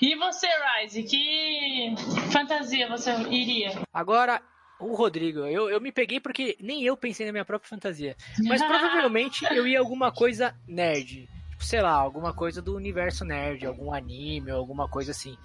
E 0.00 0.14
você, 0.16 0.46
Rise, 0.80 1.02
que 1.02 1.94
fantasia 2.32 2.88
você 2.88 3.12
iria? 3.28 3.82
Agora, 3.92 4.40
o 4.78 4.94
Rodrigo, 4.94 5.40
eu, 5.40 5.68
eu 5.68 5.80
me 5.80 5.90
peguei 5.90 6.20
porque 6.20 6.56
nem 6.60 6.84
eu 6.84 6.96
pensei 6.96 7.26
na 7.26 7.32
minha 7.32 7.44
própria 7.44 7.68
fantasia. 7.68 8.16
Mas 8.44 8.62
provavelmente 8.62 9.44
eu 9.50 9.66
ia 9.66 9.78
alguma 9.78 10.12
coisa 10.12 10.54
nerd. 10.66 11.28
tipo, 11.58 11.64
sei 11.64 11.82
lá, 11.82 11.92
alguma 11.92 12.32
coisa 12.32 12.62
do 12.62 12.76
universo 12.76 13.24
nerd, 13.24 13.66
algum 13.66 13.92
anime, 13.92 14.50
alguma 14.50 14.88
coisa 14.88 15.10
assim. 15.10 15.36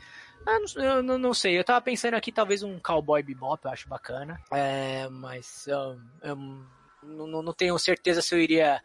Ah, 0.46 0.60
não, 0.60 0.84
eu 0.84 1.04
não, 1.04 1.18
não 1.18 1.34
sei, 1.34 1.58
eu 1.58 1.64
tava 1.64 1.82
pensando 1.82 2.16
aqui 2.16 2.32
talvez 2.32 2.64
um 2.64 2.78
Cowboy 2.80 3.24
Bebop, 3.24 3.64
eu 3.66 3.72
acho 3.72 3.90
bacana. 3.90 4.40
É, 4.52 5.08
mas 5.10 5.68
eu, 5.68 5.98
eu 6.22 6.36
não, 7.02 7.42
não 7.42 7.54
tenho 7.54 7.78
certeza 7.80 8.22
se 8.22 8.36
eu 8.36 8.40
iria 8.40 8.82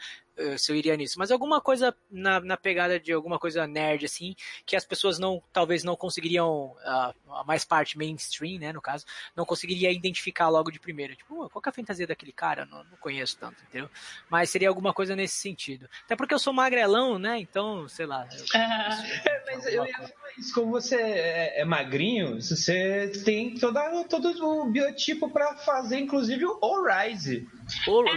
se 0.57 0.70
eu 0.70 0.76
iria 0.76 0.97
nisso. 0.97 1.18
Mas 1.18 1.30
alguma 1.30 1.61
coisa 1.61 1.95
na, 2.11 2.41
na 2.41 2.57
pegada 2.57 2.99
de 2.99 3.12
alguma 3.12 3.39
coisa 3.39 3.66
nerd, 3.66 4.05
assim, 4.05 4.34
que 4.64 4.76
as 4.76 4.84
pessoas 4.84 5.18
não, 5.18 5.43
talvez 5.53 5.82
não 5.82 5.97
conseguiriam, 5.97 6.76
a, 6.84 7.14
a 7.30 7.45
mais 7.45 7.64
parte 7.64 7.99
mainstream, 7.99 8.59
né, 8.59 8.72
no 8.72 8.80
caso, 8.80 9.05
não 9.34 9.45
conseguiria 9.45 9.91
identificar 9.91 10.49
logo 10.49 10.70
de 10.70 10.78
primeira. 10.80 11.14
Tipo, 11.14 11.49
qual 11.51 11.62
que 11.62 11.68
é 11.68 11.70
a 11.70 11.74
fantasia 11.74 12.07
daquele 12.07 12.32
cara? 12.32 12.64
Não, 12.66 12.84
não 12.84 12.97
conheço 12.99 13.36
tanto, 13.39 13.62
entendeu? 13.68 13.91
Mas 14.28 14.51
seria 14.51 14.68
alguma 14.68 14.93
coisa 14.93 15.16
nesse 15.16 15.36
sentido. 15.36 15.89
Até 16.05 16.16
porque 16.16 16.34
eu 16.34 16.39
sou 16.39 16.53
magrelão, 16.53 17.18
né, 17.18 17.39
então, 17.39 17.89
sei 17.89 18.07
lá. 18.07 18.28
Eu, 18.30 18.61
é, 18.61 19.45
mas 19.47 19.66
eu 19.66 19.84
ia 19.84 19.95
falar 19.95 20.32
isso, 20.39 20.55
como 20.55 20.70
você 20.70 20.97
é, 20.97 21.61
é 21.61 21.64
magrinho, 21.64 22.41
você 22.41 23.11
tem 23.24 23.55
toda, 23.55 24.05
todo 24.05 24.28
o 24.47 24.70
biotipo 24.70 25.30
para 25.30 25.57
fazer, 25.57 25.99
inclusive, 25.99 26.45
o 26.45 26.84
Rise. 26.84 27.49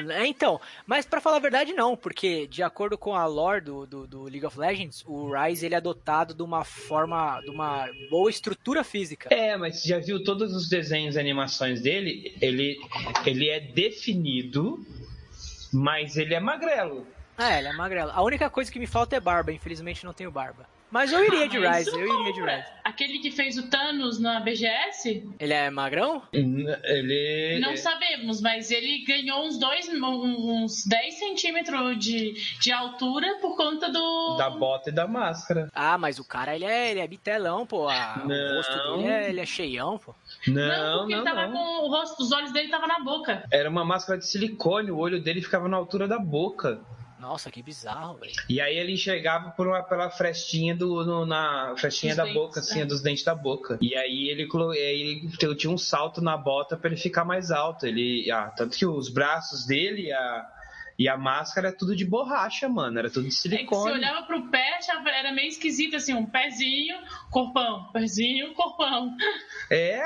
É, 0.09 0.25
então, 0.25 0.59
mas 0.85 1.05
para 1.05 1.21
falar 1.21 1.37
a 1.37 1.39
verdade, 1.39 1.73
não, 1.73 1.95
porque 1.95 2.47
de 2.47 2.63
acordo 2.63 2.97
com 2.97 3.15
a 3.15 3.25
lore 3.25 3.61
do, 3.61 3.85
do, 3.85 4.07
do, 4.07 4.23
League 4.23 4.45
of 4.45 4.57
Legends, 4.57 5.03
o 5.05 5.31
Rise 5.31 5.65
ele 5.65 5.75
é 5.75 5.81
dotado 5.81 6.33
de 6.33 6.43
uma 6.43 6.63
forma, 6.63 7.41
de 7.41 7.49
uma 7.49 7.87
boa 8.09 8.29
estrutura 8.29 8.83
física. 8.83 9.33
É, 9.33 9.57
mas 9.57 9.83
já 9.83 9.99
viu 9.99 10.23
todos 10.23 10.55
os 10.55 10.69
desenhos 10.69 11.15
e 11.15 11.19
animações 11.19 11.81
dele? 11.81 12.35
Ele, 12.41 12.77
ele 13.25 13.49
é 13.49 13.59
definido, 13.59 14.85
mas 15.71 16.17
ele 16.17 16.33
é 16.33 16.39
magrelo. 16.39 17.05
É, 17.37 17.59
ele 17.59 17.67
é 17.69 17.73
magrelo. 17.73 18.11
A 18.11 18.21
única 18.21 18.49
coisa 18.49 18.71
que 18.71 18.79
me 18.79 18.87
falta 18.87 19.15
é 19.15 19.19
barba, 19.19 19.51
infelizmente 19.51 20.05
não 20.05 20.13
tenho 20.13 20.31
barba. 20.31 20.65
Mas 20.91 21.13
eu 21.13 21.23
iria 21.23 21.47
de 21.47 21.57
Rise, 21.57 21.89
eu 21.89 22.21
iria 22.21 22.33
de 22.33 22.41
Rise. 22.41 22.65
Aquele 22.83 23.19
que 23.19 23.31
fez 23.31 23.57
o 23.57 23.69
Thanos 23.69 24.19
na 24.19 24.41
BGS? 24.41 25.25
Ele 25.39 25.53
é 25.53 25.69
magrão? 25.69 26.21
Ele. 26.33 27.59
Não 27.61 27.77
sabemos, 27.77 28.41
mas 28.41 28.71
ele 28.71 29.05
ganhou 29.05 29.45
uns 29.45 29.57
dois, 29.57 29.87
uns 29.87 30.85
10 30.85 31.13
centímetros 31.17 31.97
de, 31.97 32.33
de 32.59 32.71
altura 32.71 33.37
por 33.39 33.55
conta 33.55 33.89
do. 33.89 34.35
Da 34.37 34.49
bota 34.49 34.89
e 34.89 34.93
da 34.93 35.07
máscara. 35.07 35.69
Ah, 35.73 35.97
mas 35.97 36.19
o 36.19 36.25
cara 36.25 36.55
ele 36.55 36.65
é, 36.65 36.91
ele 36.91 36.99
é 36.99 37.07
bitelão, 37.07 37.65
pô. 37.65 37.87
A, 37.87 38.23
o 38.25 38.55
rosto 38.55 38.97
dele 38.97 39.07
é, 39.07 39.29
ele 39.29 39.39
é 39.39 39.45
cheião, 39.45 39.97
pô. 39.97 40.13
Não, 40.47 40.55
não, 40.55 40.97
porque 40.99 41.15
não, 41.15 41.21
ele 41.21 41.29
tava 41.29 41.47
não. 41.47 41.53
com 41.53 41.85
o 41.85 41.89
rosto, 41.89 42.21
os 42.21 42.31
olhos 42.31 42.51
dele 42.51 42.69
tava 42.69 42.87
na 42.87 42.99
boca. 42.99 43.45
Era 43.49 43.69
uma 43.69 43.85
máscara 43.85 44.19
de 44.19 44.25
silicone, 44.27 44.91
o 44.91 44.97
olho 44.97 45.21
dele 45.21 45.41
ficava 45.41 45.69
na 45.69 45.77
altura 45.77 46.07
da 46.07 46.19
boca. 46.19 46.81
Nossa, 47.21 47.51
que 47.51 47.61
bizarro, 47.61 48.15
velho. 48.15 48.33
E 48.49 48.59
aí 48.59 48.75
ele 48.75 48.93
enxergava 48.93 49.51
por 49.51 49.67
uma, 49.67 49.83
pela 49.83 50.09
frestinha 50.09 50.75
do. 50.75 51.05
No, 51.05 51.23
na 51.23 51.75
frestinha 51.77 52.13
Dos 52.13 52.17
da 52.17 52.23
dentes, 52.23 52.41
boca, 52.41 52.59
assim, 52.59 52.81
é. 52.81 52.85
dos 52.85 53.01
dentes 53.01 53.23
da 53.23 53.35
boca. 53.35 53.77
E 53.79 53.95
aí 53.95 54.27
ele, 54.27 54.49
aí 54.73 55.01
ele 55.39 55.55
tinha 55.55 55.71
um 55.71 55.77
salto 55.77 56.19
na 56.19 56.35
bota 56.35 56.75
pra 56.75 56.89
ele 56.89 56.99
ficar 56.99 57.23
mais 57.23 57.51
alto. 57.51 57.85
Ele. 57.85 58.29
Ah, 58.31 58.51
tanto 58.57 58.75
que 58.75 58.87
os 58.87 59.07
braços 59.07 59.67
dele 59.67 60.11
a, 60.11 60.47
e 61.01 61.09
a 61.09 61.17
máscara 61.17 61.69
é 61.69 61.71
tudo 61.71 61.95
de 61.95 62.05
borracha, 62.05 62.69
mano. 62.69 62.99
Era 62.99 63.09
tudo 63.09 63.23
de 63.23 63.29
É 63.29 63.31
que 63.31 63.35
se 63.35 63.41
silicone. 63.49 63.91
olhava 63.93 64.21
pro 64.27 64.49
pé, 64.49 64.77
era 65.17 65.31
meio 65.31 65.47
esquisito, 65.47 65.95
assim, 65.95 66.13
um 66.13 66.25
pezinho, 66.25 66.95
corpão, 67.31 67.89
pezinho, 67.91 68.53
corpão. 68.55 69.15
É, 69.71 69.99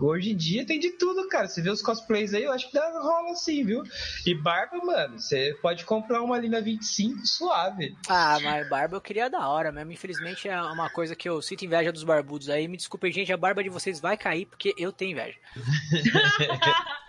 hoje 0.00 0.30
em 0.30 0.36
dia 0.36 0.64
tem 0.64 0.78
de 0.78 0.92
tudo, 0.92 1.28
cara. 1.28 1.46
Você 1.46 1.60
vê 1.60 1.68
os 1.68 1.82
cosplays 1.82 2.32
aí, 2.32 2.44
eu 2.44 2.52
acho 2.52 2.68
que 2.68 2.72
dá, 2.74 2.90
rola 2.90 3.32
assim, 3.32 3.64
viu? 3.64 3.82
E 4.26 4.34
barba, 4.34 4.78
mano, 4.84 5.18
você 5.18 5.54
pode 5.60 5.84
comprar 5.84 6.22
uma 6.22 6.36
ali 6.36 6.48
na 6.48 6.60
25 6.60 7.26
suave. 7.26 7.94
Ah, 8.08 8.38
mas 8.42 8.68
barba 8.68 8.96
eu 8.96 9.00
queria 9.00 9.28
da 9.28 9.46
hora 9.48 9.70
mesmo. 9.70 9.92
Infelizmente 9.92 10.48
é 10.48 10.60
uma 10.62 10.88
coisa 10.88 11.14
que 11.14 11.28
eu 11.28 11.42
sinto 11.42 11.64
inveja 11.64 11.92
dos 11.92 12.04
barbudos 12.04 12.48
aí. 12.48 12.66
Me 12.66 12.76
desculpem, 12.78 13.12
gente, 13.12 13.32
a 13.32 13.36
barba 13.36 13.62
de 13.62 13.68
vocês 13.68 14.00
vai 14.00 14.16
cair 14.16 14.46
porque 14.46 14.74
eu 14.78 14.90
tenho 14.92 15.12
inveja. 15.12 15.36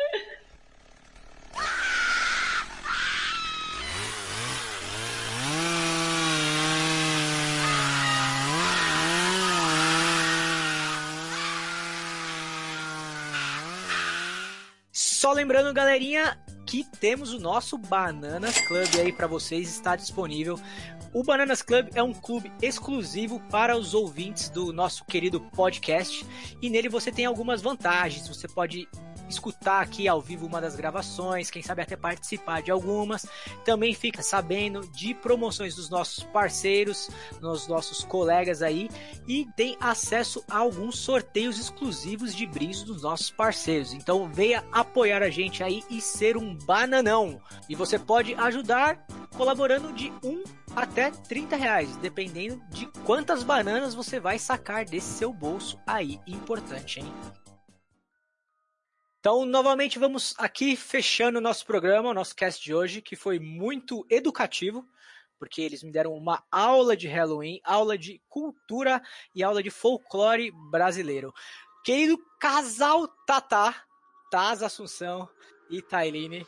Lembrando, 15.34 15.73
galerinha, 15.73 16.38
que 16.65 16.84
temos 16.99 17.34
o 17.34 17.39
nosso 17.39 17.77
Bananas 17.77 18.59
Club 18.67 18.88
aí 18.99 19.13
para 19.13 19.27
vocês, 19.27 19.69
está 19.69 19.95
disponível. 19.95 20.59
O 21.13 21.23
Bananas 21.23 21.61
Club 21.61 21.89
é 21.95 22.03
um 22.03 22.13
clube 22.13 22.51
exclusivo 22.61 23.39
para 23.49 23.77
os 23.77 23.93
ouvintes 23.93 24.49
do 24.49 24.73
nosso 24.73 25.05
querido 25.05 25.39
podcast 25.39 26.25
e 26.61 26.69
nele 26.69 26.89
você 26.89 27.11
tem 27.11 27.25
algumas 27.25 27.61
vantagens. 27.61 28.27
Você 28.27 28.47
pode 28.47 28.88
escutar 29.32 29.82
aqui 29.82 30.07
ao 30.07 30.21
vivo 30.21 30.45
uma 30.45 30.61
das 30.61 30.75
gravações, 30.75 31.49
quem 31.49 31.63
sabe 31.63 31.82
até 31.82 31.95
participar 31.95 32.61
de 32.61 32.69
algumas. 32.69 33.25
Também 33.65 33.93
fica 33.93 34.21
sabendo 34.21 34.88
de 34.88 35.13
promoções 35.13 35.75
dos 35.75 35.89
nossos 35.89 36.23
parceiros, 36.23 37.09
dos 37.39 37.67
nossos 37.67 38.03
colegas 38.03 38.61
aí 38.61 38.89
e 39.27 39.47
tem 39.55 39.77
acesso 39.79 40.43
a 40.49 40.57
alguns 40.57 40.99
sorteios 40.99 41.57
exclusivos 41.57 42.36
de 42.36 42.45
brindes 42.45 42.84
dos 42.84 43.01
nossos 43.01 43.32
parceiros. 43.32 43.93
Então 43.93 44.29
venha 44.32 44.63
apoiar 44.71 45.23
a 45.23 45.29
gente 45.29 45.63
aí 45.63 45.84
e 45.89 46.01
ser 46.01 46.38
um 46.38 46.55
bananão. 46.55 47.41
E 47.67 47.75
você 47.75 47.97
pode 47.97 48.34
ajudar 48.36 49.05
colaborando 49.36 49.93
de 49.93 50.11
1 50.23 50.43
até 50.75 51.11
30 51.11 51.55
reais, 51.55 51.95
dependendo 51.97 52.61
de 52.69 52.86
quantas 53.05 53.43
bananas 53.43 53.93
você 53.93 54.19
vai 54.19 54.38
sacar 54.38 54.86
desse 54.86 55.17
seu 55.17 55.34
bolso 55.34 55.79
aí. 55.86 56.19
Importante, 56.27 56.99
hein? 56.99 57.40
Então, 59.22 59.45
novamente, 59.45 59.99
vamos 59.99 60.34
aqui 60.39 60.76
fechando 60.76 61.38
o 61.38 61.41
nosso 61.41 61.63
programa, 61.63 62.09
o 62.09 62.13
nosso 62.13 62.36
cast 62.36 62.59
de 62.59 62.74
hoje, 62.74 63.03
que 63.03 63.15
foi 63.15 63.38
muito 63.38 64.03
educativo, 64.09 64.84
porque 65.38 65.61
eles 65.61 65.84
me 65.84 65.91
deram 65.91 66.15
uma 66.15 66.43
aula 66.49 66.97
de 66.97 67.07
Halloween, 67.07 67.61
aula 67.63 67.95
de 67.95 68.19
cultura 68.28 68.99
e 69.36 69.43
aula 69.43 69.61
de 69.61 69.69
folclore 69.69 70.51
brasileiro. 70.72 71.32
Querido 71.86 72.17
casal 72.39 73.07
Tatá, 73.28 73.84
Taz 74.32 74.63
Assunção 74.63 75.30
e 75.69 75.84
Tailine, 75.84 76.47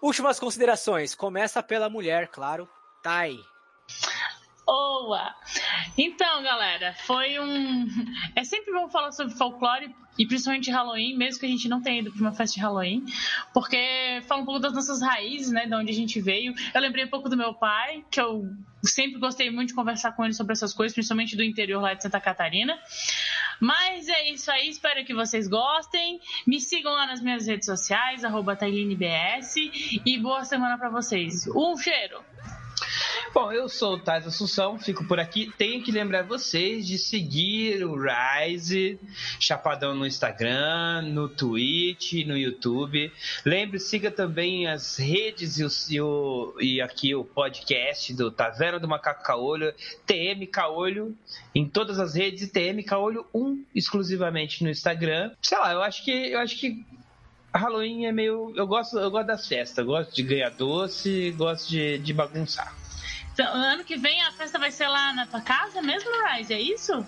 últimas 0.00 0.40
considerações. 0.40 1.14
Começa 1.14 1.62
pela 1.62 1.90
mulher, 1.90 2.28
claro. 2.28 2.66
Tai. 3.02 3.36
Boa! 4.66 5.34
Então, 5.98 6.42
galera, 6.42 6.94
foi 6.94 7.38
um. 7.38 7.86
É 8.34 8.44
sempre 8.44 8.72
bom 8.72 8.88
falar 8.88 9.12
sobre 9.12 9.34
folclore 9.34 9.94
e 10.18 10.26
principalmente 10.26 10.70
Halloween, 10.70 11.16
mesmo 11.16 11.40
que 11.40 11.46
a 11.46 11.48
gente 11.48 11.68
não 11.68 11.80
tenha 11.80 12.00
ido 12.00 12.12
para 12.12 12.20
uma 12.20 12.32
festa 12.32 12.54
de 12.54 12.60
Halloween, 12.60 13.04
porque 13.52 14.22
fala 14.26 14.42
um 14.42 14.44
pouco 14.44 14.60
das 14.60 14.72
nossas 14.72 15.00
raízes, 15.00 15.50
né, 15.50 15.66
de 15.66 15.74
onde 15.74 15.90
a 15.90 15.94
gente 15.94 16.20
veio. 16.20 16.54
Eu 16.74 16.80
lembrei 16.80 17.04
um 17.04 17.08
pouco 17.08 17.28
do 17.28 17.36
meu 17.36 17.54
pai, 17.54 18.04
que 18.10 18.20
eu 18.20 18.44
sempre 18.82 19.18
gostei 19.18 19.50
muito 19.50 19.68
de 19.68 19.74
conversar 19.74 20.12
com 20.12 20.24
ele 20.24 20.34
sobre 20.34 20.52
essas 20.52 20.72
coisas, 20.74 20.94
principalmente 20.94 21.36
do 21.36 21.42
interior 21.42 21.80
lá 21.80 21.94
de 21.94 22.02
Santa 22.02 22.20
Catarina. 22.20 22.78
Mas 23.60 24.08
é 24.08 24.30
isso 24.30 24.50
aí, 24.50 24.68
espero 24.68 25.04
que 25.04 25.14
vocês 25.14 25.48
gostem. 25.48 26.20
Me 26.46 26.60
sigam 26.60 26.92
lá 26.92 27.06
nas 27.06 27.22
minhas 27.22 27.46
redes 27.46 27.66
sociais, 27.66 28.24
arroba 28.24 28.58
e 30.04 30.18
boa 30.18 30.44
semana 30.44 30.76
para 30.76 30.90
vocês. 30.90 31.46
Um 31.48 31.76
cheiro! 31.76 32.22
Bom, 33.30 33.50
eu 33.50 33.68
sou 33.68 33.94
o 33.94 33.98
Tais 33.98 34.26
Assunção, 34.26 34.78
fico 34.78 35.06
por 35.06 35.18
aqui. 35.18 35.50
Tenho 35.56 35.82
que 35.82 35.90
lembrar 35.90 36.22
vocês 36.22 36.86
de 36.86 36.98
seguir 36.98 37.82
o 37.84 37.94
Rise, 37.94 38.98
Chapadão 39.38 39.94
no 39.94 40.06
Instagram, 40.06 41.02
no 41.02 41.28
Twitch, 41.28 42.26
no 42.26 42.36
YouTube. 42.36 43.10
Lembre, 43.44 43.78
siga 43.78 44.10
também 44.10 44.66
as 44.66 44.98
redes 44.98 45.58
e, 45.88 46.00
o, 46.00 46.54
e, 46.60 46.80
aqui 46.82 47.14
o 47.14 47.24
podcast 47.24 48.12
do 48.12 48.30
Taverna 48.30 48.78
do 48.78 48.88
Macaco 48.88 49.22
Caolho, 49.22 49.72
TM 50.04 50.46
Caolho, 50.46 51.16
em 51.54 51.66
todas 51.66 51.98
as 51.98 52.14
redes, 52.14 52.42
e 52.42 52.48
TM 52.48 52.82
Caolho 52.82 53.24
1 53.32 53.64
exclusivamente 53.74 54.62
no 54.62 54.68
Instagram. 54.68 55.32
Sei 55.40 55.56
lá, 55.56 55.72
eu 55.72 55.82
acho 55.82 56.04
que 56.04 56.10
eu 56.10 56.38
acho 56.38 56.58
que 56.58 56.84
Halloween 57.54 58.06
é 58.06 58.12
meio. 58.12 58.52
Eu 58.56 58.66
gosto, 58.66 58.98
eu 58.98 59.10
gosto 59.10 59.26
das 59.26 59.46
festas, 59.46 59.78
eu 59.78 59.86
gosto 59.86 60.14
de 60.14 60.22
ganhar 60.22 60.50
doce, 60.50 61.30
gosto 61.32 61.70
de, 61.70 61.98
de 61.98 62.12
bagunçar. 62.12 62.81
Então, 63.32 63.46
ano 63.54 63.84
que 63.84 63.96
vem 63.96 64.20
a 64.22 64.32
festa 64.32 64.58
vai 64.58 64.70
ser 64.70 64.88
lá 64.88 65.12
na 65.14 65.26
tua 65.26 65.40
casa 65.40 65.80
mesmo, 65.80 66.10
Rise? 66.28 66.52
É 66.52 66.60
isso? 66.60 67.04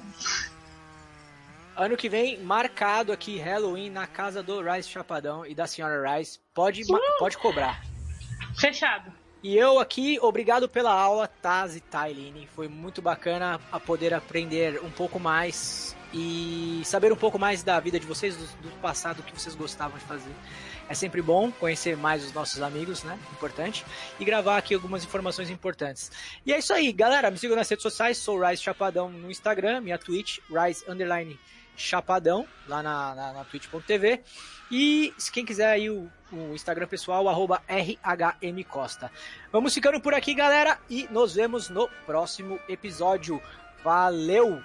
Ano 1.76 1.96
que 1.96 2.08
vem, 2.08 2.38
marcado 2.40 3.12
aqui 3.12 3.36
Halloween 3.38 3.90
na 3.90 4.06
casa 4.06 4.42
do 4.42 4.62
Rice 4.62 4.88
Chapadão 4.88 5.44
e 5.44 5.54
da 5.54 5.66
senhora 5.66 6.16
Rice. 6.16 6.38
Pode, 6.54 6.82
ma- 6.88 6.98
pode 7.18 7.36
cobrar. 7.36 7.82
Fechado. 8.56 9.12
E 9.42 9.56
eu 9.58 9.78
aqui, 9.78 10.18
obrigado 10.22 10.68
pela 10.68 10.92
aula, 10.92 11.28
Taz 11.28 11.76
e 11.76 11.80
Tailine. 11.80 12.48
Foi 12.54 12.68
muito 12.68 13.02
bacana 13.02 13.60
a 13.70 13.78
poder 13.78 14.14
aprender 14.14 14.80
um 14.82 14.90
pouco 14.90 15.18
mais 15.20 15.94
e 16.14 16.80
saber 16.84 17.12
um 17.12 17.16
pouco 17.16 17.38
mais 17.38 17.62
da 17.62 17.78
vida 17.80 17.98
de 18.00 18.06
vocês, 18.06 18.36
do, 18.36 18.46
do 18.62 18.70
passado, 18.80 19.22
que 19.22 19.38
vocês 19.38 19.54
gostavam 19.54 19.98
de 19.98 20.04
fazer. 20.04 20.32
É 20.88 20.94
sempre 20.94 21.22
bom 21.22 21.50
conhecer 21.50 21.96
mais 21.96 22.24
os 22.24 22.32
nossos 22.32 22.60
amigos, 22.60 23.02
né? 23.04 23.18
Importante. 23.32 23.84
E 24.20 24.24
gravar 24.24 24.58
aqui 24.58 24.74
algumas 24.74 25.04
informações 25.04 25.48
importantes. 25.48 26.10
E 26.44 26.52
é 26.52 26.58
isso 26.58 26.72
aí, 26.72 26.92
galera. 26.92 27.30
Me 27.30 27.38
sigam 27.38 27.56
nas 27.56 27.68
redes 27.68 27.82
sociais. 27.82 28.18
Sou 28.18 28.38
Rise 28.38 28.62
Chapadão 28.62 29.08
no 29.10 29.30
Instagram, 29.30 29.80
minha 29.80 29.98
Twitch, 29.98 30.38
Rise 30.50 30.84
Underline 30.88 31.38
Chapadão, 31.76 32.46
lá 32.68 32.82
na, 32.82 33.14
na, 33.14 33.32
na 33.32 33.44
twitch.tv. 33.44 34.20
E 34.70 35.12
se 35.18 35.30
quem 35.30 35.44
quiser 35.44 35.68
aí 35.68 35.90
o, 35.90 36.10
o 36.32 36.54
Instagram 36.54 36.86
pessoal, 36.86 37.28
arroba 37.28 37.62
RHMCosta. 37.68 39.10
Vamos 39.52 39.74
ficando 39.74 40.00
por 40.00 40.14
aqui, 40.14 40.34
galera, 40.34 40.78
e 40.88 41.08
nos 41.10 41.34
vemos 41.34 41.68
no 41.68 41.88
próximo 42.06 42.58
episódio. 42.68 43.40
Valeu! 43.82 44.62